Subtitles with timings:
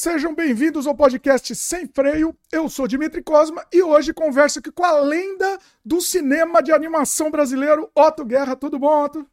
[0.00, 2.32] Sejam bem-vindos ao podcast Sem Freio.
[2.52, 7.32] Eu sou Dimitri Cosma e hoje converso aqui com a lenda do cinema de animação
[7.32, 8.54] brasileiro, Otto Guerra.
[8.54, 9.26] Tudo bom, Otto?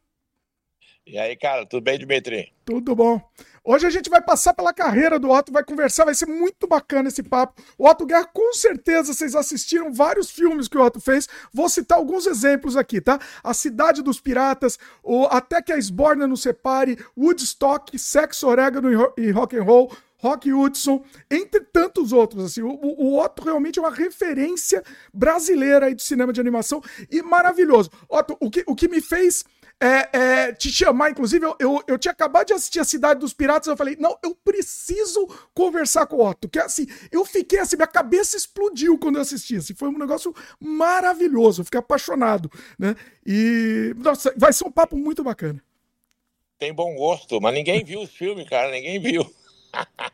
[1.06, 2.52] E aí, cara, tudo bem, Dimitri?
[2.64, 3.22] Tudo bom.
[3.62, 7.10] Hoje a gente vai passar pela carreira do Otto, vai conversar, vai ser muito bacana
[7.10, 7.62] esse papo.
[7.78, 11.28] O Otto Guerra, com certeza vocês assistiram vários filmes que o Otto fez.
[11.52, 13.20] Vou citar alguns exemplos aqui, tá?
[13.42, 19.30] A Cidade dos Piratas, o Até que a Esborna nos separe, Woodstock, Sexo, Orégano e
[19.30, 22.44] Rock and Roll, Rock Hudson, entre tantos outros.
[22.44, 27.22] Assim, o, o Otto realmente é uma referência brasileira aí do cinema de animação e
[27.22, 27.90] maravilhoso.
[28.08, 29.44] Otto, o que, o que me fez
[29.78, 33.34] é, é, te chamar, inclusive, eu, eu, eu, tinha acabado de assistir A Cidade dos
[33.34, 37.76] Piratas, eu falei, não, eu preciso conversar com o Otto, que assim, eu fiquei assim,
[37.76, 42.96] minha cabeça explodiu quando eu assisti, assim, foi um negócio maravilhoso, eu fiquei apaixonado, né,
[43.26, 45.62] e, nossa, vai ser um papo muito bacana.
[46.58, 49.30] Tem bom gosto, mas ninguém viu o filme, cara, ninguém viu.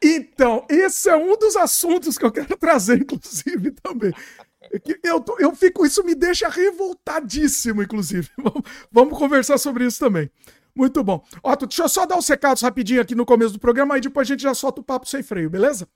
[0.02, 4.12] Então, esse é um dos assuntos que eu quero trazer, inclusive, também.
[4.62, 8.28] É eu, eu fico, isso me deixa revoltadíssimo, inclusive.
[8.38, 10.30] Vamos, vamos conversar sobre isso também.
[10.74, 11.22] Muito bom.
[11.42, 14.26] Otto, deixa eu só dar os recados rapidinho aqui no começo do programa, aí depois
[14.26, 15.86] a gente já solta o papo sem freio, beleza?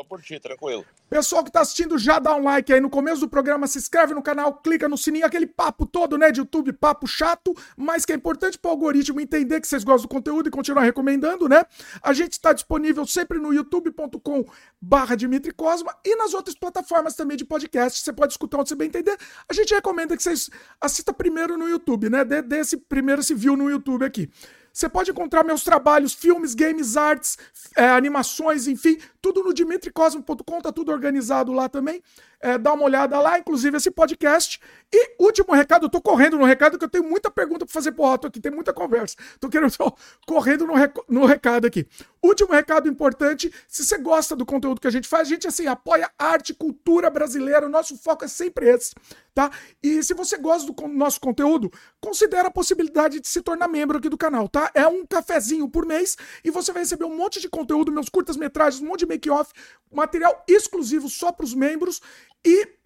[0.00, 0.82] Tô por ti, tranquilo.
[1.10, 4.14] Pessoal que tá assistindo, já dá um like aí no começo do programa, se inscreve
[4.14, 8.12] no canal, clica no sininho, aquele papo todo, né, de YouTube, papo chato, mas que
[8.12, 11.64] é importante para o algoritmo entender que vocês gostam do conteúdo e continuar recomendando, né?
[12.02, 14.46] A gente está disponível sempre no youtube.com
[14.80, 18.74] barra Dimitri Cosma e nas outras plataformas também de podcast, você pode escutar onde você
[18.74, 19.18] bem entender.
[19.46, 20.48] A gente recomenda que vocês
[20.80, 22.24] assistam primeiro no YouTube, né?
[22.24, 24.30] Dê, dê esse, primeiro esse view no YouTube aqui.
[24.72, 27.36] Você pode encontrar meus trabalhos, filmes, games, artes,
[27.76, 32.02] é, animações, enfim, tudo no dimitricosmo.com, tá tudo organizado lá também.
[32.42, 34.58] É, dá uma olhada lá, inclusive esse podcast.
[34.90, 37.92] E último recado, eu tô correndo no recado, que eu tenho muita pergunta para fazer
[37.92, 39.14] pro Otto aqui, tem muita conversa.
[39.38, 39.94] Tô querendo tô
[40.26, 41.86] correndo no, rec no recado aqui.
[42.22, 45.66] Último recado importante, se você gosta do conteúdo que a gente faz, a gente assim
[45.66, 48.94] apoia arte, cultura brasileira, o nosso foco é sempre esse,
[49.34, 49.50] tá?
[49.82, 51.70] E se você gosta do nosso conteúdo,
[52.00, 54.70] considere a possibilidade de se tornar membro aqui do canal, tá?
[54.74, 58.82] É um cafezinho por mês e você vai receber um monte de conteúdo, meus curtas-metragens,
[58.82, 59.52] um monte de make-off,
[59.92, 62.00] material exclusivo só para os membros
[62.44, 62.80] e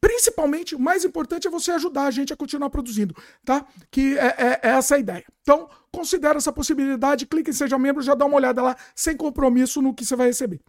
[0.00, 3.66] principalmente, o mais importante é você ajudar a gente a continuar produzindo, tá?
[3.90, 5.24] Que é, é, é essa a ideia.
[5.42, 9.82] Então, considere essa possibilidade, clique em Seja Membro, já dá uma olhada lá, sem compromisso
[9.82, 10.60] no que você vai receber.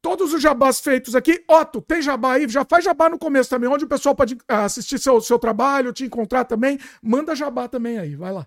[0.00, 1.44] Todos os jabás feitos aqui.
[1.48, 2.48] Otto, tem jabá aí?
[2.48, 5.92] Já faz jabá no começo também, onde o pessoal pode ah, assistir seu, seu trabalho,
[5.92, 6.78] te encontrar também.
[7.02, 8.46] Manda jabá também aí, vai lá.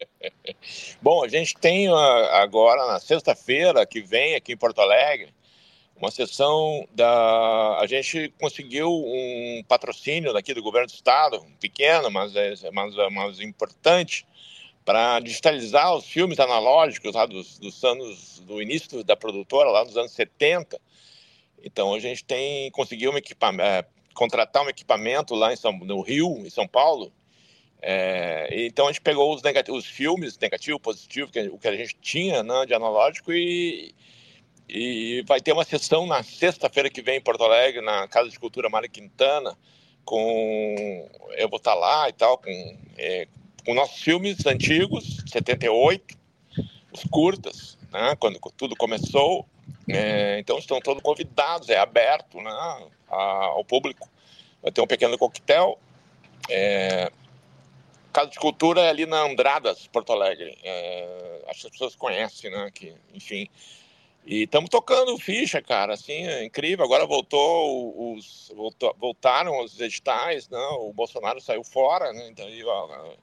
[1.02, 5.34] Bom, a gente tem ah, agora, na sexta-feira que vem, aqui em Porto Alegre,
[6.00, 7.78] uma sessão da.
[7.80, 13.40] A gente conseguiu um patrocínio daqui do governo do estado, pequeno, mas, é, mas, mas
[13.40, 14.26] importante,
[14.88, 19.98] para digitalizar os filmes analógicos lá dos, dos anos do início da produtora, lá nos
[19.98, 20.80] anos 70.
[21.62, 23.18] Então a gente tem conseguiu um
[23.60, 23.84] é,
[24.14, 27.12] contratar um equipamento lá em São, no Rio, em São Paulo.
[27.82, 31.94] É, então a gente pegou os, os filmes negativo, positivo, que, o que a gente
[32.00, 33.94] tinha né, de analógico e
[34.66, 38.38] e vai ter uma sessão na sexta-feira que vem em Porto Alegre, na Casa de
[38.38, 39.54] Cultura Mário Quintana,
[40.02, 41.10] com.
[41.36, 43.28] Eu vou estar lá e tal, com, é,
[43.64, 46.16] com nossos filmes antigos, 78,
[46.92, 49.46] os curtas, né, quando tudo começou.
[49.88, 54.08] É, então estão todos convidados, é aberto né, ao público.
[54.62, 55.78] Vai ter um pequeno coquetel.
[56.48, 57.10] É,
[58.12, 60.58] Casa de Cultura é ali na Andradas, Porto Alegre.
[60.62, 62.70] É, acho que as pessoas conhecem, né?
[62.74, 63.48] Que, enfim,
[64.26, 66.84] e estamos tocando ficha, cara, assim, é incrível.
[66.84, 70.50] Agora voltou os voltou, voltaram os editais?
[70.50, 70.58] Né?
[70.80, 72.28] O Bolsonaro saiu fora, né?
[72.28, 73.14] Então, ó,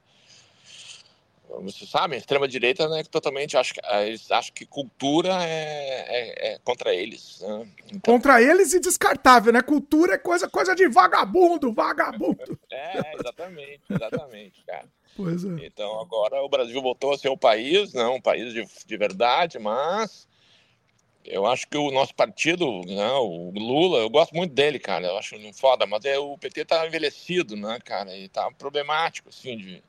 [1.48, 6.54] você sabe, a extrema direita, né, totalmente acho que eles acham que cultura é, é,
[6.54, 7.40] é contra eles.
[7.40, 7.68] Né?
[7.86, 8.14] Então...
[8.14, 9.62] Contra eles e descartável, né?
[9.62, 12.58] Cultura é coisa, coisa de vagabundo, vagabundo.
[12.70, 14.86] é, exatamente, exatamente, cara.
[15.16, 15.66] Pois é.
[15.66, 18.96] Então agora o Brasil voltou a ser o país, não, né, um país de, de
[18.96, 20.26] verdade, mas
[21.26, 25.06] eu acho que o nosso partido, né, o Lula, eu gosto muito dele, cara.
[25.06, 28.16] Eu acho foda, mas é, o PT tá envelhecido, né, cara?
[28.16, 29.82] E tá problemático, assim, de.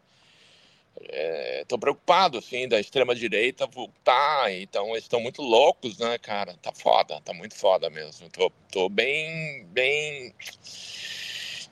[1.01, 4.51] Estou é, preocupado, assim, da extrema-direita voltar.
[4.53, 6.55] Então, eles estão muito loucos, né, cara?
[6.61, 8.29] Tá foda, tá muito foda mesmo.
[8.29, 10.33] Tô, tô bem, bem.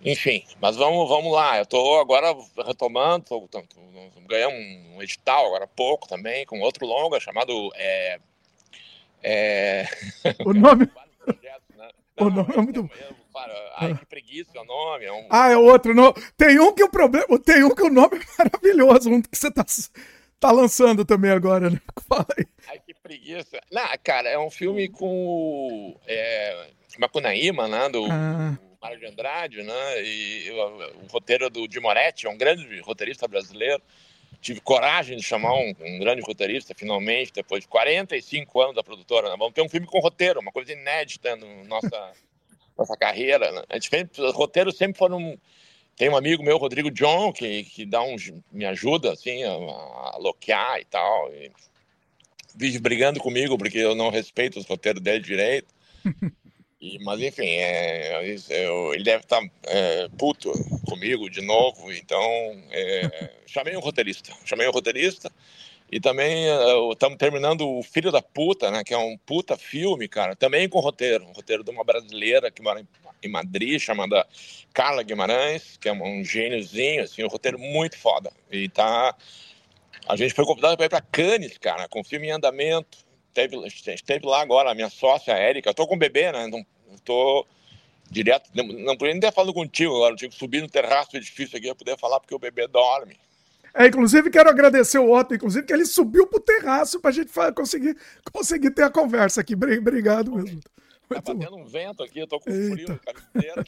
[0.04, 1.58] Enfim, mas vamos, vamos lá.
[1.58, 2.36] Eu tô agora
[2.66, 3.82] retomando, tô, tô, tô,
[4.28, 4.58] ganhamos
[4.96, 7.72] um edital agora há pouco também, com outro longa chamado.
[7.76, 8.20] É,
[9.24, 9.86] é...
[10.46, 10.88] O nome.
[11.76, 11.90] Né?
[12.18, 12.90] Não, o nome é muito.
[13.78, 15.06] Ai, que preguiça é o nome.
[15.06, 15.28] É um...
[15.30, 15.94] Ah, é outro.
[15.94, 16.14] Não.
[16.38, 17.40] Tem um que o problema.
[17.40, 19.66] Tem um que o nome é maravilhoso, um que você tá,
[20.40, 21.80] tá lançando também agora, né?
[22.08, 22.46] Fala aí.
[22.68, 23.60] Ai, que preguiça.
[23.72, 26.68] Não, cara, é um filme com o é,
[26.98, 27.90] Macunaíma, né?
[27.90, 28.58] Do ah.
[28.82, 30.04] Mário de Andrade, né?
[30.04, 33.82] E o, o roteiro do Di Moretti, é um grande roteirista brasileiro.
[34.42, 39.30] Tive coragem de chamar um, um, grande roteirista, finalmente, depois de 45 anos da produtora.
[39.30, 39.36] Né?
[39.40, 42.14] Vamos ter um filme com roteiro, uma coisa inédita na nossa,
[42.78, 43.52] nossa carreira.
[43.52, 43.64] Né?
[43.82, 45.38] Fez, os roteiros sempre foram
[45.96, 48.16] tem um amigo meu, Rodrigo John, que, que dá um,
[48.52, 51.34] me ajuda assim, a, a loquear e tal.
[51.34, 51.52] E
[52.56, 55.74] vive brigando comigo porque eu não respeito os roteiros dele direito.
[56.82, 60.52] E, mas enfim, é, eu, ele deve estar tá, é, puto
[60.86, 61.92] comigo de novo.
[61.92, 62.22] Então,
[62.70, 64.32] é, chamei um roteirista.
[64.44, 65.32] Chamei um roteirista.
[65.92, 66.46] E também
[66.92, 68.84] estamos terminando o Filho da Puta, né?
[68.84, 70.36] Que é um puta filme, cara.
[70.36, 71.26] Também com roteiro.
[71.26, 72.86] Um roteiro de uma brasileira que mora
[73.24, 74.26] em Madrid, chamada
[74.74, 78.32] Carla Guimarães, que é um gêniozinho, assim, um roteiro muito foda.
[78.52, 79.16] E tá.
[80.08, 83.00] A gente foi convidado para ir para Cannes, cara, com filme em andamento.
[83.34, 85.70] Teve, esteve lá agora, a minha sócia, a Érica.
[85.70, 86.48] Eu tô com o bebê, né?
[86.48, 86.66] Não,
[87.04, 87.46] tô
[88.10, 88.50] direto.
[88.54, 90.14] Não, não podia nem ter falado contigo agora.
[90.14, 92.68] Eu tinha que subir no terraço do edifício aqui para poder falar, porque o bebê
[92.68, 93.18] dorme.
[93.78, 97.30] É, inclusive, quero agradecer o Otto, inclusive, que ele subiu pro terraço para a gente
[97.54, 97.98] conseguir,
[98.32, 99.54] conseguir ter a conversa aqui.
[99.54, 100.62] Obrigado mesmo.
[101.10, 102.74] Tá batendo um vento aqui, eu tô com Eita.
[102.74, 103.00] frio,
[103.34, 103.66] camiseira.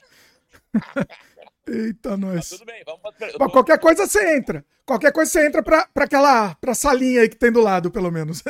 [1.68, 2.50] Eita, nós.
[2.50, 3.01] Tá tudo bem, vamos.
[3.38, 3.50] Tô...
[3.50, 4.65] Qualquer coisa você entra.
[4.86, 8.09] Qualquer coisa você entra pra, pra aquela pra salinha aí que tem do lado, pelo
[8.09, 8.42] menos.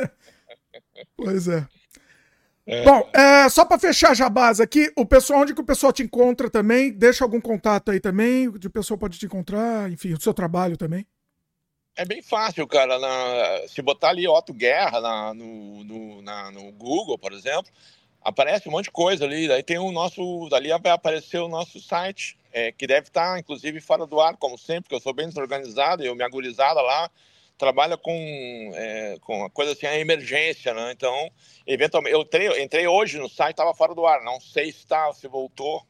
[1.16, 1.66] pois é.
[2.64, 2.84] é.
[2.84, 5.92] Bom, é, só para fechar já a base aqui, o pessoal, onde que o pessoal
[5.92, 6.92] te encontra também?
[6.92, 10.76] Deixa algum contato aí também, onde o pessoal pode te encontrar, enfim, o seu trabalho
[10.76, 11.04] também.
[11.98, 12.96] É bem fácil, cara.
[12.96, 17.72] Na, se botar ali Otto Guerra na, no, no, na, no Google, por exemplo,
[18.22, 19.48] aparece um monte de coisa ali.
[19.48, 20.48] Daí tem o nosso.
[20.48, 24.56] Dali vai aparecer o nosso site, é, que deve estar, inclusive, fora do ar, como
[24.56, 27.10] sempre, porque eu sou bem desorganizado e eu me agorizada lá
[27.58, 30.92] trabalha com, é, com a coisa assim, a emergência, né?
[30.92, 31.28] Então,
[31.66, 35.12] eventualmente, eu entrei, entrei hoje no site, estava fora do ar, não sei se está,
[35.12, 35.84] se voltou.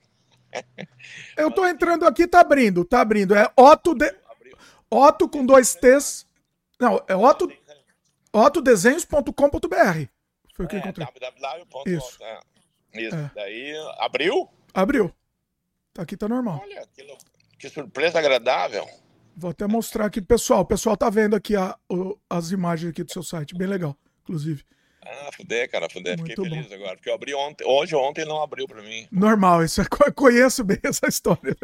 [1.36, 3.34] eu estou entrando aqui, tá abrindo, tá abrindo.
[3.34, 4.10] É Otto, de...
[4.90, 6.26] Otto com dois T's.
[6.80, 7.50] Não, é Otto,
[8.32, 10.06] otodesenhos.com.br.
[10.54, 11.06] Foi o que é, encontrei.
[11.86, 12.22] Isso.
[12.22, 12.40] É.
[12.94, 13.16] Isso.
[13.16, 13.30] É.
[13.34, 14.48] Daí, abriu?
[14.74, 15.12] Abriu.
[15.92, 16.60] Tá aqui, tá normal.
[16.62, 17.04] Olha, que,
[17.58, 18.88] que surpresa agradável.
[19.36, 20.60] Vou até mostrar aqui, pessoal.
[20.60, 23.56] O pessoal tá vendo aqui a, o, as imagens aqui do seu site.
[23.56, 24.64] Bem legal, inclusive.
[25.04, 26.18] Ah, fuder, cara, fuder.
[26.18, 26.74] Muito Fiquei feliz bom.
[26.74, 26.96] agora.
[26.96, 27.64] Porque eu abri ontem.
[27.64, 29.06] Hoje ou ontem não abriu pra mim.
[29.10, 29.84] Normal, isso é,
[30.14, 31.56] conheço bem essa história.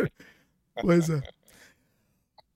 [0.80, 1.20] pois é.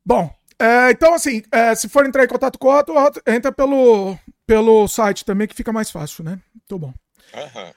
[0.04, 4.18] Bom, é, então assim, é, se for entrar em contato com o Otto, entra pelo,
[4.46, 6.38] pelo site também, que fica mais fácil, né?
[6.54, 6.94] Muito bom.
[7.34, 7.72] Uhum.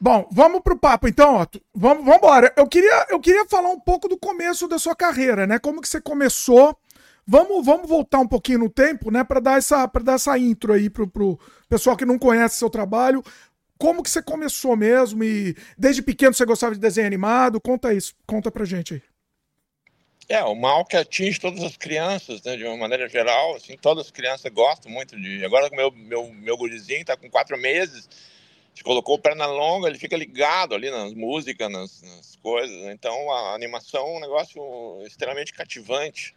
[0.00, 1.60] Bom, vamos pro papo então, Otto.
[1.74, 2.52] Vamos, vamos embora.
[2.56, 5.58] Eu queria, eu queria falar um pouco do começo da sua carreira, né?
[5.58, 6.76] Como que você começou?
[7.26, 10.90] Vamos, vamos voltar um pouquinho no tempo, né, para dar essa dar essa intro aí
[10.90, 13.22] pro, pro pessoal que não conhece seu trabalho.
[13.78, 17.60] Como que você começou mesmo e desde pequeno você gostava de desenho animado?
[17.60, 19.02] Conta isso, conta pra gente aí.
[20.30, 24.06] É, o mal que atinge todas as crianças, né, de uma maneira geral, assim, todas
[24.06, 25.44] as crianças gostam muito de...
[25.44, 28.08] Agora meu, meu, meu gurizinho tá com quatro meses,
[28.72, 32.92] se colocou perna longa, ele fica ligado ali nas músicas, nas, nas coisas, né?
[32.92, 34.62] então a animação é um negócio
[35.04, 36.36] extremamente cativante.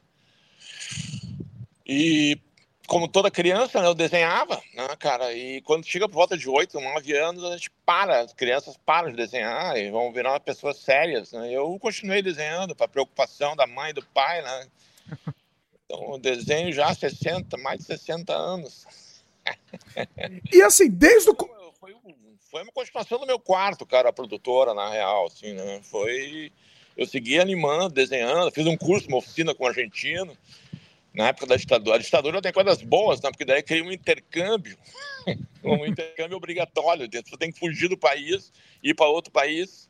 [1.86, 2.40] E
[2.88, 5.34] como toda criança, né, eu desenhava, né, cara?
[5.34, 9.10] E quando chega por volta de 8, 9 anos, a gente para, as crianças param
[9.10, 11.52] de desenhar e vão virar pessoas sérias, né?
[11.52, 14.68] Eu continuei desenhando para preocupação da mãe e do pai, né?
[15.86, 18.88] Então, eu desenho já há 60, mais de 60 anos.
[20.52, 21.36] E assim, desde o...
[21.78, 21.94] Foi,
[22.50, 25.82] foi uma continuação do meu quarto, cara, a produtora, na real, assim, né?
[25.84, 26.52] Foi...
[26.96, 30.38] Eu segui animando, desenhando, fiz um curso, uma oficina com um argentino,
[31.14, 31.96] na época da ditadura.
[31.96, 33.30] A ditadura tem coisas boas, né?
[33.30, 34.78] porque daí cria um intercâmbio,
[35.64, 37.08] um intercâmbio obrigatório.
[37.12, 38.52] Você tem que fugir do país,
[38.82, 39.90] ir para outro país.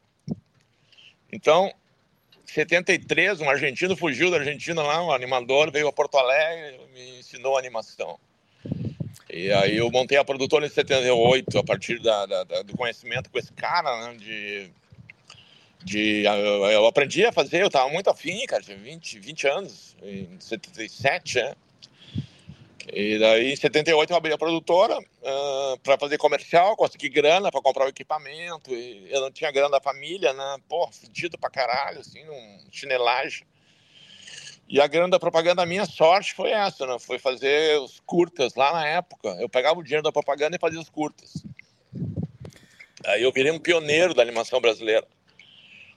[1.31, 1.73] Então,
[2.47, 7.19] em 73, um argentino fugiu da Argentina lá, um animador, veio a Porto Alegre, me
[7.19, 8.19] ensinou animação.
[9.29, 13.31] E aí eu montei a produtora em 78, a partir da, da, da do conhecimento
[13.31, 14.69] com esse cara, né, de
[15.83, 20.39] de eu aprendi a fazer, eu tava muito afim, cara, tinha 20, 20 anos, em
[20.39, 21.55] 77, né?
[22.91, 27.61] E daí em 78 eu abri a produtora uh, para fazer comercial, consegui grana para
[27.61, 30.57] comprar o equipamento, eu não tinha grana da família, né?
[30.67, 33.45] Pô, fedido pra caralho, assim, num chinelagem.
[34.67, 36.97] E a grana da propaganda, a minha sorte foi essa, né?
[36.99, 39.29] Foi fazer os curtas lá na época.
[39.39, 41.43] Eu pegava o dinheiro da propaganda e fazia os curtas.
[43.05, 45.05] Aí eu virei um pioneiro da animação brasileira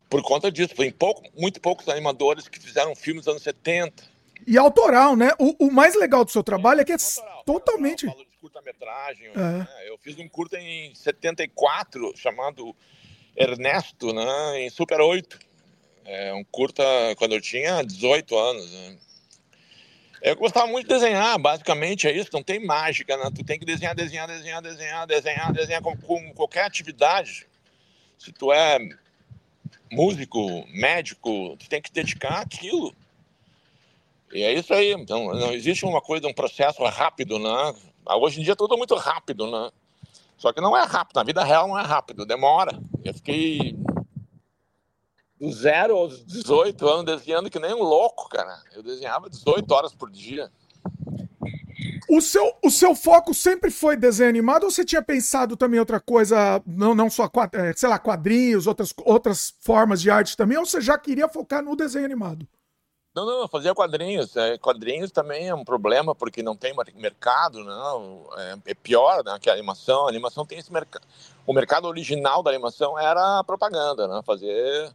[0.09, 0.75] por conta disso.
[0.75, 4.05] Tem pouco, muito poucos animadores que fizeram filmes dos anos 70.
[4.47, 5.31] E autoral, né?
[5.39, 8.07] O, o mais legal do seu trabalho é, é que é autoral, totalmente.
[8.07, 9.27] Autoral, curta-metragem.
[9.29, 9.39] É.
[9.39, 9.69] Né?
[9.87, 12.75] Eu fiz um curta em 74 chamado
[13.37, 14.63] Ernesto, né?
[14.63, 15.39] em Super 8.
[16.05, 16.85] É um curta
[17.17, 18.73] quando eu tinha 18 anos.
[18.73, 18.97] Né?
[20.23, 23.31] Eu gostava muito de desenhar, basicamente é isso, não tem mágica, né?
[23.35, 27.47] Tu tem que desenhar, desenhar, desenhar, desenhar, desenhar, desenhar com, com qualquer atividade.
[28.19, 28.79] Se tu é
[29.91, 32.95] músico, médico, tu tem que dedicar aquilo.
[34.33, 34.93] E é isso aí.
[34.93, 37.75] Então, não existe uma coisa, um processo rápido, né?
[38.21, 39.71] Hoje em dia tudo é muito rápido, né?
[40.37, 41.17] Só que não é rápido.
[41.17, 42.79] Na vida real não é rápido, demora.
[43.05, 43.77] Eu fiquei
[45.41, 48.63] do zero aos 18 anos desenhando que nem um louco, cara.
[48.73, 50.51] Eu desenhava 18 horas por dia.
[52.09, 56.01] O seu, o seu foco sempre foi desenho animado ou você tinha pensado também outra
[56.01, 60.67] coisa, não, não só, é, sei lá, quadrinhos, outras, outras formas de arte também, ou
[60.67, 62.47] você já queria focar no desenho animado?
[63.17, 64.37] Não, não, eu fazia quadrinhos.
[64.37, 68.29] É, quadrinhos também é um problema porque não tem mercado, não.
[68.37, 70.05] É, é pior né, que a animação.
[70.05, 71.03] A animação tem esse mercado.
[71.47, 74.21] O mercado original da animação era a propaganda, né?
[74.23, 74.93] Fazer.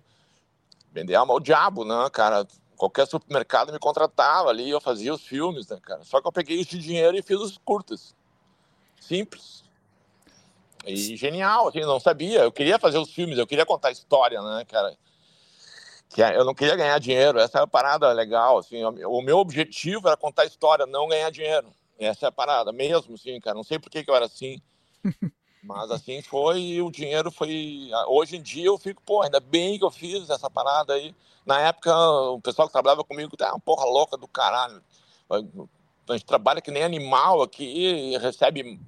[0.92, 2.46] Vender alma ao diabo, né, cara?
[2.82, 6.04] Qualquer supermercado me contratava ali, eu fazia os filmes, né, cara?
[6.04, 8.16] Só que eu peguei esse dinheiro e fiz os curtas.
[9.00, 9.64] Simples.
[10.84, 12.40] E genial, assim, não sabia.
[12.40, 14.98] Eu queria fazer os filmes, eu queria contar história, né, cara?
[16.10, 19.38] que é, eu não queria ganhar dinheiro, essa é a parada legal, assim, o meu
[19.38, 23.64] objetivo era contar história, não ganhar dinheiro, essa é a parada, mesmo, assim, cara, não
[23.64, 24.60] sei por que, que eu era assim,
[25.64, 29.78] mas assim foi e o dinheiro foi, hoje em dia eu fico, pô, ainda bem
[29.78, 31.16] que eu fiz essa parada aí,
[31.46, 31.96] na época
[32.32, 34.82] o pessoal que trabalhava comigo, tá uma porra louca do caralho,
[35.30, 38.80] a gente trabalha que nem animal aqui recebe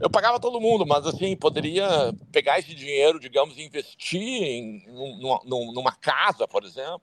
[0.00, 5.40] eu pagava todo mundo, mas assim, poderia pegar esse dinheiro, digamos, e investir em numa,
[5.44, 7.02] numa casa, por exemplo,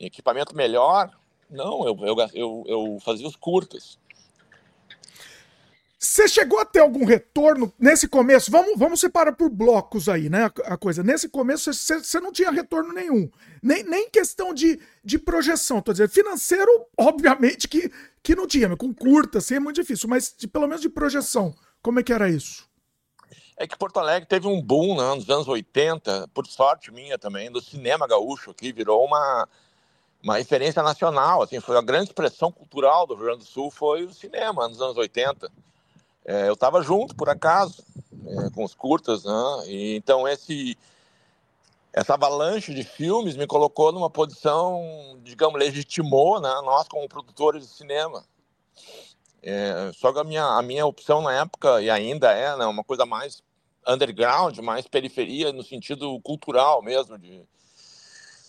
[0.00, 1.10] em equipamento melhor.
[1.50, 3.98] Não, eu, eu, eu, eu fazia os curtas.
[5.98, 8.52] Você chegou a ter algum retorno nesse começo?
[8.52, 10.44] Vamos, vamos separar por blocos aí, né?
[10.44, 11.02] A, a coisa.
[11.02, 13.28] Nesse começo, você, não tinha retorno nenhum.
[13.60, 15.82] Nem, nem questão de, de projeção.
[15.82, 17.90] Tô dizendo, financeiro, obviamente que,
[18.22, 18.76] que não tinha.
[18.76, 20.08] Com curta, assim, é muito difícil.
[20.08, 21.52] Mas de, pelo menos de projeção.
[21.82, 22.68] Como é que era isso?
[23.56, 27.50] É que Porto Alegre teve um boom né, nos anos 80, por sorte minha também,
[27.50, 29.48] do cinema gaúcho aqui, virou uma,
[30.22, 34.04] uma referência nacional, assim, foi a grande expressão cultural do Rio Grande do Sul, foi
[34.04, 35.50] o cinema nos anos 80.
[36.28, 37.82] É, eu estava junto, por acaso,
[38.26, 39.32] é, com os curtas, né,
[39.66, 40.76] e então esse
[41.90, 47.72] essa avalanche de filmes me colocou numa posição, digamos, legitimou né, nós como produtores de
[47.72, 48.22] cinema.
[49.42, 52.84] É, só que a minha, a minha opção na época, e ainda é, né, uma
[52.84, 53.42] coisa mais
[53.86, 57.42] underground, mais periferia, no sentido cultural mesmo, de,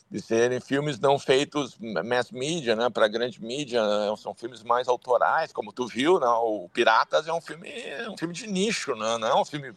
[0.10, 4.88] de serem filmes não feitos mass media, né, para grande mídia, né, são filmes mais
[4.88, 8.96] autorais, como tu viu, né, o Piratas é um filme, é um filme de nicho,
[8.96, 9.74] né, não é um filme...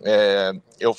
[0.00, 0.96] É, eu,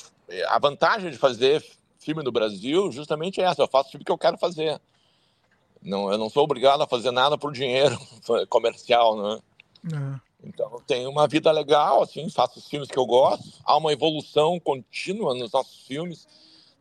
[0.48, 1.64] a vantagem de fazer
[1.98, 4.80] filme no Brasil justamente é essa, eu faço o filme que eu quero fazer.
[5.82, 7.98] Não, eu não sou obrigado a fazer nada por dinheiro
[8.48, 9.40] comercial, né?
[9.92, 10.20] É.
[10.42, 13.52] Então, eu tenho uma vida legal, assim, faço os filmes que eu gosto.
[13.64, 16.26] Há uma evolução contínua nos nossos filmes,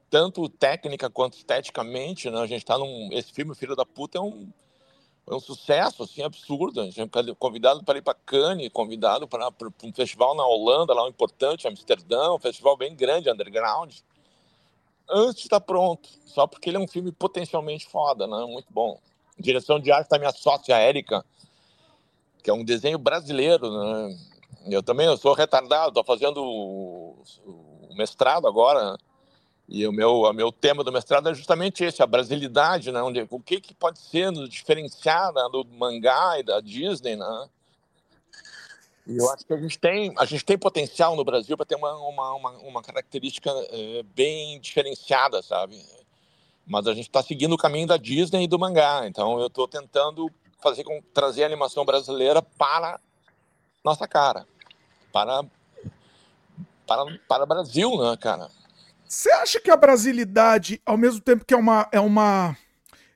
[0.09, 2.39] tanto técnica quanto esteticamente, né?
[2.39, 3.09] A gente está num...
[3.11, 4.51] Esse filme, Filho da Puta, é um,
[5.27, 6.81] é um sucesso, assim, absurdo.
[6.81, 9.49] A gente é convidado para ir para Cannes, convidado para
[9.83, 13.93] um festival na Holanda, lá um importante, Amsterdã, um festival bem grande, underground
[15.09, 18.45] antes estar pronto, só porque ele é um filme potencialmente foda, né?
[18.45, 18.99] Muito bom.
[19.37, 21.25] Direção de arte da minha sócia Érica,
[22.43, 24.17] que é um desenho brasileiro, né?
[24.67, 27.23] Eu também eu sou retardado, estou fazendo o,
[27.95, 28.97] mestrado agora,
[29.71, 33.03] e o meu, o meu tema do mestrado é justamente esse, a brasilidade, né?
[33.03, 35.47] Onde, o que, que pode ser nos diferenciar né?
[35.51, 37.49] do mangá e da Disney, né?
[39.05, 41.75] E eu acho que a gente tem, a gente tem potencial no Brasil para ter
[41.75, 45.79] uma, uma, uma, uma característica é, bem diferenciada, sabe?
[46.65, 49.05] Mas a gente está seguindo o caminho da Disney e do mangá.
[49.05, 52.99] Então eu estou tentando fazer com trazer a animação brasileira para
[53.85, 54.47] nossa cara,
[55.13, 55.43] para
[56.88, 58.49] para para o Brasil, né, cara?
[59.09, 62.55] Você acha que a brasilidade, ao mesmo tempo que é uma é uma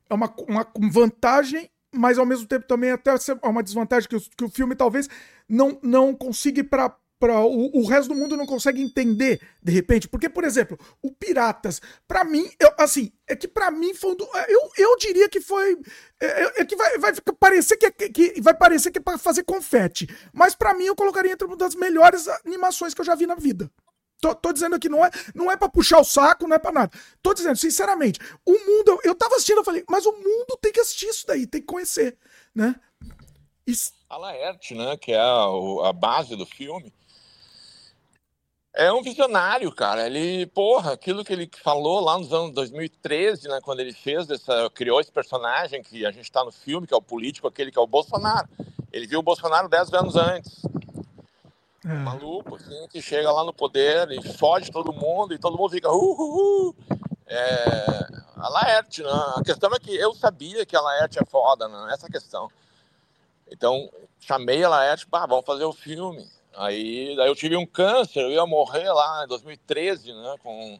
[0.09, 4.21] é uma, uma vantagem mas ao mesmo tempo também até é uma desvantagem que o,
[4.21, 5.07] que o filme talvez
[5.47, 10.09] não, não consiga para para o, o, resto do mundo não consegue entender de repente,
[10.09, 14.27] porque por exemplo, o Piratas, para mim, eu, assim, é que para mim foi do,
[14.49, 15.79] eu, eu diria que foi
[16.19, 19.17] é, é, é que vai, vai parecer que, é, que vai parecer que é para
[19.17, 23.15] fazer confete, mas para mim eu colocaria entre uma das melhores animações que eu já
[23.15, 23.71] vi na vida.
[24.23, 26.71] Tô, tô, dizendo aqui, não é, não é pra puxar o saco, não é pra
[26.71, 26.97] nada.
[27.21, 28.97] Tô dizendo, sinceramente, o mundo.
[29.03, 31.67] Eu, tava assistindo, eu falei, mas o mundo tem que assistir isso daí, tem que
[31.67, 32.17] conhecer,
[32.55, 32.73] né?
[33.67, 33.91] Isso...
[34.09, 36.93] a Laerte, né, que é a, a base do filme,
[38.73, 40.05] é um visionário, cara.
[40.05, 44.69] Ele, porra, aquilo que ele falou lá nos anos 2013, né, quando ele fez essa,
[44.73, 47.77] criou esse personagem que a gente está no filme, que é o político, aquele que
[47.77, 48.47] é o Bolsonaro.
[48.89, 50.61] Ele viu o Bolsonaro dez anos antes.
[51.85, 51.93] É.
[51.93, 55.91] Maluco, assim, que chega lá no poder e foge todo mundo e todo mundo fica
[55.91, 56.75] uh, uh, uh.
[57.27, 59.09] É, a Laerte, né?
[59.35, 61.93] A questão é que eu sabia que a Laerte é foda, né?
[61.93, 62.49] Essa questão.
[63.51, 66.25] Então, chamei a Laerte, bah, vamos fazer o filme.
[66.55, 70.35] Aí daí eu tive um câncer, eu ia morrer lá em 2013, né?
[70.41, 70.79] Com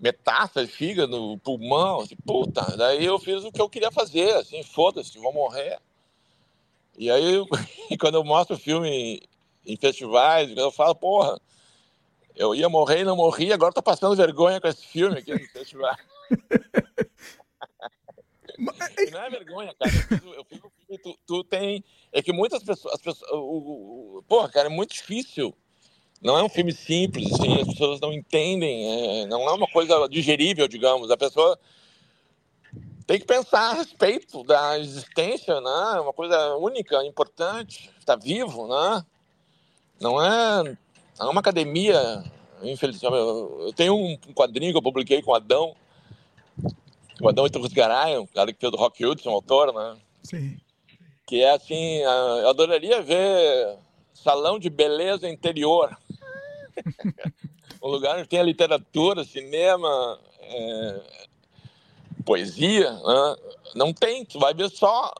[0.00, 2.76] metástase, fígado, pulmão, assim, puta.
[2.76, 5.78] Daí eu fiz o que eu queria fazer, assim, foda-se, vou morrer.
[6.96, 7.44] E aí,
[8.00, 9.22] quando eu mostro o filme
[9.68, 11.38] em, festivais, eu falo, porra,
[12.34, 15.48] eu ia morrer e não morri, agora tô passando vergonha com esse filme aqui no
[15.48, 15.96] festival.
[19.12, 19.92] não é vergonha, cara.
[20.36, 21.84] Eu fiz, um filme, tu, tu, tem.
[22.12, 22.94] É que muitas pessoas.
[22.94, 25.54] As pessoas o, o, porra, cara, é muito difícil.
[26.20, 29.22] Não é um filme simples, assim, as pessoas não entendem.
[29.22, 31.10] É, não é uma coisa digerível, digamos.
[31.10, 31.58] A pessoa
[33.06, 35.92] tem que pensar a respeito da existência, né?
[35.96, 39.04] É uma coisa única, importante, está vivo, né?
[40.00, 40.76] Não é,
[41.20, 42.24] é uma academia,
[42.62, 43.12] infelizmente.
[43.12, 45.74] Eu tenho um quadrinho que eu publiquei com o Adão,
[47.20, 49.96] o Adão Garay, o cara que fez do Rock Hudson, autor, né?
[50.22, 50.58] Sim.
[51.26, 53.76] Que é assim, eu adoraria ver
[54.14, 55.96] salão de beleza interior.
[57.82, 61.00] um lugar onde tem a literatura, cinema, é,
[62.24, 62.92] poesia.
[62.92, 63.36] Né?
[63.74, 65.12] Não tem, tu vai ver só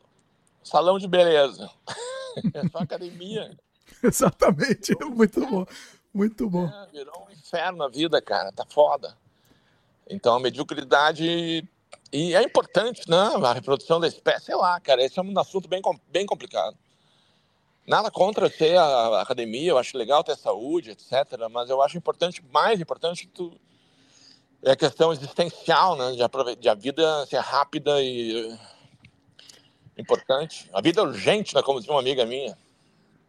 [0.62, 1.70] salão de beleza.
[2.54, 3.56] é só academia.
[4.02, 5.66] Exatamente, muito bom.
[6.12, 6.66] Muito bom.
[6.66, 9.16] É, virou um inferno a vida, cara, tá foda.
[10.08, 11.68] Então a mediocridade
[12.12, 13.30] e é importante, né?
[13.42, 16.76] A reprodução da espécie, sei lá, cara, esse é um assunto bem, bem complicado.
[17.86, 21.12] Nada contra ter a academia, eu acho legal ter saúde, etc.
[21.50, 23.52] Mas eu acho importante, mais importante, que tu,
[24.62, 26.12] é a questão existencial, né?
[26.12, 28.56] De, de a vida ser rápida e
[29.96, 30.68] importante.
[30.72, 31.62] A vida é urgente, né?
[31.62, 32.56] Como dizia uma amiga minha.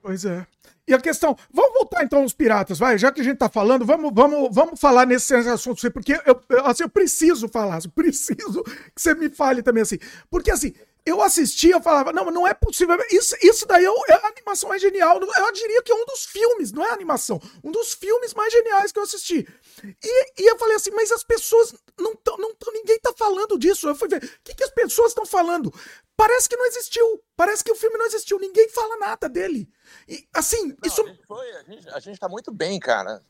[0.02, 0.46] Pois é.
[0.88, 3.86] E a questão, vamos voltar então aos piratas, vai, já que a gente tá falando,
[3.86, 8.64] vamos, vamos, vamos falar nesse assunto, porque eu, eu, assim, eu preciso falar, eu preciso
[8.64, 10.00] que você me fale também assim,
[10.32, 10.74] porque assim,
[11.06, 14.68] eu assistia, eu falava, não, não é possível, isso, isso daí é, é, a animação
[14.70, 18.34] mais genial, eu diria que é um dos filmes, não é animação, um dos filmes
[18.34, 19.48] mais geniais que eu assisti.
[19.84, 23.88] E, e eu falei assim, mas as pessoas não não tão, ninguém tá falando disso,
[23.88, 25.72] eu fui ver, o que, que as pessoas estão falando?
[26.20, 29.70] Parece que não existiu, parece que o filme não existiu, ninguém fala nada dele.
[30.06, 31.02] E, assim, Não, isso.
[31.02, 33.24] A gente, foi, a, gente, a gente tá muito bem, cara.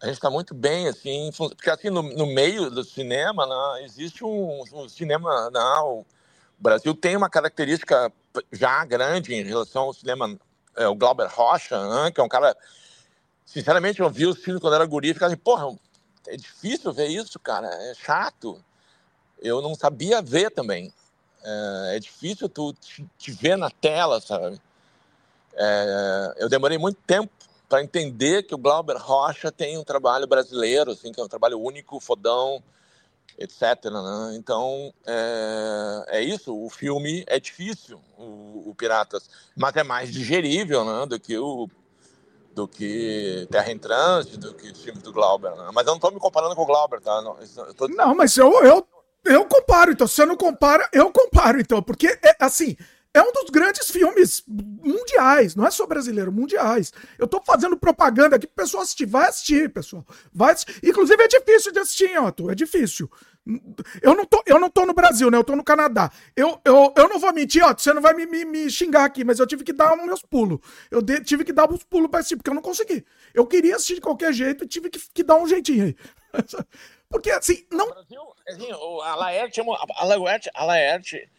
[0.00, 4.24] A gente está muito bem, assim, porque assim, no, no meio do cinema, né, existe
[4.24, 5.50] um, um cinema.
[5.50, 6.06] Não, o
[6.58, 8.10] Brasil tem uma característica
[8.52, 10.34] já grande em relação ao cinema.
[10.76, 12.56] É, o Glauber Rocha, né, que é um cara.
[13.44, 15.78] Sinceramente, eu vi os filmes quando era guri e ficava assim, porra,
[16.26, 18.64] é difícil ver isso, cara, é chato.
[19.42, 20.90] Eu não sabia ver também.
[21.48, 24.60] É, é difícil tu te, te ver na tela, sabe?
[25.54, 27.32] É, eu demorei muito tempo
[27.68, 31.60] para entender que o Glauber Rocha tem um trabalho brasileiro, assim, que é um trabalho
[31.60, 32.62] único, fodão,
[33.38, 33.84] etc.
[33.84, 34.36] Né?
[34.36, 40.84] Então, é, é, isso, o filme é difícil, o, o, Piratas, mas é mais digerível
[40.84, 41.68] né, do que o
[42.54, 45.54] do que Terra em Trânsito, do que os filmes do Glauber.
[45.54, 45.70] Né?
[45.72, 47.22] Mas eu não estou me comparando com o Glauber, tá?
[47.22, 47.36] Não,
[47.74, 47.86] tô...
[47.86, 48.84] não mas eu, eu,
[49.28, 50.06] eu comparo, então.
[50.06, 51.82] Se você não compara, eu comparo, então.
[51.82, 52.76] Porque, é, assim,
[53.14, 56.92] é um dos grandes filmes mundiais, não é só brasileiro, mundiais.
[57.18, 59.06] Eu tô fazendo propaganda aqui pro pessoal assistir.
[59.06, 60.06] Vai assistir, pessoal.
[60.32, 60.80] Vai assistir.
[60.84, 62.50] Inclusive é difícil de assistir, Otto.
[62.50, 63.10] É difícil.
[64.02, 65.38] Eu não, tô, eu não tô no Brasil, né?
[65.38, 66.12] Eu tô no Canadá.
[66.36, 67.72] Eu, eu, eu não vou mentir, ó.
[67.72, 70.58] Você não vai me, me, me xingar aqui, mas eu tive que dar meus pulos.
[70.90, 73.04] Eu de, tive que dar uns pulos pra assistir, porque eu não consegui.
[73.32, 75.96] Eu queria assistir de qualquer jeito e tive que, que dar um jeitinho aí.
[77.10, 77.88] Porque assim, não.
[77.88, 81.30] Brasil, assim, a Laerte, a Laerte, a Laerte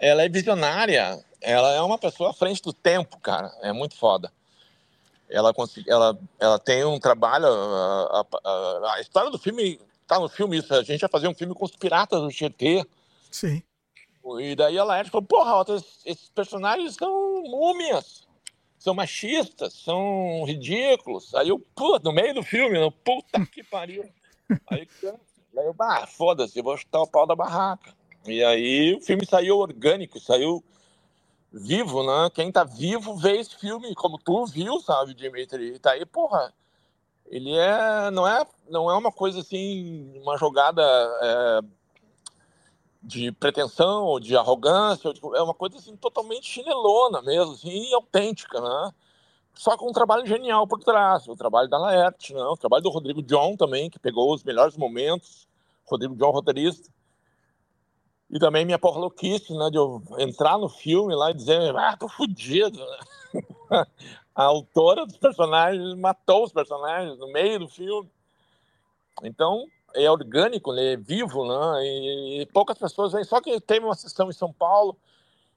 [0.00, 1.24] ela é visionária.
[1.40, 3.52] Ela é uma pessoa à frente do tempo, cara.
[3.62, 4.32] É muito foda.
[5.28, 5.52] Ela,
[5.86, 7.46] ela, ela tem um trabalho.
[7.46, 10.72] A, a, a, história do filme tá no filme isso.
[10.74, 12.84] A gente ia fazer um filme com os piratas do Tietê.
[13.30, 13.62] Sim.
[14.40, 15.64] E daí ela falou: porra,
[16.04, 18.26] esses personagens são múmias,
[18.78, 21.34] são machistas, são ridículos.
[21.34, 24.08] Aí eu, pô, no meio do filme, no puta que pariu.
[24.68, 24.88] Aí,
[25.58, 27.94] aí eu, bah, foda-se, vou chutar o pau da barraca.
[28.26, 30.62] E aí o filme saiu orgânico, saiu
[31.52, 32.30] vivo, né?
[32.34, 35.74] Quem tá vivo vê esse filme, como tu viu, sabe, Dimitri?
[35.74, 36.52] E tá aí, porra,
[37.26, 40.82] ele é não é não é uma coisa assim uma jogada
[41.22, 41.60] é,
[43.02, 48.92] de pretensão, de arrogância, é uma coisa assim totalmente chinelona mesmo, assim, autêntica, né?
[49.56, 52.42] Só com um trabalho genial por trás, o trabalho da Laerte, né?
[52.42, 55.48] o trabalho do Rodrigo John também, que pegou os melhores momentos,
[55.86, 56.90] Rodrigo John roteirista,
[58.30, 61.96] e também minha porra louquice, né, de eu entrar no filme lá e dizer, ah,
[61.96, 62.78] tô fudido.
[64.34, 68.10] A autora dos personagens matou os personagens no meio do filme.
[69.22, 70.92] Então, é orgânico, né?
[70.92, 71.86] é vivo, né?
[71.86, 73.24] E poucas pessoas vêm.
[73.24, 74.94] Só que teve uma sessão em São Paulo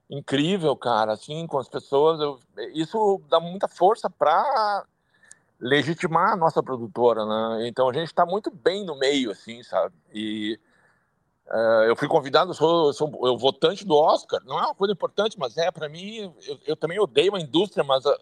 [0.09, 2.19] incrível, cara, assim, com as pessoas.
[2.19, 2.39] Eu,
[2.73, 4.85] isso dá muita força para
[5.59, 7.67] legitimar a nossa produtora, né?
[7.67, 9.93] Então a gente está muito bem no meio, assim, sabe?
[10.13, 10.59] E
[11.47, 14.41] uh, eu fui convidado, sou, sou eu votante do Oscar.
[14.45, 16.33] Não é uma coisa importante, mas é para mim.
[16.47, 18.17] Eu, eu, também odeio a indústria, mas a,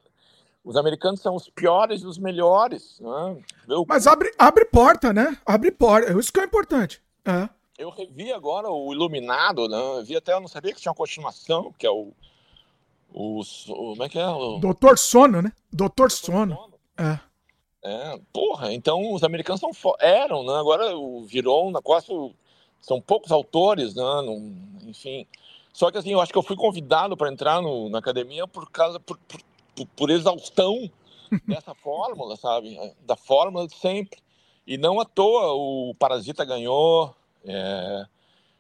[0.64, 3.00] os americanos são os piores e os melhores.
[3.00, 3.44] Né?
[3.70, 3.86] Eu...
[3.88, 5.38] Mas abre, abre porta, né?
[5.46, 6.12] Abre porta.
[6.20, 7.02] Isso que é importante.
[7.24, 7.48] É.
[7.78, 9.78] Eu revi agora o Iluminado, né?
[9.78, 12.12] Eu vi até, eu não sabia que tinha uma continuação, que é o.
[13.14, 14.28] O, o como é que é?
[14.28, 14.58] O...
[14.58, 15.52] Doutor Sono, né?
[15.72, 16.56] Doutor Sono.
[16.56, 16.74] Sono.
[16.98, 17.20] É.
[17.84, 20.60] É, porra, então os americanos são eram, né?
[20.60, 20.92] Agora
[21.26, 22.34] virou um negócio.
[22.82, 24.04] São poucos autores, né?
[24.86, 25.26] enfim.
[25.72, 28.70] Só que assim, eu acho que eu fui convidado para entrar no, na academia por
[28.72, 29.00] causa.
[29.00, 30.90] Por, por, por exaustão
[31.48, 32.78] dessa fórmula, sabe?
[33.06, 34.20] Da fórmula de sempre.
[34.66, 37.16] E não à toa o Parasita ganhou,
[37.48, 38.06] é,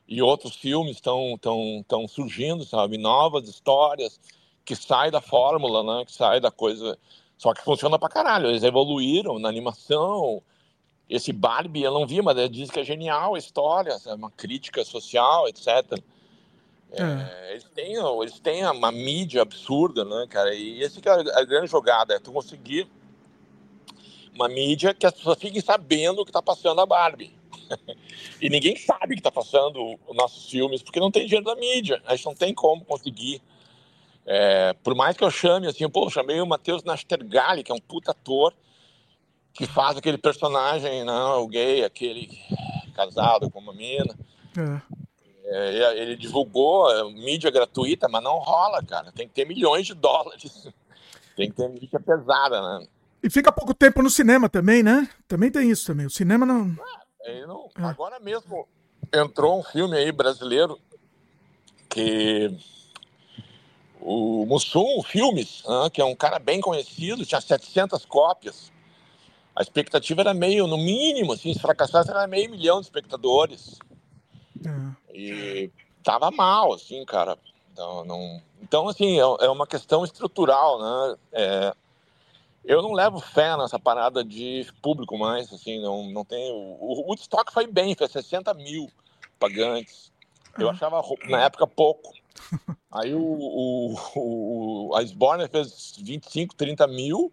[0.07, 2.97] e outros filmes estão tão, tão surgindo, sabe?
[2.97, 4.19] Novas histórias
[4.63, 6.05] que saem da fórmula, né?
[6.05, 6.97] Que saem da coisa.
[7.37, 8.47] Só que funciona pra caralho.
[8.47, 10.41] Eles evoluíram na animação.
[11.09, 14.31] Esse Barbie eu não vi, mas ele diz que é genial a história, é uma
[14.31, 15.67] crítica social, etc.
[16.91, 17.51] É, é.
[17.51, 20.53] Eles, têm, eles têm uma mídia absurda, né, cara?
[20.53, 22.89] E esse que é a grande jogada, é tu conseguir
[24.33, 27.36] uma mídia que as pessoas fiquem sabendo o que está passando a Barbie.
[28.41, 32.01] e ninguém sabe que está passando os nossos filmes, porque não tem dinheiro da mídia.
[32.05, 33.41] A gente não tem como conseguir.
[34.25, 37.75] É, por mais que eu chame, assim, pô, eu chamei o Matheus Nastergali, que é
[37.75, 38.53] um puta ator,
[39.53, 42.29] que faz aquele personagem, não, né, o gay, aquele
[42.93, 44.17] casado com uma mina.
[44.57, 44.97] É.
[45.49, 49.13] É, ele divulgou é, mídia gratuita, mas não rola, cara.
[49.13, 50.67] Tem que ter milhões de dólares.
[51.37, 52.87] Tem que ter mídia pesada, né?
[53.21, 55.09] E fica pouco tempo no cinema também, né?
[55.27, 56.05] Também tem isso também.
[56.05, 56.75] O cinema não.
[57.27, 57.69] É, não...
[57.77, 57.83] É.
[57.83, 58.67] Agora mesmo
[59.13, 60.79] entrou um filme aí brasileiro
[61.89, 62.57] que
[63.99, 68.71] o Mussum Filmes, né, que é um cara bem conhecido, tinha 700 cópias.
[69.53, 73.77] A expectativa era meio, no mínimo, assim, se fracassasse, era meio milhão de espectadores.
[74.65, 75.13] É.
[75.13, 75.71] E
[76.03, 77.37] tava mal, assim, cara.
[77.73, 78.41] Então, não...
[78.61, 81.17] então assim, é, é uma questão estrutural, né?
[81.33, 81.75] É...
[82.67, 86.51] Eu não levo fé nessa parada de público mais, assim, não, não tem...
[86.51, 88.91] O Woodstock foi bem, foi 60 mil
[89.39, 90.11] pagantes.
[90.59, 92.11] Eu achava, na época, pouco.
[92.91, 97.31] Aí o, o, o, a Sborner fez 25, 30 mil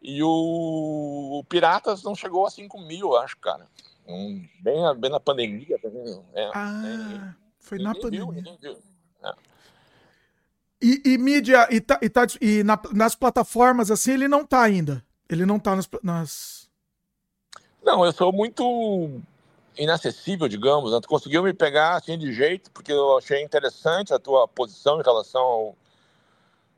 [0.00, 3.68] e o, o Piratas não chegou a 5 mil, acho, cara.
[4.06, 6.22] Um, bem, bem na pandemia também.
[6.32, 8.56] É, ah, é, foi na pandemia.
[8.60, 8.78] Viu,
[9.22, 9.34] é.
[10.82, 14.62] E, e, mídia, e, tá, e, tá, e na, nas plataformas, assim, ele não tá
[14.62, 15.04] ainda.
[15.28, 16.68] Ele não tá nas, nas.
[17.82, 19.20] Não, eu sou muito
[19.76, 20.92] inacessível, digamos.
[20.92, 21.00] Né?
[21.00, 25.04] Tu conseguiu me pegar assim de jeito, porque eu achei interessante a tua posição em
[25.04, 25.76] relação ao.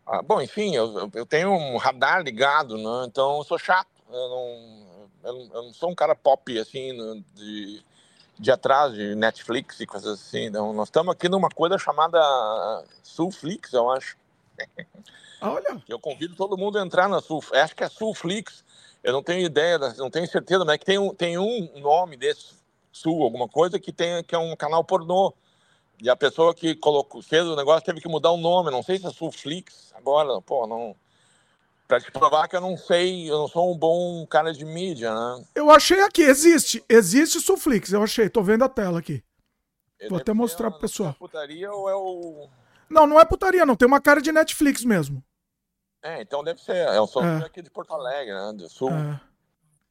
[0.06, 0.22] A...
[0.22, 3.06] Bom, enfim, eu, eu tenho um radar ligado, né?
[3.06, 3.88] então eu sou chato.
[4.08, 7.82] Eu não, eu eu não sou um cara pop, assim, de,
[8.38, 10.50] de atrás de Netflix e coisas assim.
[10.50, 10.72] Não.
[10.72, 12.18] Nós estamos aqui numa coisa chamada
[13.02, 14.16] Sulflix, eu acho.
[15.40, 15.82] Olha.
[15.88, 17.42] Eu convido todo mundo a entrar na Sul.
[17.52, 18.64] Acho que é Sulflix.
[19.02, 22.16] Eu não tenho ideia, não tenho certeza, mas é que tem um, tem um nome
[22.16, 22.54] desse
[22.90, 25.32] Sul, alguma coisa, que, tem, que é um canal pornô.
[26.02, 28.70] E a pessoa que colocou, fez o negócio teve que mudar o nome.
[28.70, 30.96] Não sei se é Sulflix agora, pô, não
[31.86, 35.14] para te provar que eu não sei, eu não sou um bom cara de mídia,
[35.14, 35.44] né?
[35.54, 39.22] Eu achei aqui, existe, existe Suflix, eu achei, tô vendo a tela aqui.
[40.08, 41.10] Vou até mostrar pro pessoal.
[41.10, 42.48] É putaria ou é o
[42.90, 45.22] Não, não é putaria, não, tem uma cara de Netflix mesmo.
[46.02, 47.46] É, então deve ser, é o é.
[47.46, 49.20] aqui de Porto Alegre, né, do sul, é.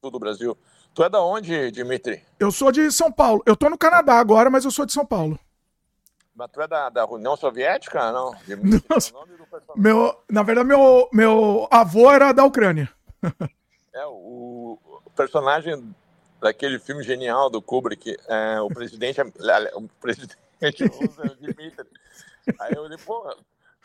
[0.01, 0.57] sul do Brasil.
[0.93, 2.23] Tu é da onde, Dimitri?
[2.39, 3.43] Eu sou de São Paulo.
[3.45, 5.37] Eu tô no Canadá agora, mas eu sou de São Paulo.
[6.35, 8.35] Mas tu é da, da União Soviética, não?
[8.89, 12.89] Nossa, é meu, na verdade, meu, meu avô era da Ucrânia.
[13.93, 15.95] É, o, o personagem
[16.41, 19.21] daquele filme genial do Kubrick, é, o presidente,
[19.73, 21.87] o presidente usa o Dimitri.
[22.59, 23.37] Aí eu falei, porra,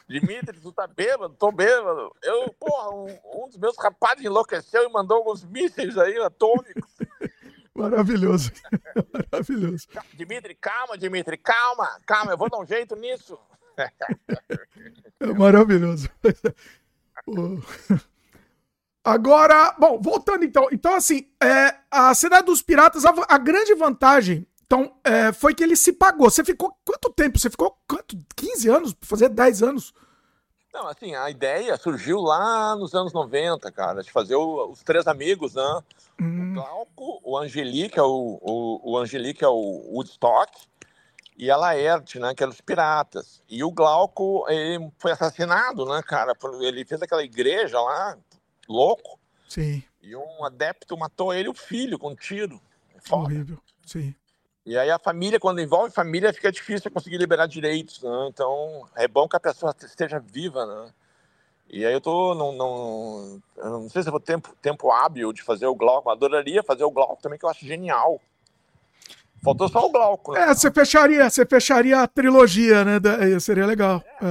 [0.08, 1.36] Dimitri, tu tá bêbado?
[1.38, 2.12] Tô bêbado.
[2.20, 6.90] Eu, porra, um, um dos meus rapazes enlouqueceu e mandou alguns mísseis aí atômicos.
[7.80, 8.52] Maravilhoso.
[9.32, 9.86] Maravilhoso.
[10.14, 13.38] Dimitri, calma, Dimitri, calma, calma, eu vou dar um jeito nisso.
[15.20, 16.08] É maravilhoso.
[19.02, 20.68] Agora, bom, voltando então.
[20.70, 25.64] Então, assim, é, a Cidade dos Piratas, a, a grande vantagem então, é, foi que
[25.64, 26.30] ele se pagou.
[26.30, 27.36] Você ficou quanto tempo?
[27.36, 28.16] Você ficou quanto?
[28.36, 28.96] 15 anos?
[29.00, 29.92] Fazer 10 anos?
[30.72, 35.06] Não, assim, a ideia surgiu lá nos anos 90, cara, de fazer o, os três
[35.06, 35.82] amigos, né?
[36.20, 36.52] Hum.
[36.52, 40.50] O Glauco, o Angelique, é o, o, o Angelique é o Woodstock,
[41.36, 43.42] e a Laerte, né, que eram os piratas.
[43.48, 46.36] E o Glauco, ele foi assassinado, né, cara?
[46.60, 48.16] Ele fez aquela igreja lá,
[48.68, 49.18] louco.
[49.48, 49.82] Sim.
[50.02, 52.60] E um adepto matou ele, o filho, com um tiro.
[52.98, 53.24] Foda.
[53.24, 54.14] Horrível, sim.
[54.70, 58.28] E aí a família, quando envolve família, fica difícil conseguir liberar direitos, né?
[58.28, 60.92] Então é bom que a pessoa esteja viva, né?
[61.68, 65.42] E aí eu tô, não, não, não sei se eu vou tempo, tempo hábil de
[65.42, 68.20] fazer o Glauco, adoraria fazer o Glauco também, que eu acho genial.
[69.42, 70.34] Faltou só o Glauco.
[70.34, 70.42] Né?
[70.42, 73.00] É, você fecharia, você fecharia a trilogia, né?
[73.40, 74.00] Seria legal.
[74.22, 74.26] É,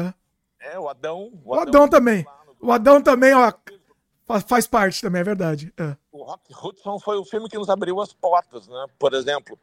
[0.69, 0.73] é.
[0.75, 1.34] é o Adão.
[1.43, 2.25] O, o Adão, Adão também.
[2.62, 3.52] O Adão também, ó,
[4.47, 5.73] faz parte também, é verdade.
[5.78, 5.97] É.
[6.13, 8.86] O Rock Hudson foi o filme que nos abriu as portas, né?
[8.97, 9.60] Por exemplo,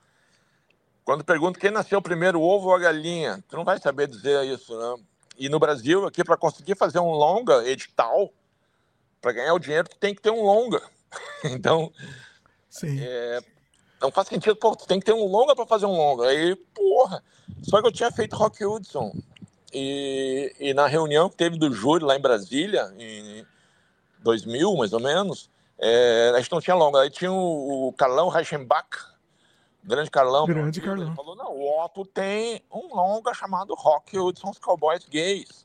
[1.06, 4.44] quando pergunto quem nasceu primeiro, o ovo ou a galinha, tu não vai saber dizer
[4.44, 5.04] isso, né?
[5.38, 8.32] E no Brasil, aqui, para conseguir fazer um longa edital,
[9.22, 10.82] para ganhar o dinheiro, tu tem que ter um longa.
[11.44, 11.92] então,
[12.82, 13.38] é,
[14.00, 16.26] não faz sentido, pô, tu tem que ter um longa para fazer um longa.
[16.26, 17.22] Aí, porra,
[17.62, 19.12] só que eu tinha feito Rock Hudson.
[19.72, 23.46] E, e na reunião que teve do júri lá em Brasília, em
[24.24, 27.00] 2000, mais ou menos, é, a gente não tinha longa.
[27.00, 29.14] Aí tinha o, o Carlão Reichenbach,
[29.86, 30.46] Grande Carlão.
[30.46, 31.06] Grande Carlão.
[31.06, 35.64] Ele falou, não, o Otto tem um longa chamado Rock Hudson's Cowboys Gays.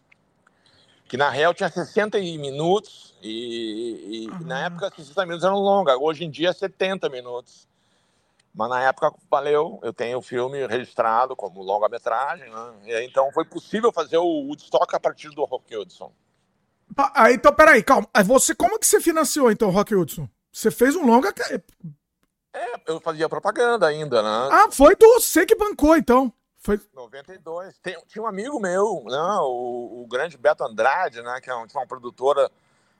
[1.07, 4.45] Que na real tinha 60 minutos e, e uhum.
[4.45, 5.97] na época 60 minutos eram longa.
[5.97, 7.67] Hoje em dia é 70 minutos.
[8.53, 12.73] Mas na época valeu, eu tenho o filme registrado como longa-metragem, né?
[12.85, 16.11] E então foi possível fazer o Woodstock a partir do Rock Hudson.
[16.95, 18.07] Ah, então peraí, calma.
[18.25, 20.29] Você, como que você financiou então o Rock Hudson?
[20.51, 21.33] Você fez um longa
[22.53, 24.49] é, eu fazia propaganda ainda, né?
[24.51, 26.31] Ah, foi do você que bancou, então.
[26.57, 27.77] Foi 92.
[27.79, 31.65] Tem, tinha um amigo meu, né, o, o grande Beto Andrade, né, que é, um,
[31.73, 32.51] uma produtora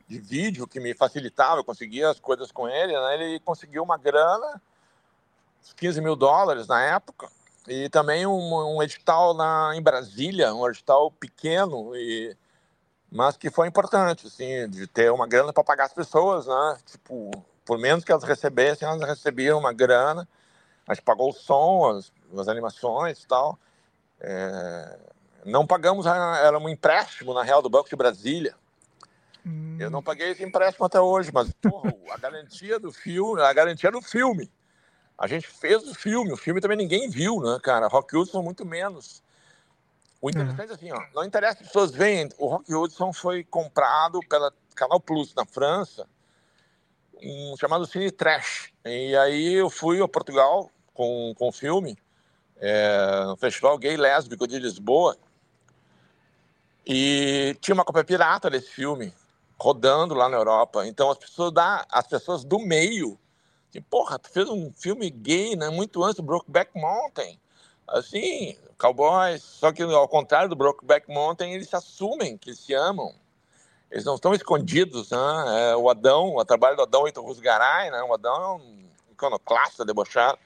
[0.08, 3.14] de vídeo que me facilitava, eu conseguia as coisas com ele, né?
[3.14, 4.62] Ele conseguiu uma grana,
[5.78, 7.30] 15 mil dólares na época,
[7.68, 12.36] e também um, um edital na, em Brasília, um edital pequeno, e,
[13.10, 16.78] mas que foi importante, assim, de ter uma grana para pagar as pessoas, né?
[16.86, 17.32] Tipo,
[17.66, 20.28] por menos que elas recebessem, elas recebiam uma grana.
[20.88, 23.58] A gente pagou o som, as, as animações e tal.
[24.20, 25.00] É,
[25.46, 28.56] não pagamos, era um empréstimo, na real, do Banco de Brasília.
[29.46, 29.78] Hum.
[29.80, 33.92] Eu não paguei esse empréstimo até hoje, mas porra, a garantia do filme, a garantia
[33.92, 34.52] do filme.
[35.18, 37.88] A gente fez o filme, o filme também ninguém viu, né, cara?
[37.88, 39.24] Rock Hudson muito menos.
[40.20, 43.44] O interessante é assim, ó, não interessa que as pessoas veem, o Rock Hudson foi
[43.44, 46.08] comprado pela Canal Plus na França
[47.24, 48.72] um chamado Cine Trash.
[48.86, 51.98] E aí eu fui a Portugal com, com o filme,
[52.58, 55.18] é, no Festival Gay Lésbico de Lisboa,
[56.86, 59.14] e tinha uma cópia pirata desse filme
[59.60, 60.88] rodando lá na Europa.
[60.88, 63.18] Então as pessoas da, as pessoas do meio,
[63.70, 67.40] assim, porra, tu fez um filme gay, né, muito antes do Brokeback Mountain.
[67.88, 73.14] Assim, cowboys, só que ao contrário do Brokeback Mountain, eles se assumem que se amam
[73.92, 75.18] eles não estão escondidos, né?
[75.72, 78.02] É, o Adão, o trabalho do Adão Ito Rusgaray, né?
[78.04, 80.40] O Adão é um iconoclasta, debochado.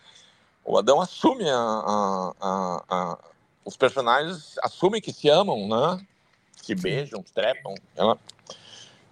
[0.65, 3.17] O Adão assume a, a, a,
[3.63, 6.03] os personagens assumem que se amam, né?
[6.59, 7.75] Se beijam, trepam.
[7.95, 8.17] Ela...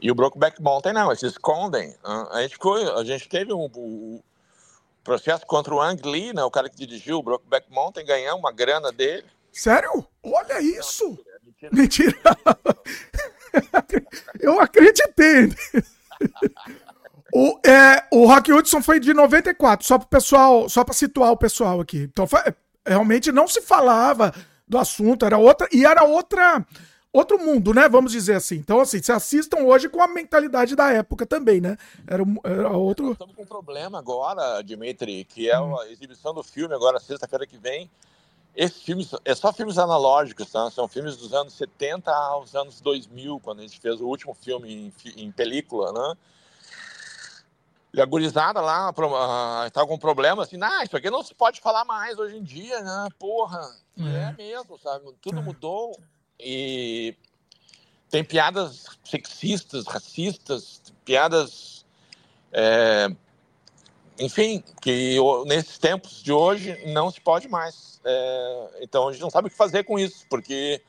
[0.01, 1.89] E o Brokeback Mountain não, eles se escondem.
[1.89, 2.27] Né?
[2.31, 2.57] A gente,
[2.95, 4.19] a gente teve um, um
[5.03, 6.43] processo contra o Ang Lee, né?
[6.43, 9.27] O cara que dirigiu o Brokeback Mountain, ganhar uma grana dele.
[9.51, 10.03] Sério?
[10.23, 11.19] Olha isso!
[11.43, 11.69] Mentira!
[11.71, 12.17] Mentira.
[14.39, 15.53] Eu acreditei.
[17.33, 21.37] o, é, o Rock Hudson foi de 94, só para pessoal, só para situar o
[21.37, 22.09] pessoal aqui.
[22.11, 22.39] Então foi,
[22.85, 24.33] realmente não se falava
[24.67, 26.65] do assunto, era outra e era outra
[27.13, 27.87] outro mundo, né?
[27.87, 28.55] Vamos dizer assim.
[28.55, 31.77] Então, assim, se assistam hoje com a mentalidade da época também, né?
[32.07, 33.11] Era, era outro.
[33.11, 37.57] Estamos com um problema agora, Dimitri, que é a exibição do filme agora, sexta-feira que
[37.57, 37.89] vem.
[38.55, 40.69] Esses filmes, é só filmes analógicos, tá?
[40.69, 44.93] São filmes dos anos 70 aos anos 2000, quando a gente fez o último filme
[45.05, 46.17] em, em película, né?
[47.93, 51.33] E a gurizada lá estava uh, com um problema assim, ah, isso aqui não se
[51.33, 53.07] pode falar mais hoje em dia, né?
[53.19, 53.61] Porra,
[53.99, 55.05] é, é mesmo, sabe?
[55.21, 55.41] Tudo é.
[55.41, 55.95] mudou
[56.39, 57.15] e
[58.09, 61.85] tem piadas sexistas, racistas, piadas
[62.51, 63.09] é,
[64.19, 67.99] enfim, que nesses tempos de hoje não se pode mais.
[68.05, 70.81] É, então a gente não sabe o que fazer com isso, porque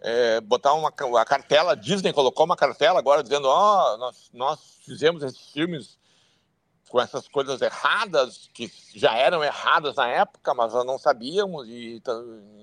[0.00, 4.30] é, botar uma a cartela, a Disney colocou uma cartela agora dizendo, ó, oh, nós,
[4.32, 5.98] nós fizemos esses filmes
[6.88, 12.02] com essas coisas erradas, que já eram erradas na época, mas nós não sabíamos, e,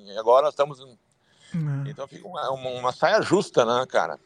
[0.06, 0.80] e agora nós estamos.
[1.54, 1.86] Uhum.
[1.88, 4.20] Então fica uma, uma, uma saia justa, né, cara?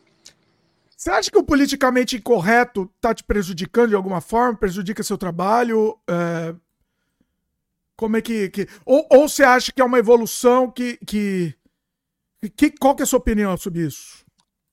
[1.02, 4.56] Você acha que o politicamente incorreto tá te prejudicando de alguma forma?
[4.56, 6.00] Prejudica seu trabalho?
[6.08, 6.54] É...
[7.98, 8.52] Como é que.
[8.52, 8.68] que...
[8.86, 10.98] Ou, ou você acha que é uma evolução que.
[10.98, 11.56] que...
[12.56, 12.70] que...
[12.78, 14.24] Qual que é a sua opinião sobre isso?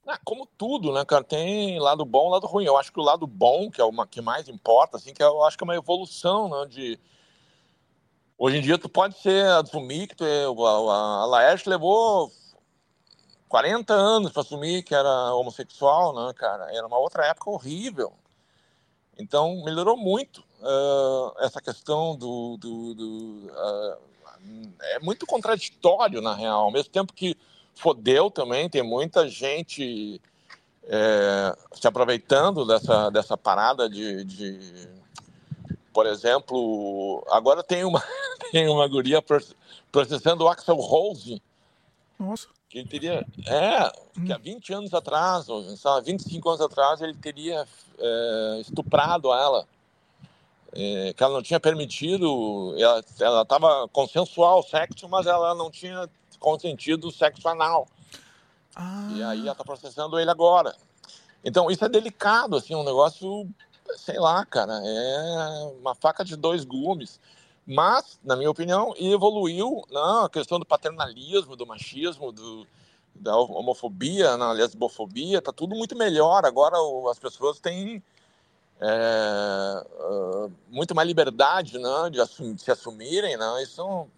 [0.07, 1.25] Ah, como tudo, né, cara?
[1.25, 2.67] Tem lado bom lado ruim.
[2.67, 5.43] Eu acho que o lado bom, que é o que mais importa, assim, que eu
[5.45, 6.67] acho que é uma evolução, né?
[6.67, 7.01] De...
[8.37, 12.31] Hoje em dia tu pode ser assumir que tu é, a, a Laerte levou
[13.49, 16.73] 40 anos para assumir que era homossexual, né, cara?
[16.75, 18.13] Era uma outra época horrível.
[19.19, 22.57] Então, melhorou muito uh, essa questão do.
[22.57, 24.09] do, do uh,
[24.81, 26.65] é muito contraditório, na real.
[26.65, 27.37] Ao mesmo tempo que
[27.75, 30.21] fodeu também, tem muita gente
[30.85, 34.89] é, se aproveitando dessa, dessa parada de, de.
[35.93, 38.03] Por exemplo, agora tem uma,
[38.53, 39.21] tem uma guria
[39.91, 41.43] processando o Axel Rose.
[42.17, 43.27] Nossa que ele teria.
[43.47, 43.91] É,
[44.25, 47.67] que há 20 anos atrás, ou há 25 anos atrás, ele teria
[47.99, 49.67] é, estuprado ela.
[50.73, 52.75] É, que ela não tinha permitido,
[53.19, 57.89] ela estava consensual o sexo, mas ela não tinha consentido o sexo anal.
[58.77, 59.09] Ah.
[59.13, 60.77] E aí ela está processando ele agora.
[61.43, 63.49] Então, isso é delicado, assim, um negócio,
[63.97, 67.19] sei lá, cara, é uma faca de dois gumes
[67.71, 72.67] mas, na minha opinião, evoluiu na questão do paternalismo, do machismo, do,
[73.15, 76.47] da homofobia, na lesbofobia, tá tudo muito melhor.
[76.47, 76.79] Agora
[77.11, 78.03] as pessoas têm
[78.81, 83.37] é, uh, muito mais liberdade né, de, assum de se assumirem.
[83.37, 83.63] Né?
[83.63, 84.09] Isso,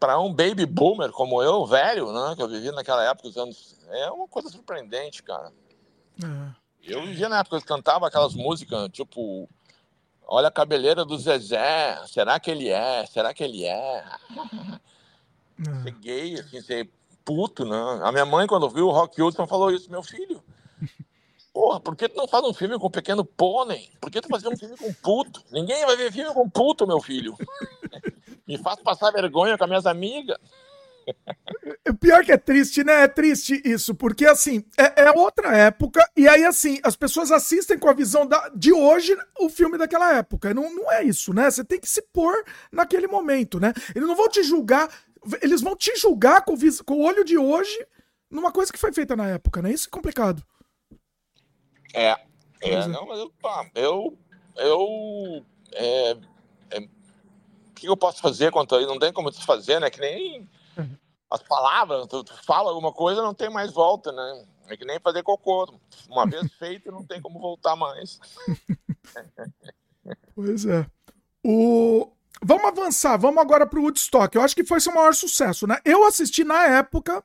[0.00, 3.76] para um baby boomer como eu, velho, né, que eu vivi naquela época, os anos,
[3.90, 5.52] é uma coisa surpreendente, cara.
[6.24, 6.56] É.
[6.82, 9.46] Eu vivia na época que cantava aquelas músicas, tipo
[10.26, 11.98] Olha a cabeleira do Zezé.
[12.06, 13.06] Será que ele é?
[13.06, 14.04] Será que ele é?
[15.60, 15.82] é.
[15.82, 16.90] Ser gay, assim, ser
[17.24, 18.00] puto, né?
[18.02, 20.42] A minha mãe, quando viu o Rock Hudson, falou isso, meu filho.
[21.52, 23.90] Porra, por que tu não faz um filme com um pequeno pônei?
[24.00, 25.42] Por que tu faz um filme com puto?
[25.50, 27.34] Ninguém vai ver filme com puto, meu filho.
[28.46, 30.36] Me faz passar vergonha com as minhas amigas.
[31.88, 33.02] O pior que é triste, né?
[33.02, 37.78] É triste isso, porque assim, é, é, outra época, e aí assim, as pessoas assistem
[37.78, 40.52] com a visão da, de hoje o filme daquela época.
[40.52, 41.50] Não, não é isso, né?
[41.50, 42.34] Você tem que se pôr
[42.72, 43.72] naquele momento, né?
[43.94, 44.88] Eles não vão te julgar,
[45.40, 47.86] eles vão te julgar com, com o olho de hoje
[48.30, 49.72] numa coisa que foi feita na época, né?
[49.72, 50.42] Isso é complicado.
[51.94, 52.16] É,
[52.60, 52.86] é, é.
[52.88, 54.18] não, mas eu, pá, eu,
[54.56, 56.16] eu é,
[56.70, 58.88] é, o que eu posso fazer quanto a isso?
[58.88, 59.88] Não tem como desfazer, né?
[59.88, 60.48] Que nem
[61.30, 64.46] as palavras, tu, tu, fala alguma coisa, não tem mais volta, né?
[64.68, 65.72] É que nem fazer cocô.
[66.08, 68.20] Uma vez feito, não tem como voltar mais.
[70.34, 70.86] pois é.
[71.44, 72.10] O...
[72.42, 74.36] Vamos avançar, vamos agora para o Woodstock.
[74.36, 75.78] Eu acho que foi seu maior sucesso, né?
[75.84, 77.24] Eu assisti na época,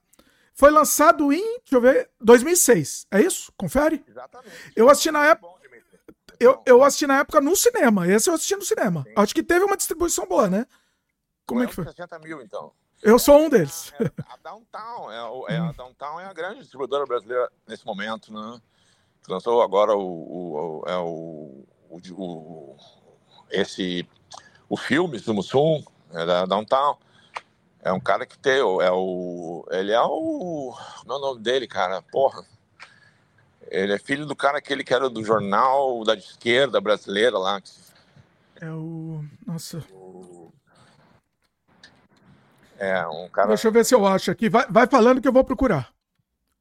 [0.53, 3.07] foi lançado em, deixa eu ver, 2006.
[3.11, 3.51] É isso?
[3.57, 4.03] Confere?
[4.07, 4.55] Exatamente.
[4.75, 5.61] Eu assisti na época.
[6.39, 8.07] Eu, eu assisti na época no cinema.
[8.07, 9.03] Esse eu assisti no cinema.
[9.03, 9.13] Sim.
[9.15, 10.65] Acho que teve uma distribuição boa, né?
[11.45, 11.85] Como é que foi?
[11.85, 12.73] 60 mil, então.
[13.01, 13.91] Eu sou um deles.
[13.99, 18.61] É, a Downtown, é, é, a Downtown é a grande distribuidora brasileira nesse momento, né?
[19.27, 22.77] Lançou agora o, o, é o, o,
[23.49, 24.07] esse
[24.69, 26.97] o filme do Mussum, é da Downtown.
[27.83, 31.67] É um cara que tem, é o, ele é o, não é o nome dele,
[31.67, 32.45] cara, porra.
[33.67, 37.61] Ele é filho do cara aquele que era do jornal da esquerda brasileira lá.
[38.59, 39.83] É o, nossa.
[42.81, 43.49] É, um cara.
[43.49, 44.49] Deixa eu ver se eu acho aqui.
[44.49, 45.93] Vai, vai falando que eu vou procurar.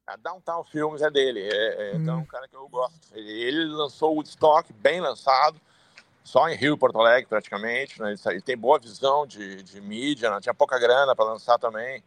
[0.05, 1.39] A Downtown Films é dele.
[1.41, 2.01] É, é, hum.
[2.01, 2.99] Então, é um cara que eu gosto.
[3.15, 5.59] Ele lançou o Woodstock, bem lançado,
[6.23, 7.99] só em Rio Porto Alegre, praticamente.
[7.99, 8.13] Né?
[8.27, 10.39] Ele tem boa visão de, de mídia, né?
[10.39, 12.03] tinha pouca grana para lançar também.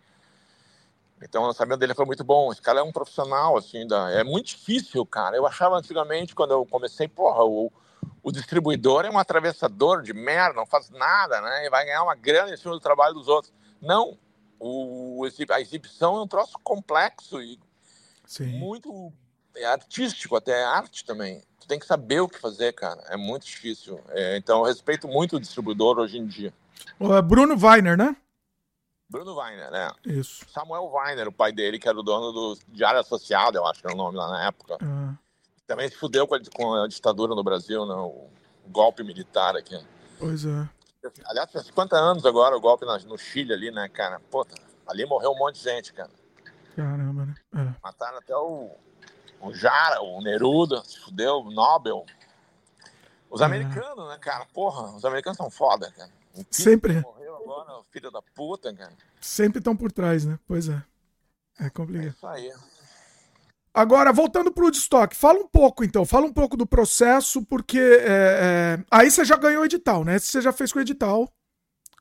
[1.20, 2.52] Então, o lançamento dele foi muito bom.
[2.52, 4.10] Esse cara é um profissional, assim, da...
[4.12, 5.36] é muito difícil, cara.
[5.36, 7.72] Eu achava antigamente, quando eu comecei, porra, o,
[8.22, 11.66] o distribuidor é um atravessador de merda, não faz nada, né?
[11.66, 13.52] E vai ganhar uma grana em cima do trabalho dos outros.
[13.84, 14.18] Não.
[14.58, 17.58] O, a exibição é um troço complexo e
[18.26, 18.58] Sim.
[18.58, 19.12] muito
[19.56, 21.42] é artístico, até é arte também.
[21.60, 23.00] Tu tem que saber o que fazer, cara.
[23.08, 24.00] É muito difícil.
[24.08, 26.52] É, então, eu respeito muito o distribuidor hoje em dia.
[26.98, 28.16] O Bruno Weiner, né?
[29.08, 29.90] Bruno Weiner, né?
[30.04, 30.44] Isso.
[30.52, 33.86] Samuel Weiner, o pai dele, que era o dono do Diário Associado, eu acho que
[33.86, 34.76] era o nome lá na época.
[34.82, 35.14] Ah.
[35.66, 37.94] Também se fudeu com a, com a ditadura no Brasil, né?
[37.94, 38.28] O,
[38.66, 39.78] golpe militar aqui.
[40.18, 40.68] Pois é.
[41.26, 44.20] Aliás, faz 50 anos agora o golpe no Chile ali, né, cara?
[44.30, 44.54] Puta,
[44.86, 46.10] ali morreu um monte de gente, cara.
[46.74, 47.34] Caramba, né?
[47.54, 47.74] É.
[47.82, 48.70] Mataram até o,
[49.40, 52.04] o Jara, o Neruda, se fudeu, o Nobel.
[53.30, 53.44] Os é.
[53.44, 54.46] americanos, né, cara?
[54.52, 56.10] Porra, os americanos são foda, cara.
[56.50, 57.00] Sempre.
[57.00, 58.92] Morreu agora, filho da puta, cara.
[59.20, 60.38] Sempre estão por trás, né?
[60.46, 60.82] Pois é.
[61.60, 62.06] É complicado.
[62.06, 62.52] É isso aí.
[63.74, 67.76] Agora, voltando para o estoque, fala um pouco então, fala um pouco do processo, porque
[67.76, 68.84] é, é...
[68.88, 70.16] aí você já ganhou o edital, né?
[70.16, 71.28] Você já fez com o edital.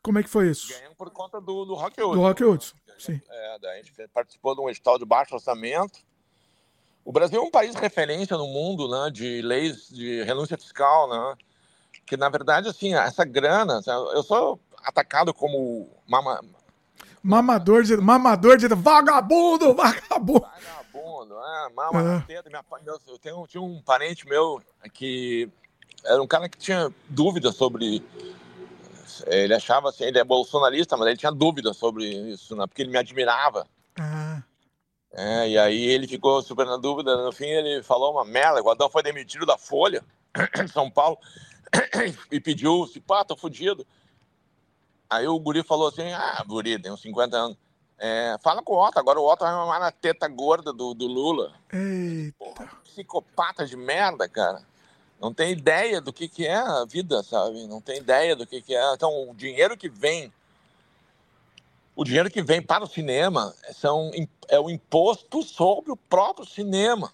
[0.04, 0.68] Como é que foi isso?
[0.70, 2.14] Ganhamos por conta do, do Rock Hudson.
[2.14, 3.20] Do Rock Hudson, sim.
[3.28, 5.98] É, a gente participou de um edital de baixo orçamento.
[7.04, 11.36] O Brasil é um país referência no mundo, né, de leis de renúncia fiscal, né?
[12.06, 13.82] Que na verdade, assim, essa grana,
[14.14, 16.40] eu sou atacado como mama...
[17.24, 20.42] mamador de mamador de vagabundo, vagabundo.
[20.42, 20.83] Vagabundo
[21.24, 22.28] mundo, ah, mama é.
[22.28, 22.50] teta.
[22.50, 24.62] Minha, eu tenho, tinha um parente meu
[24.94, 25.50] que
[26.06, 28.04] era um cara que tinha dúvidas sobre.
[29.28, 32.66] Ele achava assim, ele é bolsonarista, mas ele tinha dúvidas sobre isso, né?
[32.68, 33.68] Porque ele me admirava.
[34.00, 34.42] Ah.
[35.12, 37.16] É, e aí ele ficou super na dúvida.
[37.24, 38.62] No fim, ele falou uma merda.
[38.62, 40.04] O Adão foi demitido da Folha,
[40.74, 41.18] São Paulo,
[42.32, 43.86] e pediu: se pá, tô fudido.
[45.10, 47.58] Aí o guri falou assim: ah, guri, tem uns 50 anos.
[48.06, 51.08] É, fala com o Otto, agora o Otto vai mamar na teta gorda do, do
[51.08, 51.54] Lula.
[51.72, 52.36] Eita.
[52.38, 54.62] Porra, psicopata de merda, cara.
[55.22, 57.66] Não tem ideia do que, que é a vida, sabe?
[57.66, 58.94] Não tem ideia do que, que é.
[58.94, 60.34] Então, o dinheiro que vem,
[61.96, 64.12] o dinheiro que vem para o cinema são,
[64.50, 67.10] é o imposto sobre o próprio cinema.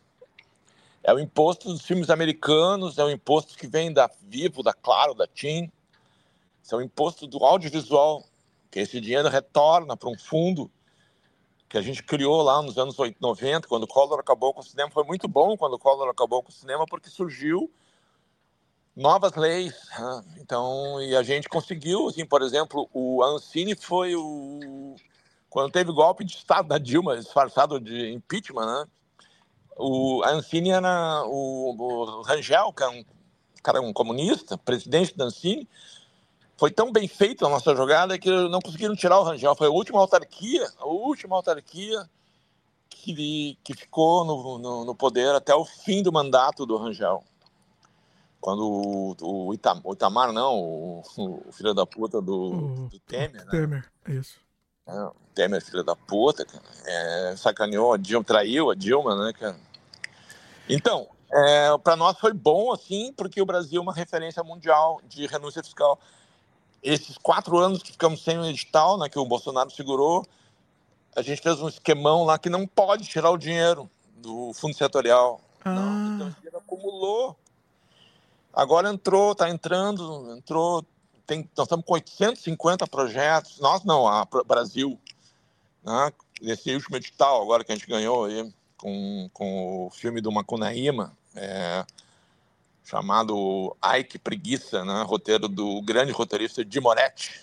[1.04, 5.14] É o imposto dos filmes americanos, é o imposto que vem da Vivo, da Claro,
[5.14, 5.72] da TIM.
[6.64, 8.26] São impostos do audiovisual,
[8.72, 10.68] que esse dinheiro retorna para um fundo
[11.70, 14.90] que a gente criou lá nos anos 90, quando o Collor acabou com o cinema.
[14.90, 17.72] Foi muito bom quando o Collor acabou com o cinema, porque surgiu
[18.96, 19.76] novas leis.
[19.98, 20.24] Né?
[20.40, 24.96] Então, e a gente conseguiu, assim, por exemplo, o Ancine foi o.
[25.48, 28.86] Quando teve golpe de Estado da Dilma, disfarçado de impeachment, né?
[29.78, 33.06] O Ancine era o, o Rangel, que é um
[33.64, 35.68] cara um comunista, presidente da Ancine,
[36.60, 39.56] foi tão bem feita a nossa jogada que não conseguiram tirar o Rangel.
[39.56, 41.98] Foi a última autarquia, a última autarquia
[42.90, 47.24] que, que ficou no, no, no poder até o fim do mandato do Rangel.
[48.42, 53.46] Quando o, o, Itam, o Itamar, não, o, o, filho da puta do, do Temer.
[53.46, 53.52] Né?
[53.52, 54.38] Temer, isso.
[54.86, 59.58] É, Temer, filho da puta, cara, é, sacaneou a Dilma, traiu a Dilma, né, cara?
[60.68, 65.26] Então, é, para nós foi bom, assim, porque o Brasil é uma referência mundial de
[65.26, 65.98] renúncia fiscal
[66.82, 70.26] esses quatro anos que ficamos sem o edital, né, que o Bolsonaro segurou,
[71.16, 75.42] a gente fez um esquemão lá que não pode tirar o dinheiro do fundo setorial.
[75.64, 75.74] Ah.
[75.74, 77.36] Não, então esse dinheiro acumulou.
[78.54, 80.86] Agora entrou, está entrando, entrou.
[81.26, 83.60] Tem, nós estamos com 850 projetos.
[83.60, 85.00] Nós não, a Brasil.
[85.84, 90.32] Né, nesse último edital agora que a gente ganhou aí, com, com o filme do
[90.32, 91.18] Macunaíma.
[91.36, 91.86] É,
[92.90, 93.78] chamado
[94.10, 95.04] que Preguiça, né?
[95.04, 97.40] roteiro do grande roteirista Di Moretti.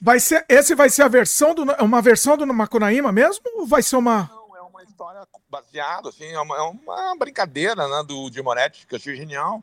[0.00, 3.82] Vai ser, esse vai ser a versão do, uma versão do Macunaíma mesmo ou vai
[3.82, 4.30] ser uma...
[4.30, 8.86] Não, é uma história baseada, assim, é uma, é uma brincadeira né, do Di Moretti,
[8.86, 9.62] que eu achei genial,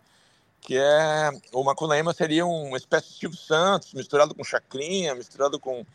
[0.59, 5.85] que é o Macunaíma seria uma espécie de Silvio Santos, misturado com Chacrinha, misturado com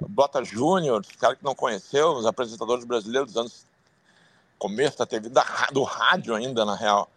[0.00, 3.66] Bota Júnior, cara que não conheceu, os apresentadores brasileiros dos anos
[4.58, 7.10] começo da TV, da, do rádio ainda, na real.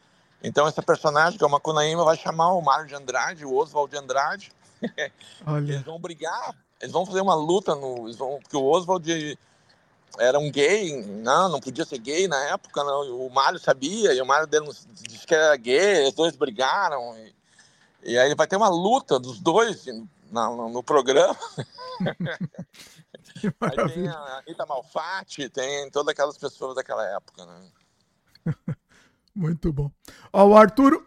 [0.44, 3.92] Então, essa personagem, que é uma Cunaíma, vai chamar o Mário de Andrade, o Oswald
[3.92, 4.52] de Andrade.
[5.58, 9.40] Eles vão brigar, eles vão fazer uma luta, no, vão, porque o Oswald
[10.20, 13.26] era um gay, não, não podia ser gay na época, não.
[13.26, 17.18] o Mário sabia, e o Mário disse que era gay, os dois brigaram.
[17.18, 17.36] E,
[18.04, 19.86] e aí vai ter uma luta dos dois
[20.32, 21.36] no, no programa.
[23.62, 27.72] aí tem a Rita Malfatti, tem todas aquelas pessoas daquela época, né?
[29.38, 29.92] Muito bom.
[30.34, 31.04] Ó, o Arthur.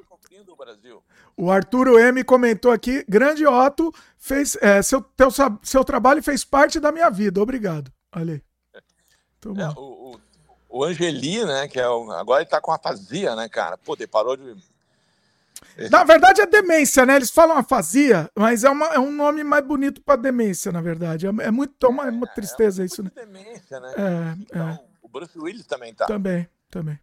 [1.36, 5.28] O Arturo M comentou aqui: grande Otto, fez, é, seu, teu,
[5.62, 7.42] seu trabalho fez parte da minha vida.
[7.42, 7.90] Obrigado.
[8.14, 8.42] Olha aí.
[8.74, 10.20] É, o, o,
[10.68, 11.66] o, Angeli, né?
[11.66, 13.76] Que é o, agora ele tá com afasia, né, cara?
[13.78, 14.54] Pô, ele parou de.
[15.90, 17.16] Na verdade é demência, né?
[17.16, 21.26] Eles falam afasia, mas é, uma, é um nome mais bonito para demência, na verdade.
[21.26, 23.10] É, é muito é uma, uma tristeza é, isso, né?
[23.14, 23.94] demência, né?
[23.96, 24.80] É, então, é.
[25.02, 26.04] O Bruce Willis também tá.
[26.04, 26.98] Também, também.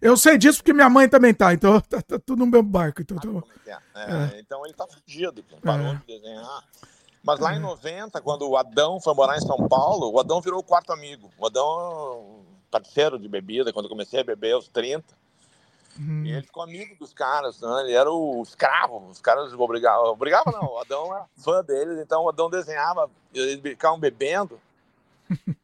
[0.00, 3.02] Eu sei disso porque minha mãe também tá, então tá, tá tudo no mesmo barco.
[3.02, 3.42] Então, tô...
[3.66, 4.36] é é?
[4.36, 6.64] É, então ele tá fudido, parou de desenhar.
[7.22, 10.60] Mas lá em 90, quando o Adão foi morar em São Paulo, o Adão virou
[10.60, 11.28] o quarto amigo.
[11.36, 15.04] O Adão, parceiro de bebida, quando eu comecei a beber aos 30.
[15.98, 16.24] Hum.
[16.24, 17.68] E ele ficou amigo dos caras, né?
[17.80, 20.12] Ele era o escravo, os caras obrigavam.
[20.12, 24.60] Obrigava não, o Adão era fã deles, então o Adão desenhava, eles ficavam bebendo.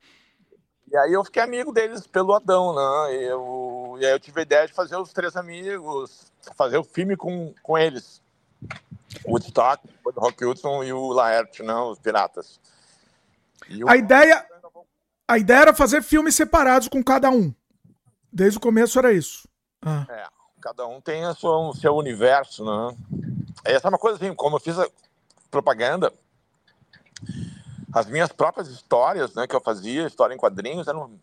[0.92, 3.14] e aí eu fiquei amigo deles pelo Adão, né?
[3.14, 6.84] E, eu, e aí eu tive a ideia de fazer os três amigos, fazer o
[6.84, 8.20] filme com, com eles.
[9.26, 11.74] Woodstock, o Rock Hudson e o Laerte, né?
[11.74, 12.60] Os piratas.
[13.82, 13.88] O...
[13.88, 14.46] A ideia.
[15.26, 17.54] A ideia era fazer filmes separados com cada um.
[18.30, 19.48] Desde o começo era isso.
[19.80, 20.04] Ah.
[20.10, 20.26] É,
[20.60, 22.96] cada um tem a sua, o seu universo, né?
[23.64, 24.86] Essa é uma coisa assim, como eu fiz a
[25.50, 26.12] propaganda,
[27.92, 31.18] as minhas próprias histórias, né, que eu fazia, história em quadrinhos, eram,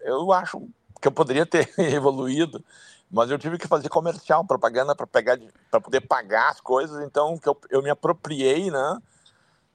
[0.00, 0.66] eu acho
[1.00, 2.64] que eu poderia ter evoluído,
[3.10, 5.38] mas eu tive que fazer comercial, propaganda para pegar,
[5.70, 8.98] para poder pagar as coisas, então que eu, eu me apropriei, né?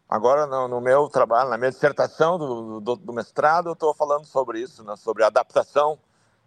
[0.08, 4.26] Agora no, no, meu trabalho, na minha dissertação do, do, do mestrado, eu estou falando
[4.26, 6.00] sobre isso, né, sobre adaptação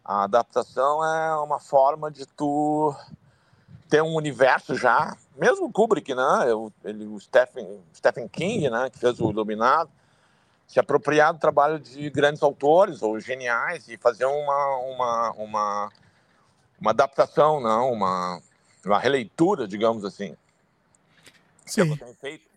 [0.04, 2.94] a adaptação é uma forma de tu
[3.92, 6.22] ter um universo já, mesmo Kubrick, né?
[6.82, 8.88] Ele, o Stephen, Stephen King, né?
[8.88, 9.90] Que fez o Iluminado,
[10.66, 15.92] se apropriar do trabalho de grandes autores ou geniais e fazer uma uma uma,
[16.80, 18.40] uma adaptação, não, uma
[18.82, 20.34] uma releitura, digamos assim.
[21.66, 21.94] Sim.
[21.94, 22.51] Que é feito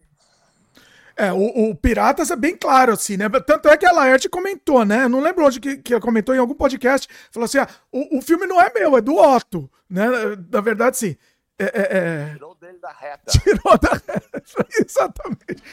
[1.18, 3.30] é, o, o, Piratas é bem claro, assim, né?
[3.46, 5.06] Tanto é que a Laerte comentou, né?
[5.06, 7.08] Eu não lembro onde que, que ela comentou em algum podcast.
[7.32, 9.70] Falou assim: ah, o, o filme não é meu, é do Otto.
[9.90, 10.06] Né?
[10.52, 11.16] Na verdade, sim.
[11.58, 12.34] É, é, é...
[12.34, 13.32] Tirou dele da reta.
[13.32, 14.44] Tirou da reta,
[14.86, 15.64] exatamente.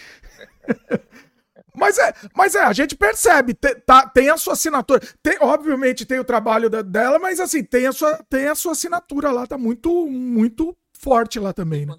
[1.75, 5.01] Mas é, mas é, a gente percebe, tem, tá, tem a sua assinatura.
[5.23, 8.73] Tem, obviamente tem o trabalho da, dela, mas assim, tem a, sua, tem a sua
[8.73, 11.95] assinatura lá, tá muito, muito forte lá também, né?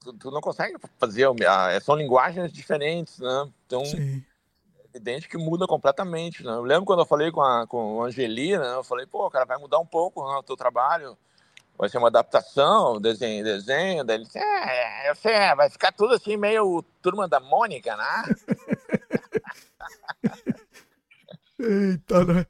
[0.00, 3.50] Tu, tu não consegue fazer, ah, são linguagens diferentes, né?
[3.66, 4.22] Então, Sim.
[4.78, 6.52] é evidente que muda completamente, né?
[6.52, 8.74] Eu lembro quando eu falei com a, com a Angeli, né?
[8.74, 11.16] Eu falei, pô, cara, vai mudar um pouco né, o teu trabalho,
[11.78, 14.04] vai ser uma adaptação, desenho, desenho.
[14.04, 18.24] Daí ele disse, é, eu sei, vai ficar tudo assim meio turma da Mônica, né?
[21.58, 22.46] Eita, né?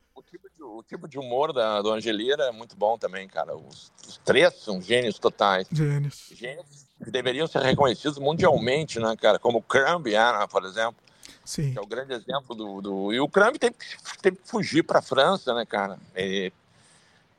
[0.76, 3.56] O tipo de humor da, do Angelira é muito bom também, cara.
[3.56, 5.68] Os, os três são gênios totais.
[5.70, 6.30] Gênios.
[6.32, 9.38] Gênios que deveriam ser reconhecidos mundialmente, né, cara?
[9.38, 10.96] Como o Crumb, né, por exemplo.
[11.44, 11.72] Sim.
[11.72, 12.80] Que é o grande exemplo do.
[12.80, 13.12] do...
[13.12, 13.76] E o Crumb teve,
[14.20, 15.98] teve que fugir para a França, né, cara?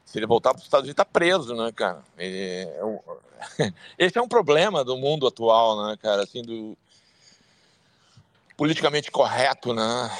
[0.05, 2.03] Se ele voltar para os Estados Unidos, tá preso, né, cara?
[2.17, 2.79] É
[3.97, 6.23] esse é um problema do mundo atual, né, cara?
[6.23, 6.77] Assim, do
[8.55, 10.11] politicamente correto, né?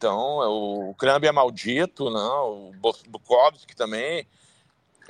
[0.00, 2.74] Então, é o Krambi é maldito, não, o
[3.06, 4.26] Bukowski também.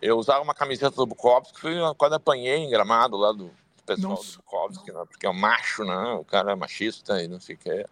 [0.02, 3.52] Eu usava uma camiseta do Bukowski, quando apanhei em gramado lá do
[3.86, 4.32] pessoal Nossa.
[4.32, 5.04] do Bukowski, né?
[5.08, 6.14] porque é um macho, né?
[6.14, 7.86] o cara é machista e não sei o que.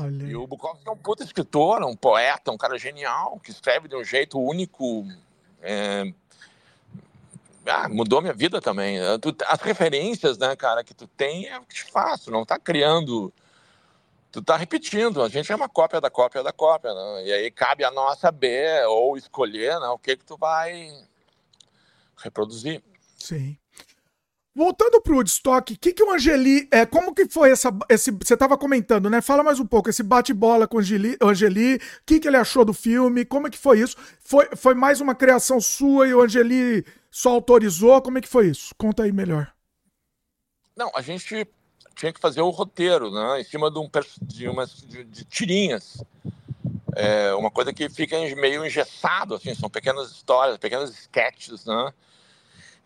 [0.00, 0.24] Olha.
[0.24, 3.96] E o Bukowski é um puta escritor, um poeta, um cara genial, que escreve de
[3.96, 5.04] um jeito único.
[5.60, 6.12] É...
[7.66, 8.98] Ah, mudou minha vida também.
[9.48, 13.32] As referências, né, cara, que tu tem é o que te faço, não tá criando
[14.30, 17.24] tu tá repetindo, a gente é uma cópia da cópia da cópia, né?
[17.26, 20.90] E aí cabe a nós saber ou escolher, né, o que que tu vai
[22.16, 22.82] reproduzir.
[23.18, 23.56] Sim.
[24.54, 28.58] Voltando pro Woodstock, que que o Angeli, é, como que foi essa, esse, você tava
[28.58, 29.20] comentando, né?
[29.20, 32.64] Fala mais um pouco, esse bate-bola com o Angeli, Angeli, o que que ele achou
[32.64, 33.96] do filme, como é que foi isso?
[34.20, 38.48] Foi, foi mais uma criação sua e o Angeli só autorizou, como é que foi
[38.48, 38.74] isso?
[38.76, 39.52] Conta aí melhor.
[40.76, 41.46] Não, a gente
[42.00, 43.42] tinha que fazer o roteiro, né?
[43.42, 43.88] Em cima de, um,
[44.22, 46.02] de umas de, de tirinhas.
[46.96, 51.92] É uma coisa que fica meio engessado, assim, são pequenas histórias, pequenos sketches, né?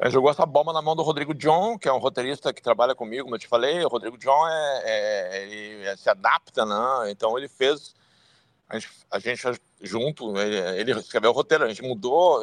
[0.01, 2.93] Ele jogou essa bomba na mão do Rodrigo John, que é um roteirista que trabalha
[2.93, 3.85] comigo, como eu te falei.
[3.85, 7.11] O Rodrigo John é, é ele se adapta, né?
[7.11, 7.95] Então ele fez
[8.69, 9.43] a gente, a gente
[9.81, 12.41] junto, ele, ele, escreveu o roteiro, a gente mudou.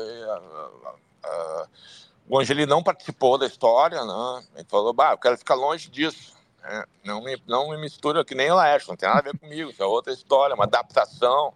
[2.29, 4.43] o Angeli não participou da história, né?
[4.55, 6.39] Ele falou, bah, eu quero ficar longe disso.
[6.63, 9.39] É, não, me, não me mistura que nem o Laércio, não tem nada a ver
[9.39, 11.53] comigo, isso é outra história, uma adaptação.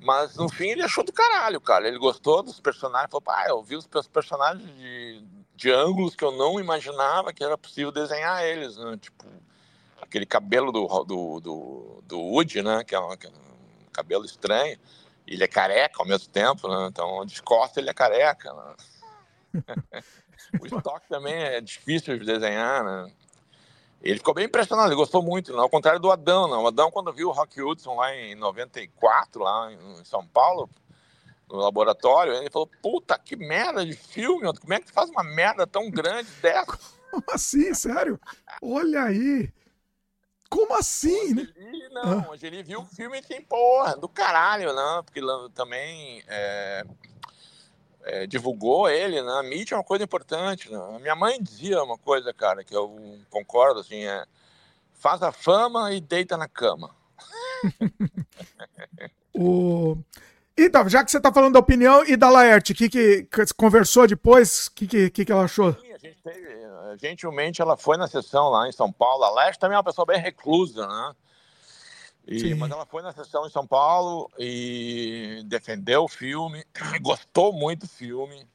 [0.00, 1.88] Mas no fim ele achou do caralho, cara.
[1.88, 5.24] Ele gostou dos personagens, falou, pai, eu vi os personagens de,
[5.56, 8.96] de ângulos que eu não imaginava que era possível desenhar eles, né?
[8.98, 9.26] Tipo,
[10.00, 12.84] aquele cabelo do, do, do, do Woody, né?
[12.84, 14.78] Que é, um, que é um cabelo estranho.
[15.26, 16.86] Ele é careca ao mesmo tempo, né?
[16.88, 18.74] Então, de costas ele é careca, né?
[20.60, 23.12] o estoque também é difícil de desenhar, né?
[24.06, 25.58] Ele ficou bem impressionado, ele gostou muito, né?
[25.58, 26.46] ao contrário do Adão.
[26.46, 26.62] Não.
[26.62, 30.70] O Adão, quando viu o Rock Hudson lá em 94, lá em São Paulo,
[31.48, 35.24] no laboratório, ele falou: Puta, que merda de filme, como é que tu faz uma
[35.24, 36.78] merda tão grande dessa?
[37.10, 38.20] Como assim, sério?
[38.62, 39.52] Olha aí.
[40.48, 41.48] Como assim, né?
[41.90, 42.36] Não, ah.
[42.40, 45.02] ele viu o filme e tem, porra, do caralho, né?
[45.04, 45.20] Porque
[45.54, 46.84] também é,
[48.06, 49.32] é, divulgou ele, né?
[49.32, 50.70] A mídia é uma coisa importante.
[50.70, 50.78] Né?
[50.94, 52.96] A minha mãe dizia uma coisa, cara, que eu
[53.28, 54.24] concordo, assim, é
[54.94, 56.94] faz a fama e deita na cama.
[59.34, 59.98] o...
[60.56, 64.68] Então, já que você está falando da opinião e da Laerte, que, que conversou depois,
[64.68, 65.74] o que, que, que ela achou?
[65.74, 69.22] Sim, a gente teve, eh, gentilmente ela foi na sessão lá em São Paulo.
[69.24, 71.14] A Laerte também é uma pessoa bem reclusa, né?
[72.26, 76.64] E, mas ela foi na sessão em São Paulo e defendeu o filme,
[77.00, 78.46] gostou muito do filme.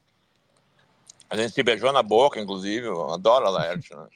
[1.30, 2.88] A gente se beijou na boca, inclusive.
[2.88, 4.08] Eu adoro a Laerte, né?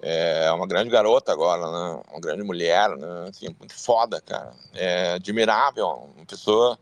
[0.00, 2.02] É uma grande garota agora, né?
[2.08, 3.28] Uma grande mulher, né?
[3.28, 4.54] Assim, muito foda, cara.
[4.72, 6.78] É admirável, uma pessoa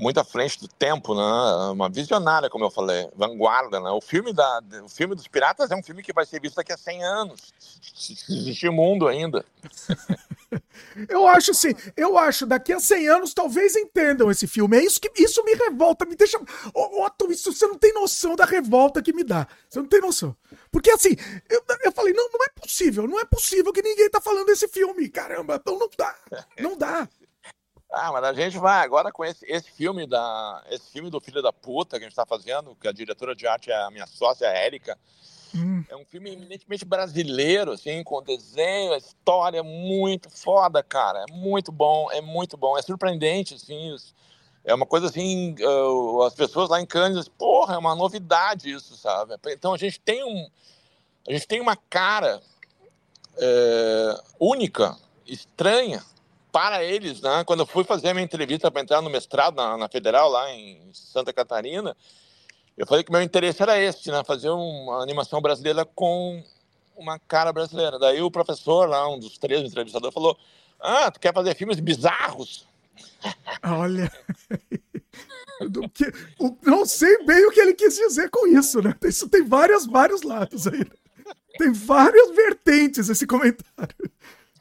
[0.00, 1.70] muito à frente do tempo, né?
[1.72, 3.90] Uma visionária, como eu falei, vanguarda, né?
[3.90, 6.72] O filme da, o filme dos piratas é um filme que vai ser visto daqui
[6.72, 7.52] a 100 anos,
[7.94, 9.44] se existir mundo ainda.
[11.08, 14.78] eu acho assim, eu acho daqui a 100 anos talvez entendam esse filme.
[14.78, 16.40] É isso que isso me revolta, me deixa,
[16.74, 19.46] Otto, isso você não tem noção da revolta que me dá.
[19.68, 20.34] Você não tem noção.
[20.72, 21.14] Porque assim,
[21.48, 24.66] eu, eu falei, não, não é possível, não é possível que ninguém tá falando desse
[24.66, 25.10] filme.
[25.10, 26.14] Caramba, então não dá.
[26.58, 27.08] Não dá.
[27.92, 31.42] Ah, mas a gente vai agora com esse, esse filme da esse filme do filho
[31.42, 34.06] da puta que a gente está fazendo, que a diretora de arte é a minha
[34.06, 34.96] sócia, a Érica.
[35.54, 35.84] Hum.
[35.88, 41.24] É um filme eminentemente brasileiro, assim, com desenho, história muito foda, cara.
[41.28, 43.96] É muito bom, é muito bom, é surpreendente, assim.
[44.64, 48.96] É uma coisa assim, uh, as pessoas lá em Cannes, porra, é uma novidade isso,
[48.96, 49.34] sabe?
[49.48, 50.48] Então a gente tem um,
[51.26, 52.40] a gente tem uma cara
[53.38, 56.04] é, única, estranha,
[56.50, 57.44] para eles, né?
[57.44, 60.50] Quando eu fui fazer a minha entrevista para entrar no mestrado na, na, Federal, lá
[60.52, 61.96] em Santa Catarina,
[62.76, 64.22] eu falei que meu interesse era esse, né?
[64.24, 66.42] Fazer uma animação brasileira com
[66.96, 67.98] uma cara brasileira.
[67.98, 70.36] Daí o professor lá, um dos três entrevistadores, falou:
[70.78, 72.66] Ah, tu quer fazer filmes bizarros?
[73.62, 74.10] Olha.
[76.64, 78.94] não sei bem o que ele quis dizer com isso, né?
[79.04, 80.84] Isso tem vários, vários lados aí.
[81.58, 84.10] Tem várias vertentes esse comentário.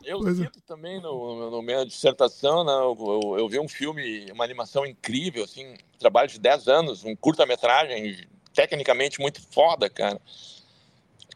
[0.10, 0.62] Eu pois cito é.
[0.66, 5.44] também no, no minha dissertação, né, eu, eu, eu, vi um filme, uma animação incrível,
[5.44, 10.20] assim, trabalho de 10 anos, um curta-metragem tecnicamente muito foda, cara,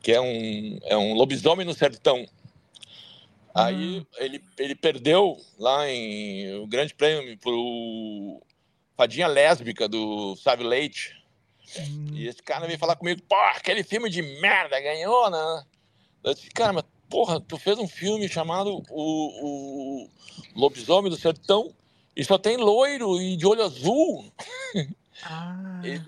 [0.01, 2.25] que é um, é um lobisomem no sertão.
[3.53, 4.05] Aí uhum.
[4.17, 8.41] ele, ele perdeu lá em o grande prêmio pro
[8.97, 11.15] Fadinha Lésbica do Sávio Leite.
[11.77, 12.07] Uhum.
[12.13, 15.63] E esse cara veio falar comigo, pô, aquele filme de merda ganhou, né?
[16.23, 16.83] Eu disse, cara, mas
[17.13, 20.09] porra, tu fez um filme chamado o, o
[20.55, 21.71] Lobisomem do Sertão
[22.15, 24.33] e só tem loiro e de olho azul.
[25.23, 25.79] Ah.
[25.85, 26.01] E,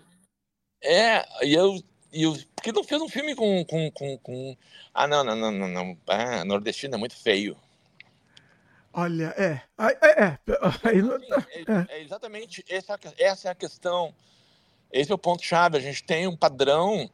[0.84, 1.80] é, e eu,
[2.12, 2.34] e eu.
[2.56, 3.64] Por que não fez um filme com.
[3.64, 4.58] com, com, com...
[4.92, 5.68] Ah, não, não, não, não.
[5.68, 5.98] não.
[6.08, 7.56] Ah, nordestino é muito feio.
[8.92, 9.62] Olha, é.
[9.78, 10.40] É, é, é.
[11.68, 14.14] é, é exatamente essa, essa é a questão.
[14.92, 15.78] Esse é o ponto-chave.
[15.78, 17.10] A gente tem um padrão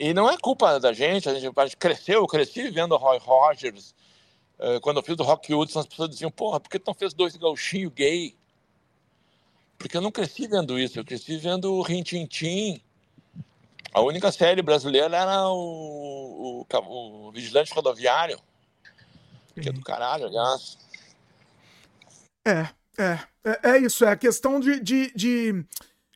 [0.00, 3.18] e não é culpa da gente, a gente, a gente cresceu, eu cresci vendo Roy
[3.18, 3.94] Rogers.
[4.58, 6.94] Uh, quando eu fiz o Rock Hudson, as pessoas diziam, porra, por que tu não
[6.94, 8.34] fez dois gauchinhos gay?
[9.76, 12.80] Porque eu não cresci vendo isso, eu cresci vendo o Rin Tin Tin.
[13.92, 18.40] A única série brasileira era o, o, o Vigilante Rodoviário,
[19.60, 20.78] que é do caralho, aliás.
[22.46, 25.64] É, é, é, é isso, é a questão de, de, de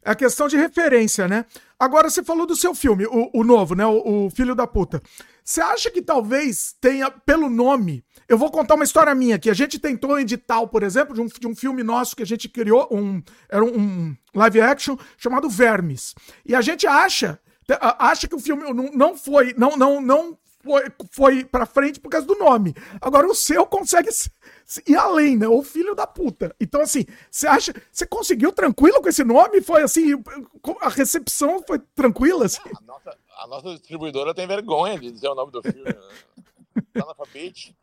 [0.04, 1.46] é a questão de referência, né?
[1.78, 3.86] Agora você falou do seu filme, o, o novo, né?
[3.86, 5.02] O, o, Filho da Puta.
[5.42, 8.04] Você acha que talvez tenha, pelo nome.
[8.28, 9.50] Eu vou contar uma história minha aqui.
[9.50, 12.26] A gente tentou um edital, por exemplo, de um, de um filme nosso que a
[12.26, 16.14] gente criou, um, era um live action chamado Vermes.
[16.44, 17.38] E a gente acha
[17.98, 22.08] acha que o filme não, não foi, não, não, não foi, foi pra frente por
[22.08, 22.74] causa do nome.
[23.00, 24.08] Agora o seu consegue
[24.88, 25.46] ir além, né?
[25.46, 26.56] O filho da puta.
[26.58, 27.74] Então, assim, você acha.
[27.92, 29.60] Você conseguiu tranquilo com esse nome?
[29.60, 30.12] Foi assim.
[30.80, 32.46] A recepção foi tranquila?
[32.46, 32.60] Assim?
[32.64, 35.84] A, nossa, a nossa distribuidora tem vergonha de dizer o nome do filme.
[35.84, 36.82] Né?
[37.02, 37.76] Analfabete.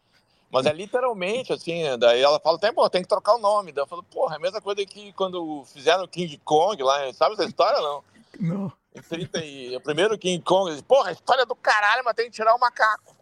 [0.52, 3.72] Mas é literalmente, assim, daí ela fala até, pô, tem que trocar o nome.
[3.72, 7.14] Daí eu falo, porra, é a mesma coisa que quando fizeram o King Kong lá,
[7.14, 8.04] sabe essa história não?
[8.38, 8.81] Não.
[8.94, 9.76] Em 30 e...
[9.76, 13.16] O primeiro King Kong, disse, porra, história do caralho, mas tem que tirar o macaco.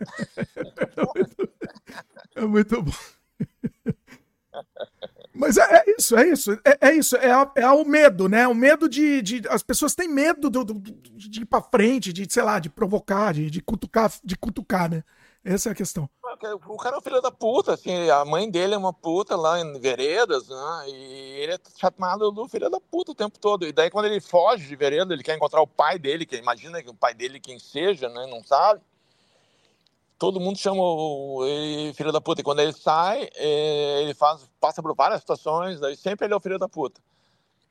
[2.36, 2.92] é muito bom.
[5.34, 8.46] Mas é, é, isso, é isso, é, é isso, é, é, o medo, né?
[8.46, 12.28] O medo de, de as pessoas têm medo do, do, de ir para frente, de
[12.30, 15.02] sei lá, de provocar, de, de cutucar, de cutucar, né?
[15.42, 16.10] Essa é a questão.
[16.68, 19.60] O cara é um filho da puta, assim, a mãe dele é uma puta lá
[19.60, 20.84] em veredas, né?
[20.88, 23.66] E ele é chamado do filho da puta o tempo todo.
[23.66, 26.84] E daí quando ele foge de vereda, ele quer encontrar o pai dele, que imagina
[26.84, 28.28] que o pai dele quem seja, né?
[28.28, 28.82] Não sabe
[30.20, 30.82] todo mundo chama
[31.48, 32.42] ele filho da puta.
[32.42, 36.38] E quando ele sai, é, ele faz, passa por várias situações, daí sempre ele é
[36.38, 37.02] o filho da puta.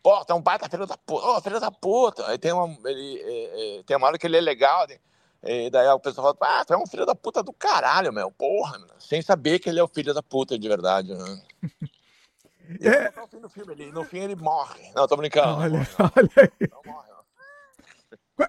[0.02, 2.26] pô, tá um baita filho da puta, oh, filho da puta.
[2.28, 4.98] Aí tem uma, ele, é, é, tem uma hora que ele é legal, né?
[5.42, 8.30] E daí o pessoal fala, ah, tu é um filho da puta do caralho, meu,
[8.30, 8.88] porra, meu.
[8.98, 11.42] sem saber que ele é o filho da puta de verdade, né?
[12.82, 13.10] É...
[13.40, 14.92] No, fim filme, ele, no fim ele morre.
[14.94, 15.58] Não, tô brincando.
[15.58, 16.68] Olha, olha aí.
[16.70, 17.08] Não morre,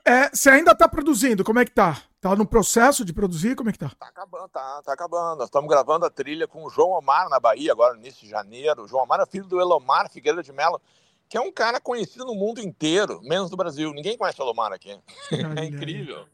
[0.05, 2.03] é, você ainda tá produzindo, como é que tá?
[2.21, 3.89] Tá no processo de produzir, como é que tá?
[3.97, 5.37] Tá acabando, tá, tá acabando.
[5.37, 8.29] Nós estamos gravando a trilha com o João Omar na Bahia, agora no início de
[8.29, 8.83] janeiro.
[8.83, 10.79] O João Omar é filho do Elomar Figueiredo de Mello,
[11.27, 13.91] que é um cara conhecido no mundo inteiro, menos no Brasil.
[13.93, 14.91] Ninguém conhece o Elomar aqui.
[15.57, 16.27] é incrível.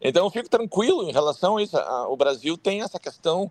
[0.00, 1.76] Então eu fico tranquilo em relação a isso.
[2.08, 3.50] O Brasil tem essa questão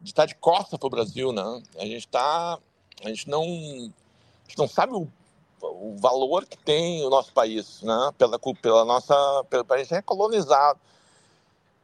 [0.00, 1.62] de estar de costa para o Brasil, né?
[1.76, 2.58] A gente tá,
[3.04, 5.08] a gente não, a gente não sabe o
[5.60, 8.10] o valor que tem o nosso país, né?
[8.16, 10.78] Pela, pela nossa, pelo país é colonizado.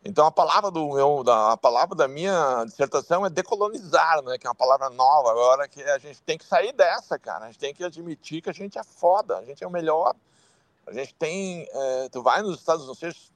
[0.05, 4.37] Então a palavra do meu, da, a palavra da minha dissertação é decolonizar, né?
[4.39, 7.45] Que é uma palavra nova agora que a gente tem que sair dessa, cara.
[7.45, 10.15] A gente tem que admitir que a gente é foda, a gente é o melhor.
[10.87, 13.33] A gente tem, é, tu vai nos Estados Unidos,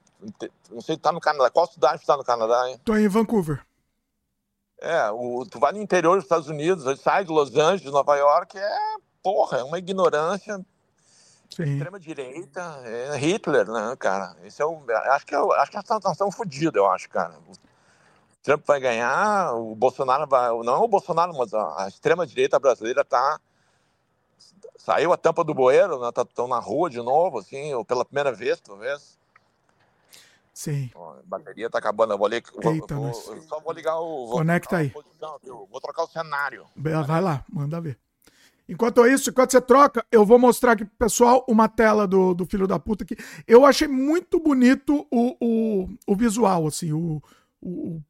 [0.70, 1.50] não sei, tá no Canadá.
[1.50, 2.68] Qual cidade está no Canadá?
[2.68, 2.80] Hein?
[2.84, 3.64] Tô em Vancouver.
[4.80, 8.56] É, o, tu vai no interior dos Estados Unidos, sai de Los Angeles, Nova York,
[8.56, 8.78] é
[9.22, 10.64] porra, é uma ignorância
[11.50, 14.36] extrema direita, é Hitler, né, cara?
[14.44, 17.34] Esse é o, acho que é, acho que nós estamos fodidos, eu acho, cara.
[17.48, 17.52] O
[18.42, 22.58] Trump vai ganhar, o Bolsonaro vai, não é o Bolsonaro, mas a, a extrema direita
[22.60, 23.40] brasileira tá
[24.76, 26.08] saiu a tampa do bueiro, né?
[26.08, 29.17] Estão tá, na rua de novo, assim, ou pela primeira vez, talvez.
[30.58, 30.90] Sim.
[30.92, 32.14] a bateria tá acabando.
[32.14, 34.26] Eu vou, ler, Eita, vou, vou, só vou ligar o.
[34.26, 34.90] Vou, Conecta aí.
[34.90, 35.38] Posição,
[35.70, 36.66] vou trocar o cenário.
[36.74, 37.96] Vai lá, manda ver.
[38.68, 42.44] Enquanto isso, enquanto você troca, eu vou mostrar aqui pro pessoal uma tela do, do
[42.44, 43.16] filho da puta aqui.
[43.46, 47.22] Eu achei muito bonito o, o, o visual, assim, o,
[47.62, 48.02] o,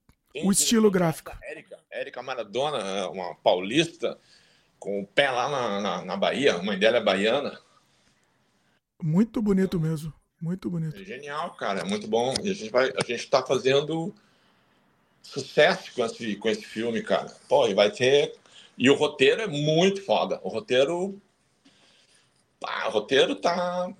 [0.42, 1.30] o estilo gráfico.
[1.42, 4.18] Érica, Érica Maradona, uma paulista,
[4.78, 7.60] com o pé lá na, na, na Bahia, a mãe dela é baiana.
[9.02, 11.00] Muito bonito mesmo, muito bonito.
[11.00, 12.34] É genial, cara, é muito bom.
[12.42, 14.14] E a gente, vai, a gente tá fazendo
[15.22, 17.34] sucesso com esse, com esse filme, cara.
[17.48, 18.34] Pô, e vai ter
[18.78, 20.40] e o roteiro é muito foda.
[20.44, 21.20] O roteiro.
[22.64, 23.92] Ah, o roteiro tá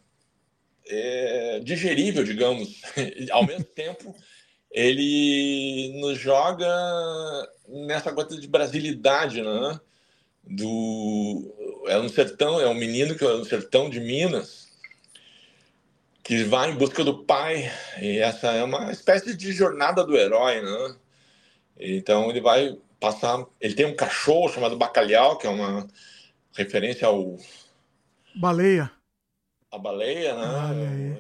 [0.87, 2.81] é, digerível, digamos.
[3.33, 4.15] Ao mesmo tempo,
[4.71, 6.69] ele nos joga
[7.67, 9.81] nessa coisa de brasilidade, né?
[10.45, 14.68] Do, é um sertão, é um menino que é um sertão de Minas
[16.29, 17.73] que vai em busca do pai
[18.03, 20.97] e essa é uma espécie de jornada do herói, né?
[21.81, 23.47] Então ele vai passar.
[23.59, 25.89] Ele tem um cachorro chamado Bacalhau, que é uma
[26.55, 27.39] referência ao.
[28.35, 28.93] Baleia.
[29.73, 31.19] A baleia, né?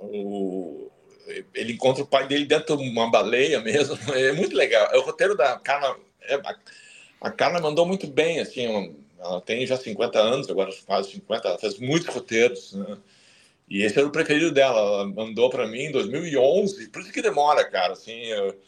[0.00, 0.90] O,
[1.54, 3.94] ele encontra o pai dele dentro de uma baleia mesmo.
[4.16, 4.88] É muito legal.
[4.90, 5.98] É o roteiro da Carla.
[6.22, 6.40] É,
[7.20, 8.96] a Carla mandou muito bem, assim.
[9.18, 11.46] Ela tem já 50 anos, agora quase 50.
[11.46, 12.96] Ela fez muitos roteiros, né?
[13.68, 14.78] E esse era o preferido dela.
[14.78, 16.88] Ela mandou para mim em 2011.
[16.88, 17.94] Por isso que demora, cara.
[17.94, 18.60] Assim, eu,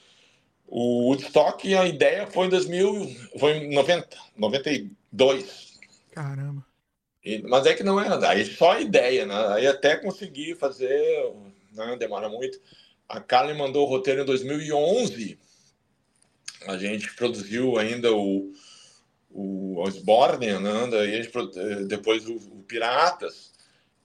[0.67, 5.79] o Woodstock, a ideia foi em 2000, foi em 90, 92.
[6.13, 6.65] Caramba.
[7.25, 9.35] E, mas é que não é, aí só a ideia, né?
[9.55, 11.33] Aí até conseguir fazer,
[11.73, 11.97] né?
[11.99, 12.61] demora muito.
[13.09, 15.39] A Carly mandou o roteiro em 2011.
[16.67, 18.53] A gente produziu ainda o,
[19.31, 20.89] o Osborne, né?
[20.91, 23.56] Daí a gente, eh, depois o, o Piratas.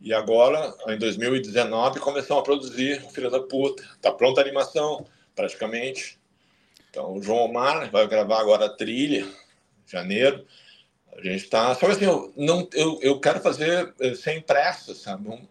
[0.02, 3.84] E agora, em 2019, começamos a produzir o Filho da Puta.
[4.02, 6.20] Tá pronta a animação, praticamente.
[6.90, 9.28] Então, o João Omar vai gravar agora a trilha,
[9.86, 10.44] janeiro.
[11.16, 11.76] A gente está.
[11.76, 15.24] Só que assim, eu, não, eu, eu quero fazer eh, sem pressa, sabe?
[15.24, 15.48] Vamos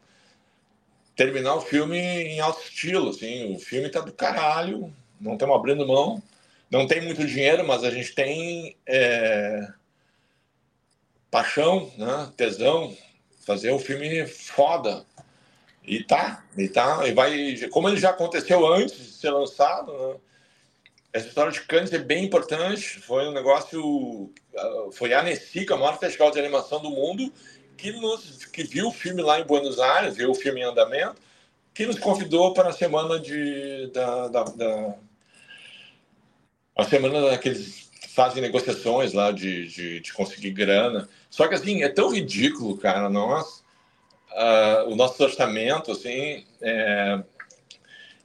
[1.14, 3.10] terminar o filme em alto estilo.
[3.10, 3.54] Assim.
[3.54, 6.20] O filme está do caralho, não estamos abrindo mão.
[6.68, 9.68] Não tem muito dinheiro, mas a gente tem é,
[11.30, 12.32] paixão, né?
[12.36, 12.96] tesão,
[13.50, 15.04] fazer um filme foda.
[15.82, 17.56] E tá, e tá, e vai.
[17.70, 20.16] Como ele já aconteceu antes de ser lançado, né?
[21.12, 23.00] essa história de Cannes é bem importante.
[23.00, 24.32] Foi um negócio.
[24.56, 27.32] Ah, foi a Annecy, que é maior festival de animação do mundo,
[27.76, 31.20] que, nos, que viu o filme lá em Buenos Aires, viu o filme em andamento,
[31.74, 33.88] que nos convidou para a semana de.
[33.88, 34.94] Da, da, da
[36.76, 37.79] a semana que eles
[38.20, 41.08] fazem negociações lá de, de, de, conseguir grana.
[41.30, 43.64] Só que assim, é tão ridículo, cara, nós.
[44.30, 47.20] Uh, o nosso orçamento, assim, é,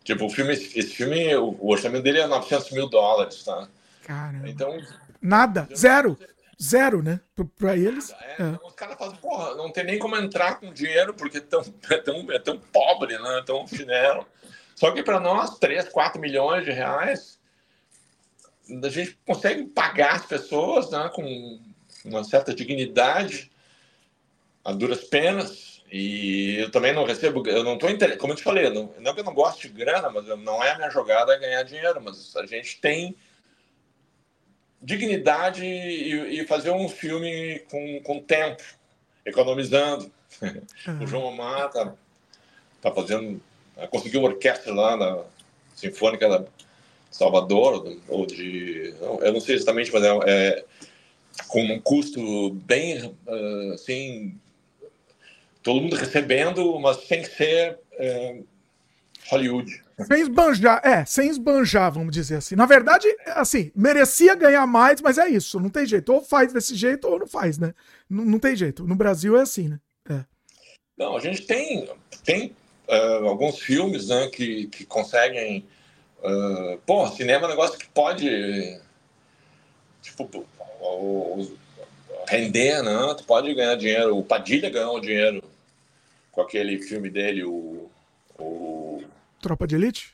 [0.05, 3.67] Tipo, o filme, esse filme, o, orçamento dele é 900 mil dólares, tá?
[4.03, 4.47] Caramba.
[4.47, 4.77] Então.
[5.19, 6.15] Nada, zero.
[6.61, 7.19] Zero, né?
[7.57, 8.11] Pra eles.
[8.11, 8.49] É, é.
[8.49, 11.61] Então, os caras falam, porra, não tem nem como entrar com dinheiro, porque é tão,
[11.89, 13.39] é tão, é tão pobre, né?
[13.39, 14.27] É tão chinelo.
[14.75, 17.34] Só que para nós, 3, 4 milhões de reais,
[18.83, 21.59] a gente consegue pagar as pessoas né, com
[22.03, 23.51] uma certa dignidade
[24.63, 25.83] a duras penas.
[25.91, 29.19] E eu também não recebo, eu não estou como eu te falei, não, não que
[29.19, 32.45] eu não gosto de grana, mas não é a minha jogada ganhar dinheiro, mas a
[32.45, 33.15] gente tem
[34.81, 38.63] dignidade e, e fazer um filme com, com tempo,
[39.25, 40.11] economizando.
[40.41, 40.99] Uhum.
[41.01, 41.93] O João Omar tá,
[42.81, 43.41] tá fazendo,
[43.89, 45.23] conseguiu uma orquestra lá na
[45.75, 46.43] Sinfônica da
[47.17, 50.65] Salvador, ou de, eu não sei exatamente, mas é, é
[51.47, 53.15] com um custo bem,
[53.73, 54.37] assim,
[55.63, 58.41] todo mundo recebendo, mas sem ser é,
[59.29, 59.83] Hollywood.
[60.05, 62.55] Sem esbanjar, é, sem esbanjar, vamos dizer assim.
[62.55, 66.11] Na verdade, assim, merecia ganhar mais, mas é isso, não tem jeito.
[66.11, 67.73] Ou faz desse jeito ou não faz, né?
[68.09, 68.85] Não, não tem jeito.
[68.85, 69.79] No Brasil é assim, né?
[70.09, 70.25] É.
[70.97, 71.89] Não, a gente tem,
[72.25, 72.53] tem
[72.89, 75.65] uh, alguns filmes né, que, que conseguem.
[76.25, 78.79] Uh, pô, cinema é um negócio que pode.
[80.01, 80.45] Tipo,
[82.27, 83.13] render, né?
[83.15, 84.17] Tu pode ganhar dinheiro.
[84.17, 85.43] O Padilha ganhou dinheiro
[86.31, 87.89] com aquele filme dele, o,
[88.37, 89.03] o...
[89.41, 90.13] Tropa de Elite?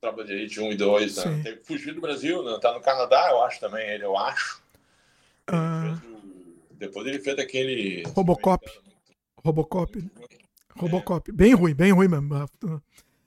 [0.00, 1.40] Tropa de Elite 1 e 2, né?
[1.44, 2.58] Teve que fugir do Brasil, né?
[2.60, 4.60] Tá no Canadá, eu acho também, ele, eu acho.
[5.48, 6.14] Uh...
[6.72, 8.02] Depois ele fez aquele.
[8.08, 8.68] Robocop.
[9.44, 9.98] Robocop.
[9.98, 10.34] É.
[10.76, 11.30] Robocop.
[11.30, 12.48] Bem ruim, bem ruim mesmo.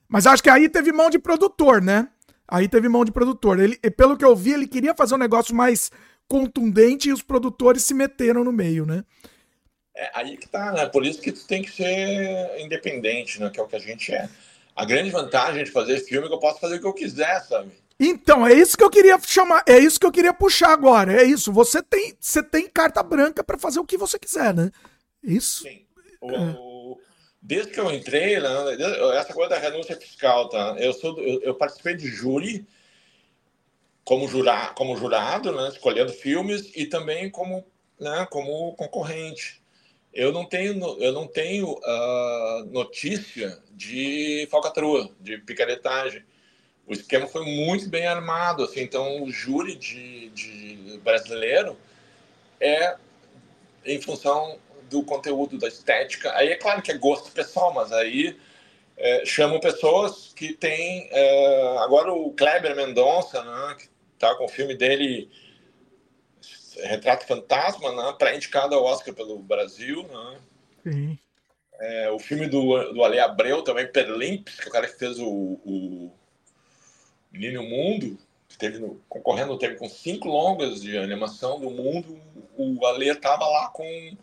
[0.08, 2.08] Mas acho que aí teve mão de produtor, né?
[2.48, 3.60] Aí teve mão de produtor.
[3.60, 5.92] Ele, pelo que eu vi, ele queria fazer um negócio mais
[6.28, 9.04] contundente e os produtores se meteram no meio, né?
[9.96, 10.86] É aí que tá, né?
[10.86, 13.50] Por isso que tu tem que ser independente, né?
[13.50, 14.30] Que é o que a gente é.
[14.76, 17.42] A grande vantagem de fazer filme é que eu posso fazer o que eu quiser,
[17.42, 17.72] sabe?
[18.00, 21.20] Então, é isso que eu queria chamar, é isso que eu queria puxar agora.
[21.20, 21.52] É isso.
[21.52, 24.72] Você tem, você tem carta branca para fazer o que você quiser, né?
[25.24, 25.64] Isso.
[25.64, 25.82] Sim.
[26.22, 26.67] O, é.
[27.48, 28.36] Desde que eu entrei,
[29.16, 30.76] essa coisa da renúncia fiscal, tá?
[30.78, 32.68] Eu sou, eu, eu participei de júri
[34.04, 37.66] como, jura, como jurado, né, escolhendo filmes e também como,
[38.00, 39.62] né, como concorrente
[40.18, 46.24] eu não tenho, eu não tenho uh, notícia de falcatrua, de picaretagem.
[46.88, 51.78] O esquema foi muito bem armado, assim, então o júri de, de brasileiro
[52.60, 52.96] é
[53.86, 54.58] em função
[54.90, 56.34] do conteúdo, da estética.
[56.36, 58.38] Aí é claro que é gosto pessoal, mas aí
[58.98, 61.08] é, chamam pessoas que têm.
[61.12, 65.30] É, agora o Kleber Mendonça, né, que está com o filme dele
[66.84, 70.04] Retrato Fantasma, né, pré-indicado ao Oscar pelo Brasil.
[70.04, 70.40] Né?
[70.84, 71.20] Sim.
[71.80, 75.20] É, o filme do, do Ale Abreu também, Perlimps, que é o cara que fez
[75.20, 76.12] o, o
[77.32, 78.18] Menino Mundo,
[78.50, 82.20] que teve no, concorrendo teve com cinco longas de animação do mundo.
[82.58, 84.18] O Ale estava lá com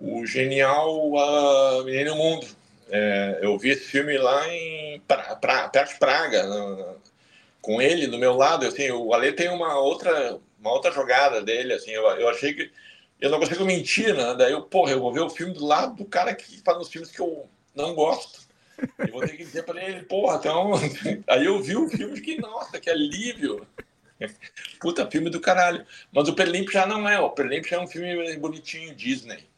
[0.00, 2.46] o genial uh, Menino Mundo.
[2.92, 6.44] É, eu vi esse filme lá em pra, pra, perto de Praga,
[7.60, 8.66] com ele do meu lado.
[8.66, 12.70] Assim, o Ale tem uma outra uma outra jogada dele, assim, eu, eu achei que
[13.20, 14.34] eu não consigo mentir, né?
[14.36, 16.88] Daí eu, porra, eu vou ver o filme do lado do cara que faz os
[16.88, 18.40] filmes que eu não gosto.
[18.98, 20.72] E vou ter que dizer para ele, porra, então.
[21.28, 23.66] Aí eu vi o filme de que, nossa, que alívio.
[24.80, 25.86] Puta, filme do caralho.
[26.10, 27.18] Mas o Perlimp já não é.
[27.20, 29.49] O Perlimp já é um filme bonitinho, Disney.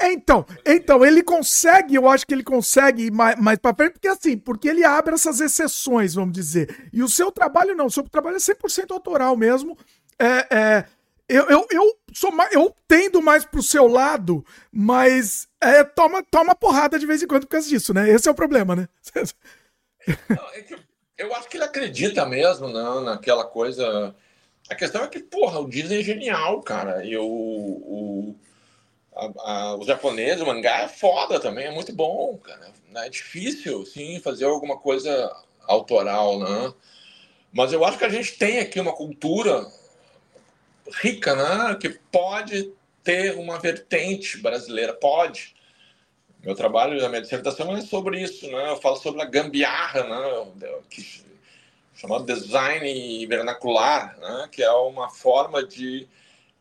[0.00, 4.08] Então, então, ele consegue, eu acho que ele consegue ir mais, mais pra frente, porque
[4.08, 6.88] assim, porque ele abre essas exceções, vamos dizer.
[6.92, 9.78] E o seu trabalho não, o seu trabalho é 100% autoral mesmo,
[10.18, 10.84] é, é,
[11.28, 16.56] eu, eu, eu, sou mais, eu tendo mais pro seu lado, mas é, toma, toma
[16.56, 18.10] porrada de vez em quando por causa disso, né?
[18.10, 18.88] Esse é o problema, né?
[21.16, 24.14] É eu acho que ele acredita mesmo não, né, naquela coisa.
[24.70, 27.04] A questão é que, porra, o Disney é genial, cara.
[27.04, 28.36] E o, o,
[29.14, 32.72] a, a, o japonês, o mangá é foda também, é muito bom, cara.
[32.96, 35.34] É difícil, sim, fazer alguma coisa
[35.66, 36.74] autoral, né?
[37.52, 39.66] Mas eu acho que a gente tem aqui uma cultura
[41.02, 41.76] rica, né?
[41.80, 45.54] que pode ter uma vertente brasileira, pode.
[46.42, 48.70] Meu trabalho, a minha dissertação é sobre isso, né?
[48.70, 50.76] Eu falo sobre a gambiarra, né?
[50.88, 51.22] Que,
[51.94, 54.48] chamado design vernacular, né?
[54.50, 56.08] Que é uma forma de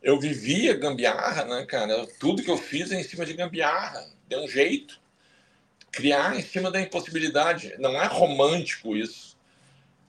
[0.01, 2.07] eu vivia gambiarra, né, cara?
[2.19, 4.99] Tudo que eu fiz é em cima de gambiarra, deu um jeito.
[5.91, 7.75] Criar em cima da impossibilidade.
[7.79, 9.37] Não é romântico isso.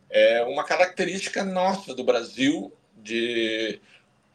[0.09, 3.81] É uma característica nossa do Brasil de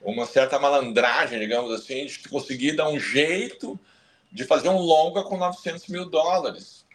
[0.01, 3.79] uma certa malandragem, digamos assim, de conseguir dar um jeito
[4.31, 6.85] de fazer um longa com 900 mil dólares.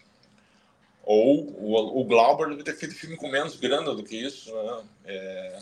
[1.03, 4.85] Ou o, o Glauber deve ter feito filme com menos grana do que isso, né?
[5.07, 5.59] É,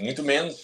[0.00, 0.62] muito menos.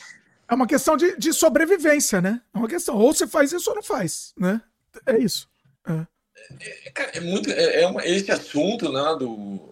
[0.51, 2.41] É uma questão de, de sobrevivência, né?
[2.55, 2.97] É uma questão.
[2.97, 4.61] Ou você faz isso ou não faz, né?
[5.07, 5.49] É isso.
[5.87, 6.07] É,
[6.95, 7.51] é, é muito.
[7.51, 9.17] É, é uma, esse assunto, né?
[9.19, 9.71] Do,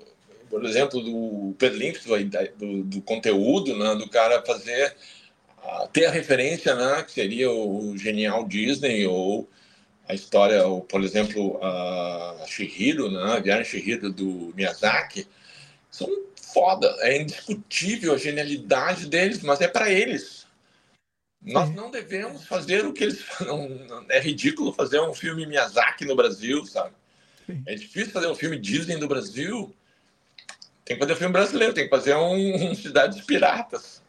[0.51, 2.05] por exemplo, do perlinks
[2.59, 3.95] do, do, conteúdo, né?
[3.95, 4.95] Do cara fazer
[5.93, 9.49] ter a referência, né, que seria o genial Disney ou
[10.09, 13.33] a história, por exemplo, a Shihiro, né?
[13.33, 15.27] a Viagem Shihiro do Miyazaki,
[15.91, 16.95] são foda.
[17.01, 20.36] É indiscutível a genialidade deles, mas é para eles.
[21.47, 23.25] Nós não devemos fazer o que eles
[24.11, 26.93] É ridículo fazer um filme Miyazaki no Brasil, sabe?
[27.47, 27.63] Sim.
[27.67, 29.75] É difícil fazer um filme Disney no Brasil.
[30.85, 34.03] Tem que fazer um filme brasileiro, tem que fazer um, um Cidades Piratas.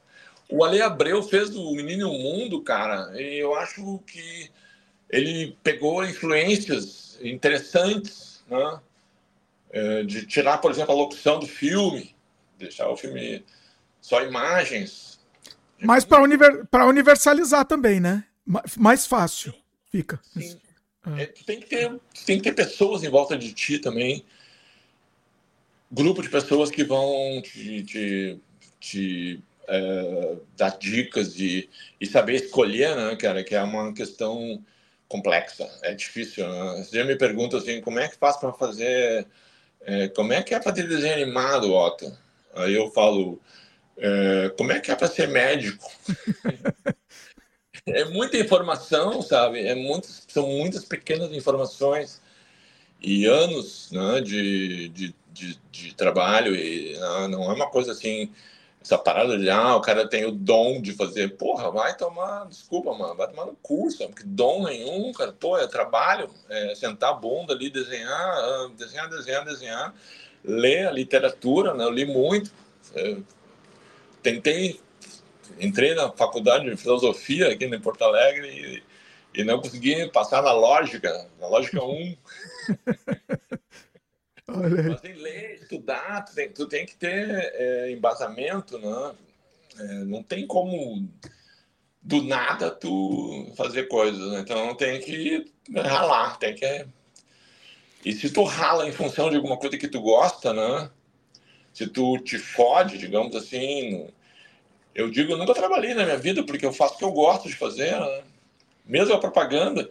[0.50, 4.50] O Ale Abreu fez o Menino Mundo, cara, e eu acho que
[5.10, 8.80] ele pegou influências interessantes, né?
[9.70, 12.16] É, de tirar, por exemplo, a locução do filme,
[12.58, 13.44] deixar o filme
[14.00, 15.07] só imagens.
[15.82, 18.24] Mas para univer, universalizar também, né?
[18.78, 19.54] Mais fácil
[19.92, 20.20] fica.
[20.34, 20.60] Sim.
[21.18, 21.24] É.
[21.24, 24.26] É, tem, que ter, tem que ter pessoas em volta de ti também.
[25.90, 28.40] Grupo de pessoas que vão te, te,
[28.80, 31.70] te é, dar dicas de,
[32.00, 33.44] e saber escolher, né, cara?
[33.44, 34.62] Que é uma questão
[35.08, 36.48] complexa, é difícil.
[36.48, 36.84] Né?
[36.84, 39.26] Você me pergunta assim, como é que faz para fazer,
[39.82, 42.12] é, como é que é fazer desenho animado, Otto?
[42.54, 43.40] Aí eu falo,
[43.98, 45.90] é, como é que é para ser médico?
[47.86, 49.66] é muita informação, sabe?
[49.66, 52.22] É muitas, são muitas pequenas informações
[53.02, 58.32] e anos né, de, de, de, de trabalho e não, não é uma coisa assim
[58.88, 62.94] essa parada de, ah, o cara tem o dom de fazer, porra, vai tomar, desculpa,
[62.94, 67.14] mano, vai tomar no curso, porque dom nenhum, cara, pô, é trabalho, é sentar a
[67.14, 69.94] bunda ali, desenhar, ah, desenhar, desenhar, desenhar,
[70.42, 72.50] ler a literatura, né, eu li muito,
[72.96, 73.18] é,
[74.22, 74.80] tentei,
[75.60, 78.84] entrei na faculdade de filosofia aqui em Porto Alegre
[79.36, 82.18] e, e não consegui passar na lógica, na lógica 1.
[84.50, 84.84] Olha.
[84.84, 89.16] Mas tem ler, estudar, tu tem, tu tem que ter é, embasamento, né?
[89.78, 91.08] É, não tem como
[92.02, 94.40] do nada tu fazer coisas, né?
[94.40, 96.88] Então tem que ralar, tem que.
[98.06, 100.90] E se tu rala em função de alguma coisa que tu gosta, né?
[101.78, 104.08] Se tu te fode, digamos assim,
[104.96, 107.48] eu digo, eu nunca trabalhei na minha vida porque eu faço o que eu gosto
[107.48, 108.24] de fazer, né?
[108.84, 109.88] Mesmo a propaganda,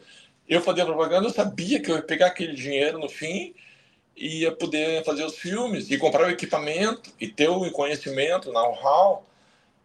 [0.48, 3.54] eu fazia propaganda, eu sabia que eu ia pegar aquele dinheiro no fim
[4.16, 9.24] ia poder fazer os filmes e comprar o equipamento e ter o conhecimento, know-how,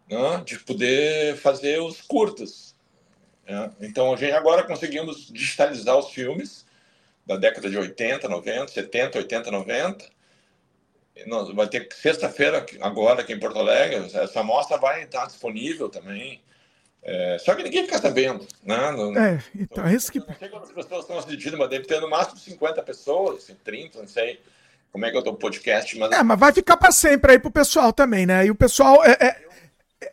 [0.08, 2.74] né, de poder fazer os curtas.
[3.46, 3.70] Né?
[3.80, 6.66] Então, a gente agora conseguimos digitalizar os filmes
[7.24, 10.21] da década de 80, 90, 70, 80, 90.
[11.54, 14.10] Vai ter sexta-feira agora aqui em Porto Alegre.
[14.14, 16.40] Essa mostra vai estar disponível também.
[17.02, 18.92] É, só que ninguém fica sabendo, né?
[18.92, 20.20] Não, é, então é isso que.
[20.20, 24.06] Não sei quantas pessoas estão assistindo, mas deve ter no máximo 50 pessoas, 30, não
[24.06, 24.40] sei
[24.92, 26.12] como é que eu tô podcast, mas.
[26.12, 28.46] É, mas vai ficar para sempre aí pro pessoal também, né?
[28.46, 29.04] E o pessoal.
[29.04, 29.51] É, é...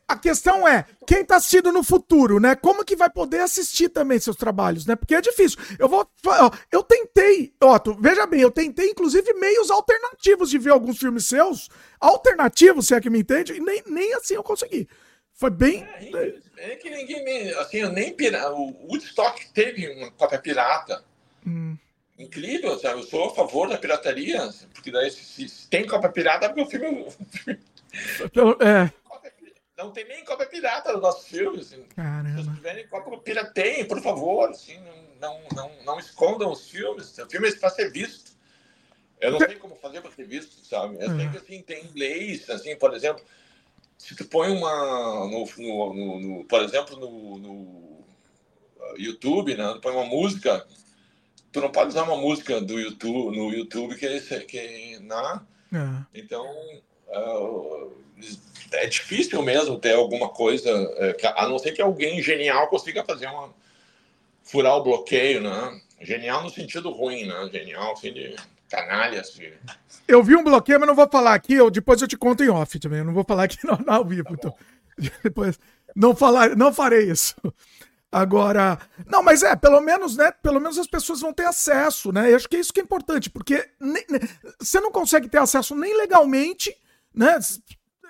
[0.08, 2.56] A questão é, quem tá assistindo no futuro, né?
[2.56, 4.96] Como que vai poder assistir também seus trabalhos, né?
[4.96, 5.60] Porque é difícil.
[5.78, 6.10] Eu vou.
[6.26, 11.26] Ó, eu tentei, Otto, veja bem, eu tentei, inclusive, meios alternativos de ver alguns filmes
[11.26, 11.70] seus.
[12.00, 14.88] Alternativos, se é que me entende, e nem, nem assim eu consegui.
[15.34, 15.84] Foi bem.
[15.84, 17.54] É, é que ninguém.
[17.54, 18.52] Assim, eu nem pira...
[18.52, 21.02] O Woodstock teve uma cópia pirata.
[21.48, 21.78] Hum.
[22.18, 23.00] Incrível, sabe?
[23.00, 26.62] Eu sou a favor da pirataria, porque daí se, se tem cópia pirata, é porque
[26.62, 27.08] o filme.
[28.22, 28.92] Então, é.
[29.80, 31.74] Não tem nem cópia pirata nos nossos filmes.
[31.74, 31.84] Assim.
[31.96, 32.44] Caramba.
[32.44, 34.50] Se tiverem cópia, pirateiem, por favor.
[34.50, 34.78] Assim,
[35.20, 37.18] não, não, não, escondam os filmes.
[37.18, 38.38] O filme é para ser visto.
[39.22, 40.98] Eu não sei como fazer para ser visto, sabe?
[41.00, 43.24] Eu sei que assim, tem inglês, assim, por exemplo
[44.00, 49.82] se tu põe uma no, no, no, no por exemplo no, uh, YouTube né tu
[49.82, 50.66] põe uma música
[51.52, 54.58] tu não pode usar uma música do YouTube no YouTube que é que?
[55.72, 56.06] É.
[56.16, 56.46] então
[58.72, 63.28] é difícil mesmo ter alguma coisa é, a não ser que alguém genial consiga fazer
[63.28, 63.54] uma
[64.44, 68.36] furar o bloqueio né genial no sentido ruim né genial assim de
[68.70, 69.32] canalhas.
[69.32, 69.58] Filho.
[70.08, 71.56] Eu vi um bloqueio, mas não vou falar aqui.
[71.56, 73.00] Eu, depois eu te conto em off também.
[73.00, 74.24] Eu não vou falar aqui no, ao vivo.
[74.26, 74.56] Tá então,
[75.24, 75.60] depois
[75.96, 77.36] não falar, não farei isso.
[78.12, 80.32] Agora, não, mas é, pelo menos, né?
[80.32, 82.32] Pelo menos as pessoas vão ter acesso, né?
[82.32, 83.70] Eu acho que é isso que é importante, porque
[84.60, 86.76] você não consegue ter acesso nem legalmente,
[87.14, 87.40] né?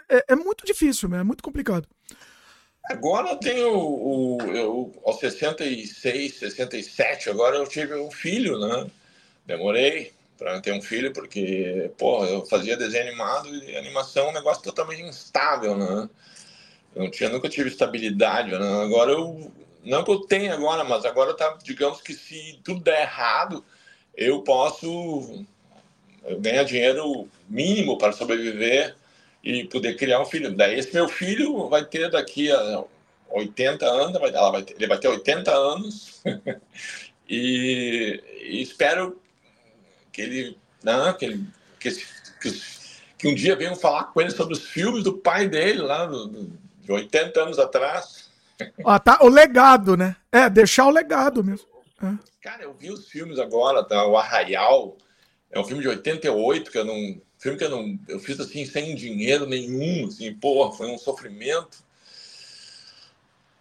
[0.10, 1.14] É, é muito difícil?
[1.16, 1.88] É muito complicado.
[2.90, 8.90] Agora eu tenho o, eu, aos 66, 67, agora eu tive um filho, né?
[9.46, 14.34] Demorei para ter um filho, porque, pô, eu fazia desenho animado e animação é um
[14.34, 16.10] negócio totalmente instável, né?
[16.96, 18.84] Eu não tinha, nunca tive estabilidade, né?
[18.84, 19.52] Agora eu,
[19.84, 23.64] não que eu tenha agora, mas agora tá, digamos que se tudo der errado,
[24.16, 25.46] eu posso
[26.40, 28.96] ganhar dinheiro mínimo para sobreviver
[29.44, 30.56] e poder criar um filho.
[30.56, 32.84] Daí esse meu filho vai ter daqui a
[33.32, 36.22] 80 anos, ela vai ter, ele vai ter 80 anos
[37.30, 39.22] E, e espero
[40.12, 41.46] que ele, não, que, ele
[41.80, 41.92] que,
[42.42, 42.62] que,
[43.20, 46.26] que, um dia venham falar com ele sobre os filmes do pai dele, lá do,
[46.26, 48.28] do, de 80 anos atrás.
[48.84, 50.18] Ah, tá, o legado, né?
[50.30, 51.66] É, deixar o legado mesmo.
[52.04, 52.14] É.
[52.42, 54.06] Cara, eu vi os filmes agora, tá?
[54.06, 54.98] O Arraial,
[55.52, 57.22] é um filme de 88, que eu não.
[57.38, 58.00] Filme que eu não.
[58.08, 61.84] Eu fiz assim sem dinheiro nenhum, assim, porra, foi um sofrimento.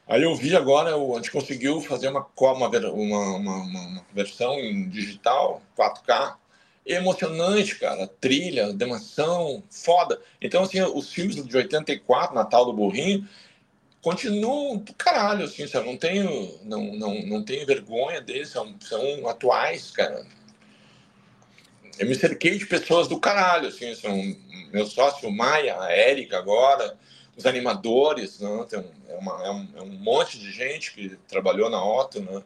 [0.07, 2.67] Aí eu vi agora, a gente conseguiu fazer uma, uma,
[3.37, 6.35] uma, uma, versão em digital, 4K,
[6.87, 8.07] emocionante, cara.
[8.07, 10.19] Trilha, demação, foda.
[10.41, 13.29] Então, assim, os filmes de 84, Natal do Burrinho,
[14.01, 15.87] continuam do caralho, assim, sabe?
[15.87, 20.25] Não tenho, não, não, não tenho vergonha deles, são, são atuais, cara.
[21.99, 24.37] Eu me cerquei de pessoas do caralho, assim, são
[24.73, 26.97] meu sócio Maia, a Érica agora,
[27.37, 28.67] os animadores, né?
[28.69, 32.21] Tem um, é, uma, é, um, é um monte de gente que trabalhou na Otto,
[32.21, 32.43] né?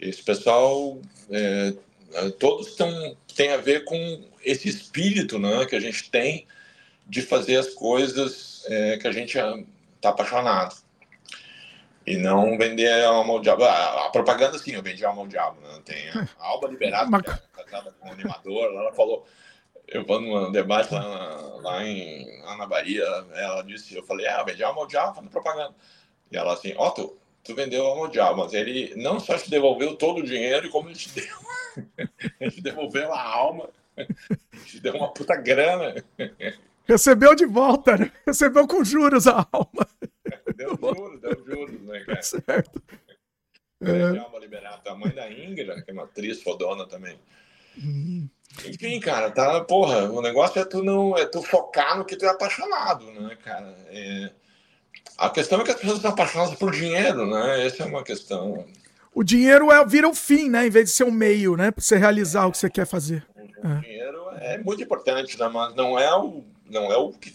[0.00, 0.98] Esse pessoal,
[1.30, 1.74] é,
[2.14, 5.66] é todos tão, têm a ver com esse espírito, né?
[5.66, 6.46] Que a gente tem
[7.06, 10.76] de fazer as coisas é, que a gente está apaixonado.
[12.06, 13.64] E não vender alma ao diabo.
[13.64, 15.60] A, a propaganda, sim, eu vendi alma ao diabo.
[15.60, 15.80] Né?
[15.84, 17.10] Tem a, a Alba Liberado,
[17.68, 19.26] casada com um animador, ela falou.
[19.86, 23.02] Eu vou num debate lá, lá, em, lá na Bahia,
[23.34, 25.74] ela disse, eu falei, ah, vendi alma ao diabo fazendo propaganda.
[26.30, 29.48] E ela assim, ó, tu, tu vendeu alma ao diabo, mas ele não só te
[29.48, 31.36] devolveu todo o dinheiro, como ele te deu.
[32.38, 33.70] ele te devolveu a alma,
[34.66, 35.94] te deu uma puta grana.
[36.84, 38.12] Recebeu de volta, né?
[38.26, 39.86] Recebeu com juros a alma.
[40.54, 42.22] Deu juros, deu juros, né, cara?
[42.22, 42.82] Certo.
[43.80, 44.18] É.
[44.18, 44.90] Alma liberada.
[44.90, 47.18] A mãe da Ingra, que é uma atriz fodona também.
[48.66, 52.24] Enfim, cara, tá, porra, o negócio é tu não, é tu focar no que tu
[52.24, 53.76] é apaixonado, né, cara?
[53.88, 54.30] É,
[55.16, 57.66] a questão é que as pessoas estão apaixonadas por dinheiro, né?
[57.66, 58.64] Essa é uma questão.
[59.14, 60.66] O dinheiro é, vira o fim, né?
[60.66, 61.70] Em vez de ser um meio, né?
[61.70, 63.26] Para você realizar o que você quer fazer.
[63.36, 63.80] O é.
[63.80, 65.48] dinheiro é muito importante, né?
[65.48, 67.32] Mas não é o não é o que.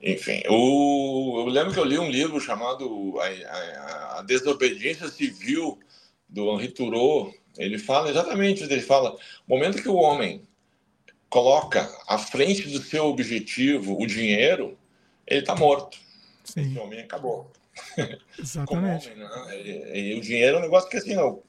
[0.00, 5.78] Enfim, o, eu lembro que eu li um livro chamado A, a, a Desobediência Civil,
[6.28, 7.32] do Henri Thoreau.
[7.58, 8.72] Ele fala exatamente isso.
[8.72, 10.46] Ele fala: o momento que o homem
[11.28, 14.78] coloca à frente do seu objetivo o dinheiro,
[15.26, 15.98] ele está morto.
[16.44, 16.70] Sim.
[16.70, 17.50] Esse homem acabou.
[18.38, 19.08] Exatamente.
[19.10, 19.62] homem, né?
[19.64, 21.42] e, e, o dinheiro é um negócio que assim, não,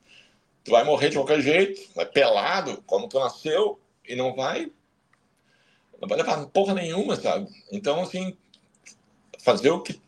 [0.63, 4.71] tu vai morrer de qualquer jeito, vai pelado, como tu nasceu, e não vai
[6.03, 7.47] não vai levar porra nenhuma, sabe?
[7.71, 8.35] Então, assim,
[9.39, 10.01] fazer o que.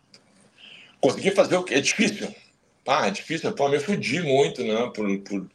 [0.99, 1.73] Conseguir fazer o que.
[1.73, 2.35] É difícil.
[2.85, 3.53] Ah, é difícil.
[3.53, 4.91] Pô, me fudi muito, né?
[4.93, 5.49] Por, por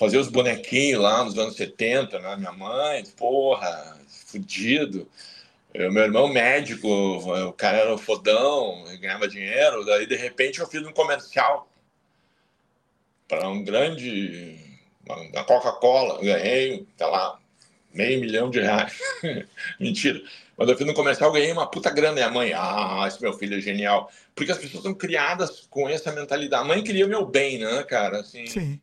[0.00, 2.34] fazer os bonequinhos lá nos anos 70, né?
[2.38, 5.06] Minha mãe, porra, fudido.
[5.74, 9.84] Eu, meu irmão médico, o cara era fodão, ganhava dinheiro.
[9.84, 11.68] Daí, de repente, eu fiz um comercial
[13.28, 14.58] para um grande.
[15.06, 16.18] Uma Coca-Cola.
[16.22, 17.38] Ganhei, tá lá,
[17.92, 18.98] meio milhão de reais.
[19.78, 20.22] Mentira.
[20.56, 22.18] Mas eu fiz no comercial, ganhei uma puta grana.
[22.18, 24.10] E a mãe, ah, esse meu filho é genial.
[24.34, 26.62] Porque as pessoas são criadas com essa mentalidade.
[26.62, 28.20] A mãe queria o meu bem, né, cara?
[28.20, 28.80] Assim, Sim.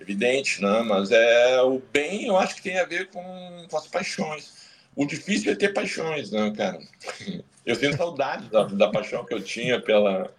[0.00, 0.82] Evidente, né?
[0.82, 4.70] Mas é o bem, eu acho que tem a ver com, com as paixões.
[4.96, 6.80] O difícil é ter paixões, né, cara?
[7.66, 10.34] Eu tenho saudade da, da paixão que eu tinha pela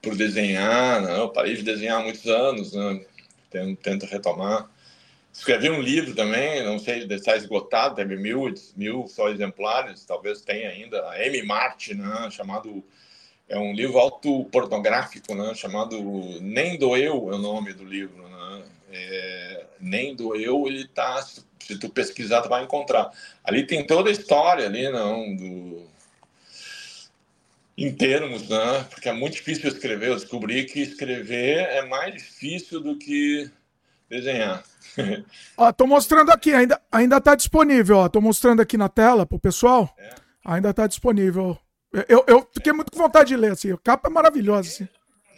[0.00, 1.18] por desenhar, né?
[1.18, 3.04] Eu parei de desenhar há muitos anos, né?
[3.50, 4.70] Tento, tento retomar.
[5.32, 10.42] Escrevi um livro também, não sei se está esgotado, teve mil, mil só exemplares, talvez
[10.42, 11.42] tenha ainda, a M.
[11.42, 12.84] Marte, né, chamado,
[13.48, 15.98] é um livro autopornográfico, né, chamado
[16.42, 18.31] Nem Doeu é o nome do livro, né,
[18.92, 23.10] é, Nem Doeu, ele tá, se tu pesquisar, tu vai encontrar.
[23.42, 25.82] Ali tem toda a história ali, não, do,
[27.76, 32.80] em termos, né, porque é muito difícil escrever, eu descobri que escrever é mais difícil
[32.80, 33.50] do que
[34.08, 34.62] desenhar.
[35.56, 38.08] ó, tô mostrando aqui, ainda, ainda tá disponível, ó.
[38.08, 39.92] Tô mostrando aqui na tela pro pessoal.
[39.98, 40.10] É.
[40.44, 41.58] Ainda tá disponível.
[42.08, 43.72] Eu, eu fiquei muito com vontade de ler, assim.
[43.72, 44.88] A capa é maravilhosa, assim.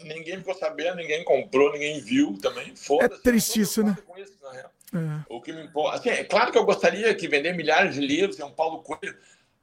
[0.03, 2.73] Ninguém ficou sabendo, ninguém comprou, ninguém viu também.
[3.01, 3.97] É triste isso, né?
[4.17, 5.25] Isso, é.
[5.29, 5.99] O que me importa.
[5.99, 9.17] Assim, é claro que eu gostaria que vender milhares de livros, é um Paulo Coelho.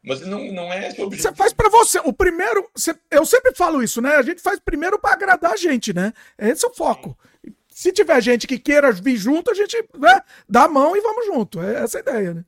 [0.03, 1.29] Mas não, não é esse o objetivo.
[1.29, 1.99] Você faz para você.
[1.99, 2.67] O primeiro.
[2.75, 4.15] Você, eu sempre falo isso, né?
[4.15, 6.11] A gente faz primeiro para agradar a gente, né?
[6.37, 7.17] Esse é o foco.
[7.45, 7.55] Sim.
[7.69, 11.25] Se tiver gente que queira vir junto, a gente né, dá a mão e vamos
[11.25, 11.61] junto.
[11.61, 12.45] É essa a ideia, né?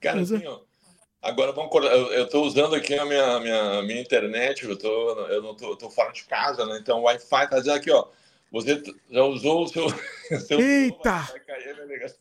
[0.00, 0.60] Cara, Mas, assim, ó,
[1.26, 1.70] agora vamos
[2.12, 5.76] Eu estou usando aqui a minha, minha, minha internet, eu, tô, eu não tô, eu
[5.76, 6.78] tô fora de casa, né?
[6.80, 8.06] Então o Wi-Fi tá dizendo aqui, ó.
[8.52, 9.88] Você já usou o seu.
[10.40, 11.28] seu Eita!
[11.46, 12.14] Cair,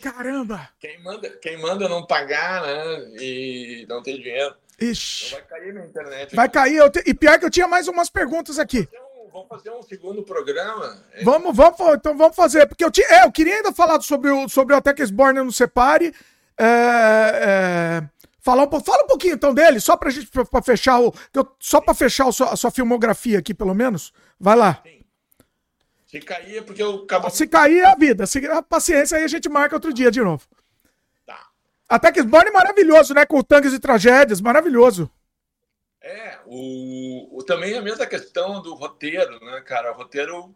[0.00, 0.68] Caramba!
[0.80, 3.12] Quem manda, quem manda não pagar, né?
[3.20, 4.54] E não tem dinheiro.
[4.80, 5.26] Ixi.
[5.26, 6.36] Então vai cair na internet.
[6.36, 6.76] Vai cair.
[6.76, 7.02] Eu te...
[7.04, 8.88] E pior que eu tinha mais umas perguntas aqui.
[9.32, 11.04] Vamos fazer um segundo programa.
[11.22, 14.48] Vamos, vamos, então vamos fazer, porque eu, tinha, é, eu queria ainda falar sobre o,
[14.48, 16.14] sobre o Até que Sborne não separe.
[16.58, 18.02] É, é,
[18.48, 21.12] falar um, fala um pouquinho então dele, só pra gente pra fechar o.
[21.60, 24.10] Só pra fechar o, a sua filmografia aqui, pelo menos.
[24.40, 24.82] Vai lá.
[26.06, 27.28] Se cair é porque eu acabo.
[27.28, 28.26] Se cair é a vida.
[28.26, 30.46] Se a paciência aí a gente marca outro dia de novo.
[31.26, 31.48] Tá.
[31.86, 33.26] Até que Sborne é maravilhoso, né?
[33.26, 35.10] Com tanques e tragédias, maravilhoso.
[36.00, 39.92] É, o, o, também a mesma questão do roteiro, né, cara?
[39.92, 40.54] O roteiro.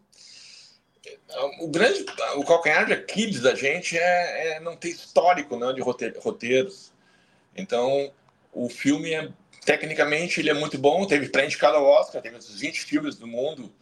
[1.61, 2.07] O grande.
[2.37, 6.92] O calcanhar de Aquiles da gente é, é não ter histórico né, de roteiros.
[7.57, 8.13] Então,
[8.53, 9.29] o filme é.
[9.65, 11.07] Tecnicamente, ele é muito bom.
[11.07, 13.73] Teve pré-indicado ao Oscar, teve os 20 filmes do mundo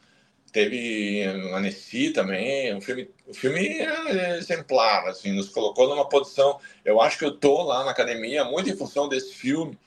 [0.53, 1.25] Teve
[1.55, 2.77] a Nessie também.
[2.77, 6.59] O filme, o filme é exemplar, assim, nos colocou numa posição.
[6.85, 9.79] Eu acho que eu tô lá na academia muito em função desse filme.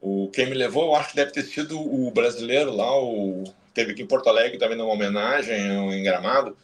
[0.00, 3.92] O quem me levou, eu acho que deve ter sido o brasileiro lá, o teve
[3.92, 6.56] aqui em Porto Alegre também numa homenagem em Gramado.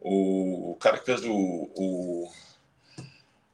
[0.00, 2.30] O, o cara que fez o, o,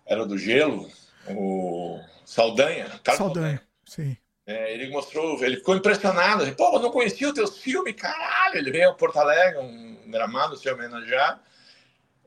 [0.06, 0.88] era do gelo,
[1.30, 2.88] o Saldanha.
[2.88, 4.16] Saldanha, Saldanha, sim.
[4.46, 6.42] É, ele mostrou, ele ficou impressionado.
[6.42, 8.58] Ele, Pô, eu não conhecia o teu filme, caralho.
[8.58, 11.40] Ele veio a Porto Alegre, um gramado, se homenagear.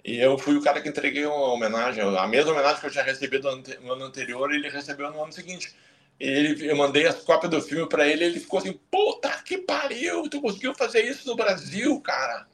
[0.03, 3.03] E eu fui o cara que entreguei uma homenagem, a mesma homenagem que eu tinha
[3.03, 3.49] recebido
[3.82, 5.76] no ano anterior, ele recebeu no ano seguinte.
[6.19, 9.57] E ele, eu mandei as cópias do filme para ele, ele ficou assim: Puta que
[9.60, 12.48] pariu, tu conseguiu fazer isso no Brasil, cara.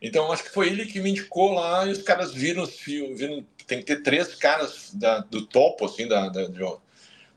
[0.00, 3.18] Então acho que foi ele que me indicou lá e os caras viram os filmes.
[3.18, 6.48] Viram, tem que ter três caras da, do topo, assim, da, da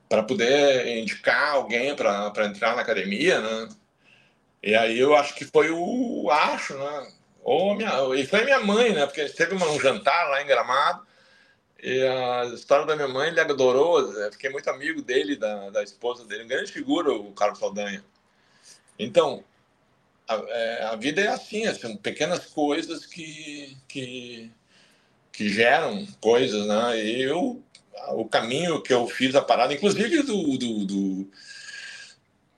[0.07, 3.69] para poder indicar alguém para entrar na academia, né?
[4.61, 7.11] E aí eu acho que foi o acho, né?
[7.43, 9.05] Ou minha, e foi minha mãe, né?
[9.05, 11.05] Porque teve um jantar lá em Gramado
[11.81, 14.11] e a história da minha mãe ele adorou.
[14.11, 14.29] Né?
[14.31, 18.03] Fiquei muito amigo dele, da, da esposa dele, grande figura, o Carlos Saldanha.
[18.99, 19.43] Então,
[20.34, 24.52] a, é, a vida é assim, assim, pequenas coisas que, que,
[25.32, 26.99] que geram coisas, né?
[26.99, 27.64] Eu
[28.10, 31.32] o caminho que eu fiz a parada, inclusive do, do, do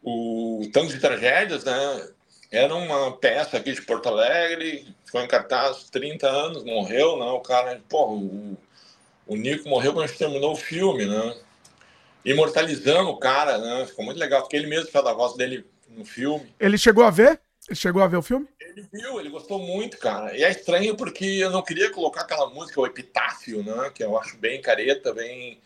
[0.03, 2.09] o Tango de Tragédias, né?
[2.51, 7.25] Era uma peça aqui de Porto Alegre, ficou em cartaz 30 anos, morreu, né?
[7.25, 8.57] O cara, pô, o,
[9.25, 11.35] o Nico morreu quando a gente terminou o filme, né?
[12.23, 13.85] Imortalizando o cara, né?
[13.85, 16.53] Ficou muito legal, porque ele mesmo fez a voz dele no filme.
[16.59, 17.39] Ele chegou a ver?
[17.67, 18.47] Ele chegou a ver o filme?
[18.59, 20.35] Ele viu, ele gostou muito, cara.
[20.35, 23.89] E é estranho porque eu não queria colocar aquela música, o Epitáfio, né?
[23.93, 25.61] Que eu acho bem careta, bem.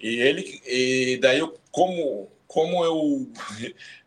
[0.00, 0.62] E ele.
[0.66, 3.30] E daí eu, como, como eu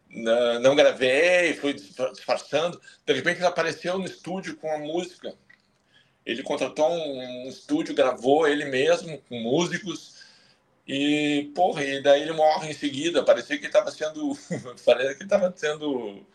[0.61, 5.35] não gravei, fui disfarçando, de repente ele apareceu no estúdio com a música.
[6.26, 10.18] Ele contratou um, estúdio, gravou ele mesmo, com músicos.
[10.88, 13.23] E, porra, e daí ele morre em seguida.
[13.23, 14.38] Parecia que ele estava sendo.
[14.85, 16.26] parecia que ele estava sendo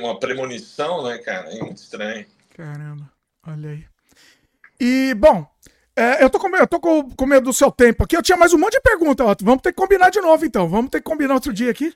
[0.00, 1.50] uma premonição, né, cara?
[1.50, 2.26] É muito estranho.
[2.54, 3.10] Caramba,
[3.46, 3.84] olha aí.
[4.80, 5.46] E, bom,
[5.96, 8.16] é, eu tô, com, eu tô com, com medo do seu tempo aqui.
[8.16, 9.36] Eu tinha mais um monte de perguntas.
[9.42, 10.68] Vamos ter que combinar de novo, então.
[10.68, 11.94] Vamos ter que combinar outro dia aqui.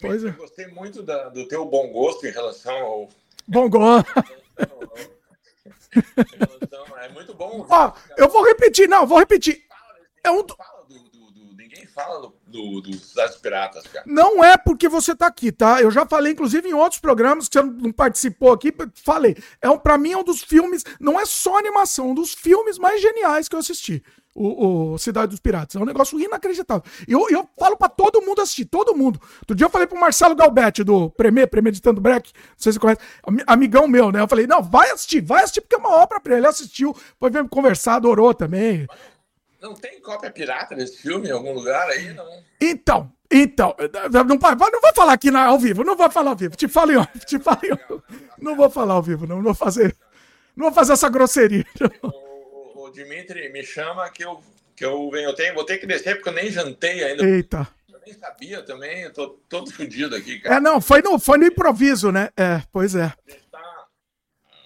[0.00, 0.28] Pois é.
[0.28, 3.08] Eu gostei muito da, do teu bom gosto em relação ao.
[3.46, 4.08] Bom gosto.
[7.00, 7.66] é muito bom.
[7.68, 9.62] Ó, eu vou repetir, não, vou repetir.
[10.22, 10.44] É um.
[10.46, 10.78] Fala
[11.94, 14.04] fala do, do, dos Cidades Piratas, cara.
[14.06, 15.80] Não é porque você tá aqui, tá?
[15.80, 19.36] Eu já falei, inclusive, em outros programas que você não participou aqui, falei.
[19.60, 22.78] É um, pra mim é um dos filmes, não é só animação, um dos filmes
[22.78, 24.02] mais geniais que eu assisti.
[24.34, 25.74] O, o, Cidade dos Piratas.
[25.74, 26.84] É um negócio inacreditável.
[27.08, 29.20] Eu, eu falo para todo mundo assistir, todo mundo.
[29.40, 32.80] Outro dia eu falei pro Marcelo Galbetti, do Premier, Premeditando Break, não sei se você
[32.80, 33.00] conhece,
[33.48, 34.20] amigão meu, né?
[34.20, 36.42] Eu falei, não, vai assistir, vai assistir, porque é uma obra pra ele.
[36.42, 38.86] Ele assistiu, foi ver conversar, adorou também.
[39.60, 42.26] Não tem cópia pirata desse filme em algum lugar aí, não?
[42.60, 43.74] Então, então,
[44.10, 44.38] não, não
[44.80, 46.56] vou falar aqui na, ao vivo, não vou falar ao vivo.
[46.56, 48.02] Te falo em off, te off.
[48.40, 49.94] Não vou falar ao vivo, não, não vou fazer.
[50.56, 51.64] Não vou fazer essa grosseria.
[52.02, 54.40] O, o, o, Dimitri me chama que eu,
[54.74, 55.28] que eu venho.
[55.28, 57.24] Eu tenho, vou ter que descer porque eu nem jantei ainda.
[57.24, 57.68] Eita.
[57.92, 60.56] Eu nem sabia também, eu tô todo fodido aqui, cara.
[60.56, 62.30] É, não, foi no, foi no improviso, né?
[62.36, 63.12] É, pois é.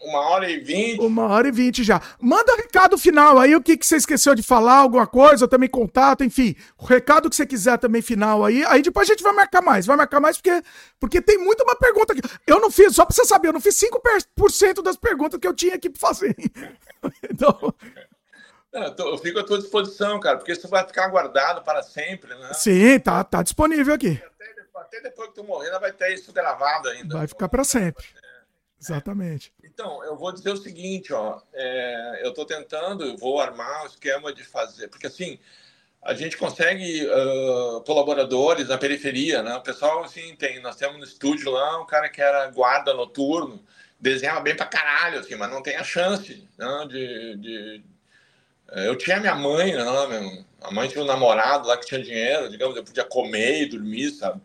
[0.02, 1.00] Uma hora e vinte.
[1.00, 2.02] Uma hora e vinte já.
[2.20, 5.68] Manda um recado final aí, o que, que você esqueceu de falar, alguma coisa, também
[5.68, 6.56] contato, enfim.
[6.76, 8.64] O recado que você quiser também final aí.
[8.66, 9.86] Aí depois a gente vai marcar mais.
[9.86, 10.62] Vai marcar mais porque,
[10.98, 12.22] porque tem muito uma pergunta aqui.
[12.44, 15.54] Eu não fiz, só pra você saber, eu não fiz 5% das perguntas que eu
[15.54, 16.34] tinha aqui pra fazer.
[17.30, 17.72] então.
[18.72, 22.34] eu, tô, eu, fico à tua disposição, cara, porque isso vai ficar guardado para sempre,
[22.34, 22.52] né?
[22.54, 24.20] Sim, tá, tá disponível aqui.
[24.34, 27.18] Até, até depois que tu morrer, vai ter isso gravado ainda.
[27.18, 28.04] Vai ficar para sempre.
[28.82, 29.52] Exatamente.
[29.62, 34.32] Então, eu vou dizer o seguinte, ó, é, eu estou tentando, vou armar o esquema
[34.32, 35.38] de fazer, porque assim,
[36.02, 39.54] a gente consegue uh, colaboradores na periferia, né?
[39.54, 40.60] O pessoal, assim, tem...
[40.60, 43.64] Nós temos no estúdio lá um cara que era guarda noturno,
[44.00, 47.82] desenhava bem pra caralho, assim, mas não tem a chance né, de, de...
[48.72, 49.84] Eh, Eu tinha minha mãe, né,
[50.60, 54.10] a mãe tinha um namorado lá que tinha dinheiro, digamos, eu podia comer e dormir,
[54.10, 54.40] sabe?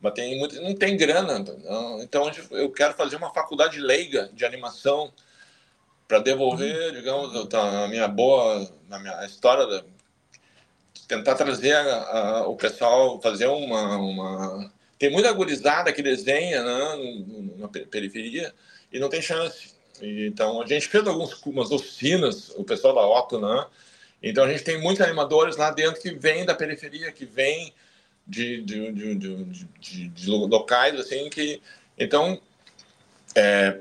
[0.00, 1.38] Mas tem muito, não tem grana.
[1.38, 2.02] Não.
[2.02, 5.12] Então eu quero fazer uma faculdade leiga de animação
[6.08, 9.84] para devolver, digamos, a minha boa, a minha história, da,
[11.06, 14.72] tentar trazer a, a, o pessoal, fazer uma, uma...
[14.98, 18.52] Tem muita gurizada que desenha né, na periferia,
[18.92, 19.70] e não tem chance.
[20.02, 23.66] Então, a gente fez algumas oficinas, o pessoal da Otto, né?
[24.22, 27.74] Então, a gente tem muitos animadores lá dentro que vêm da periferia, que vêm de,
[28.26, 31.60] de, de, de, de locais, assim, que...
[31.98, 32.40] Então,
[33.34, 33.78] é,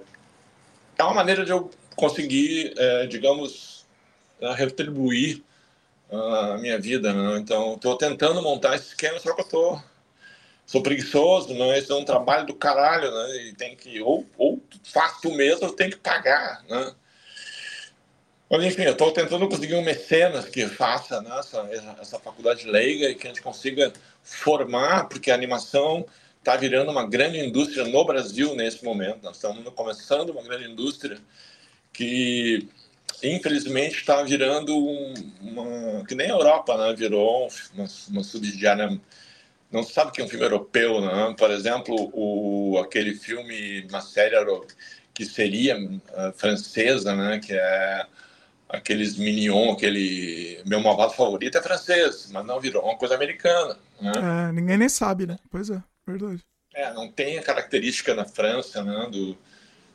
[0.98, 3.86] é uma maneira de eu conseguir, é, digamos,
[4.56, 5.44] retribuir
[6.12, 7.38] a minha vida, né?
[7.38, 9.84] Então, estou tentando montar esse esquema, só que eu estou
[10.66, 11.80] sou preguiçoso, né?
[11.80, 13.36] Isso é um trabalho do caralho, né?
[13.44, 16.94] E tem que, ou, ou faz tu mesmo, tem que pagar, né?
[18.50, 23.10] Mas enfim, eu estou tentando conseguir um mecenas que faça né, essa, essa faculdade leiga
[23.10, 23.94] e que a gente consiga
[24.24, 26.06] formar, porque a animação
[26.40, 29.22] está virando uma grande indústria no Brasil nesse momento.
[29.22, 31.20] Nós estamos começando uma grande indústria
[31.94, 32.68] que,
[33.22, 34.76] infelizmente, está virando
[35.42, 36.04] uma.
[36.06, 39.00] que nem a Europa né, virou uma, uma subsidiária
[39.72, 41.36] não se sabe que é um filme europeu, não?
[41.36, 44.36] Por exemplo, o, aquele filme, uma série
[45.14, 47.40] que seria uh, francesa, né?
[47.40, 48.06] Que é
[48.70, 53.78] aqueles Minion, aquele meu malvado favorito é francês, mas não virou uma coisa americana.
[54.00, 54.12] Né?
[54.16, 55.38] É, ninguém nem sabe, né?
[55.50, 56.42] Pois é, verdade.
[56.74, 59.10] É, não tem a característica na França, né?
[59.12, 59.36] Do,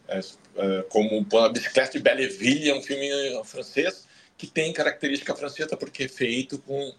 [0.09, 0.21] é,
[0.57, 3.09] é, como a Bicicleta de Belleville é um filme
[3.45, 4.07] francês
[4.37, 6.93] que tem característica francesa porque é feito com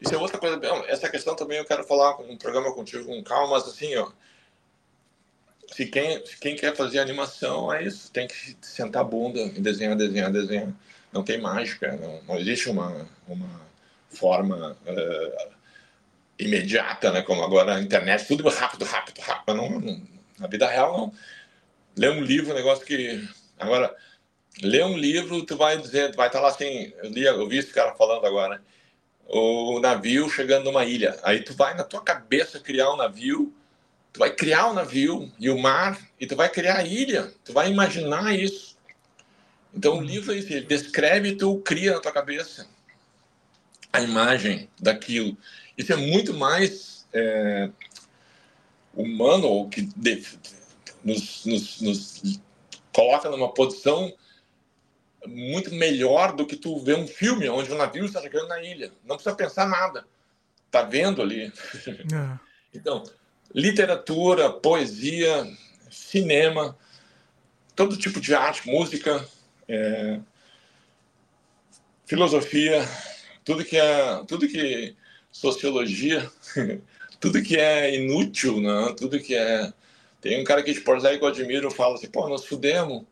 [0.00, 0.60] isso é outra coisa.
[0.88, 4.10] Essa questão também eu quero falar um programa contigo com calma, mas assim, ó.
[5.72, 8.10] Se quem, se quem quer fazer animação, é isso.
[8.12, 10.72] Tem que sentar a bunda e desenhar, desenhar, desenhar.
[11.16, 11.96] Não tem mágica.
[11.96, 13.60] Não, não existe uma, uma
[14.10, 15.52] forma uh,
[16.38, 17.22] imediata, né?
[17.22, 19.54] Como agora a internet, tudo rápido, rápido, rápido.
[19.54, 20.02] Não, não,
[20.38, 21.12] na vida real, não.
[21.96, 23.26] Lê um livro, um negócio que.
[23.58, 23.94] Agora,
[24.62, 26.92] lê um livro, tu vai dizer, tu vai estar lá assim.
[27.02, 28.60] Eu, li, eu vi esse cara falando agora
[29.28, 31.18] o navio chegando numa ilha.
[31.22, 33.52] Aí tu vai na tua cabeça criar um navio,
[34.12, 37.32] tu vai criar o um navio e o mar, e tu vai criar a ilha,
[37.44, 38.75] tu vai imaginar isso.
[39.76, 42.66] Então o livro é isso, ele descreve e tu cria na tua cabeça
[43.92, 45.36] a imagem daquilo.
[45.76, 47.70] Isso é muito mais é,
[48.94, 49.88] humano, que
[51.04, 52.40] nos, nos, nos
[52.92, 54.12] coloca numa posição
[55.26, 58.92] muito melhor do que tu ver um filme onde o navio está chegando na ilha.
[59.04, 60.06] Não precisa pensar nada.
[60.70, 61.52] Tá vendo ali.
[61.86, 62.38] É.
[62.74, 63.02] então,
[63.54, 65.46] literatura, poesia,
[65.90, 66.76] cinema,
[67.74, 69.26] todo tipo de arte, música,
[69.68, 70.20] é,
[72.06, 72.86] filosofia,
[73.44, 74.94] tudo que é, tudo que
[75.30, 76.30] sociologia,
[77.20, 78.94] tudo que é inútil, né?
[78.96, 79.72] Tudo que é
[80.20, 83.04] tem um cara aqui de Porto Alegre que eu admiro, fala assim, pô, nós fudemos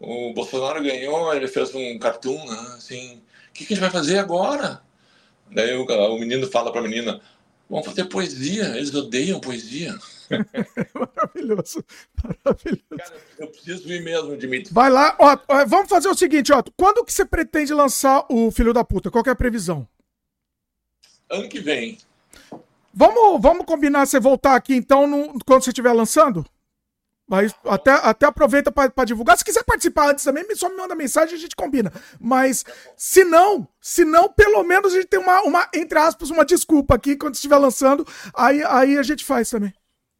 [0.00, 3.16] o Bolsonaro ganhou, ele fez um cartoon, né, assim,
[3.50, 4.80] o que, que a gente vai fazer agora?
[5.52, 7.20] Daí o, o menino fala para a menina,
[7.68, 9.94] vamos fazer poesia, eles odeiam poesia.
[10.94, 11.84] maravilhoso,
[12.22, 12.84] maravilhoso.
[12.96, 14.72] Cara, eu preciso ir mesmo, Dimitri.
[14.72, 15.36] Vai lá, ó,
[15.66, 19.10] vamos fazer o seguinte, ó, quando que você pretende lançar o Filho da Puta?
[19.10, 19.86] Qual é a previsão?
[21.28, 21.98] Ano que vem.
[22.92, 26.44] Vamos, vamos combinar você voltar aqui então no, quando você estiver lançando?
[27.30, 29.38] Mas até, até aproveita para divulgar.
[29.38, 31.92] Se quiser participar antes também, só me manda mensagem e a gente combina.
[32.18, 32.64] Mas
[32.96, 36.96] se não, se não, pelo menos a gente tem uma, uma entre aspas, uma desculpa
[36.96, 38.04] aqui quando estiver lançando.
[38.34, 39.72] Aí, aí a gente faz também.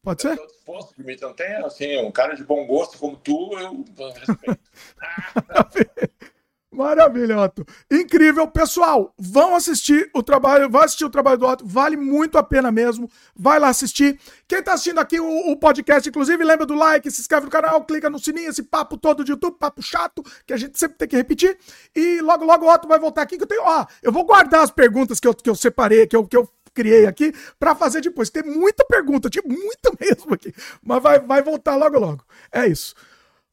[0.03, 0.37] Pode ser?
[0.37, 1.25] Eu disposto, Dimitri.
[1.25, 4.59] Não tem assim, um cara de bom gosto como tu, eu respeito.
[6.73, 7.65] Maravilha, Otto.
[7.91, 8.47] Incrível.
[8.47, 12.71] Pessoal, vão assistir o trabalho, vai assistir o trabalho do Otto, vale muito a pena
[12.71, 13.11] mesmo.
[13.35, 14.17] Vai lá assistir.
[14.47, 17.83] Quem tá assistindo aqui o, o, podcast, inclusive, lembra do like, se inscreve no canal,
[17.83, 21.09] clica no sininho, esse papo todo de YouTube, papo chato, que a gente sempre tem
[21.09, 21.57] que repetir.
[21.93, 24.63] E logo, logo o Otto vai voltar aqui, que eu tenho, ó, eu vou guardar
[24.63, 28.01] as perguntas que eu, que eu separei, que eu, que eu criei aqui, para fazer
[28.01, 28.29] depois.
[28.29, 30.53] Tem muita pergunta, tipo, muita mesmo aqui.
[30.83, 32.23] Mas vai, vai voltar logo, logo.
[32.51, 32.95] É isso.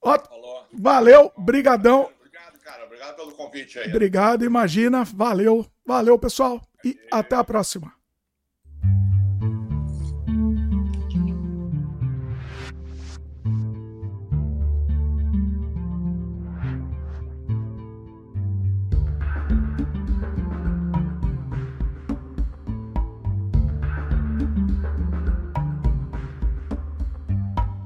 [0.00, 0.30] Otto,
[0.72, 2.08] valeu, brigadão
[2.68, 2.84] cara.
[2.84, 3.88] Obrigado pelo convite aí.
[3.88, 5.04] Obrigado, imagina.
[5.04, 5.66] Valeu.
[5.86, 6.60] Valeu, pessoal.
[6.84, 7.92] E até a próxima.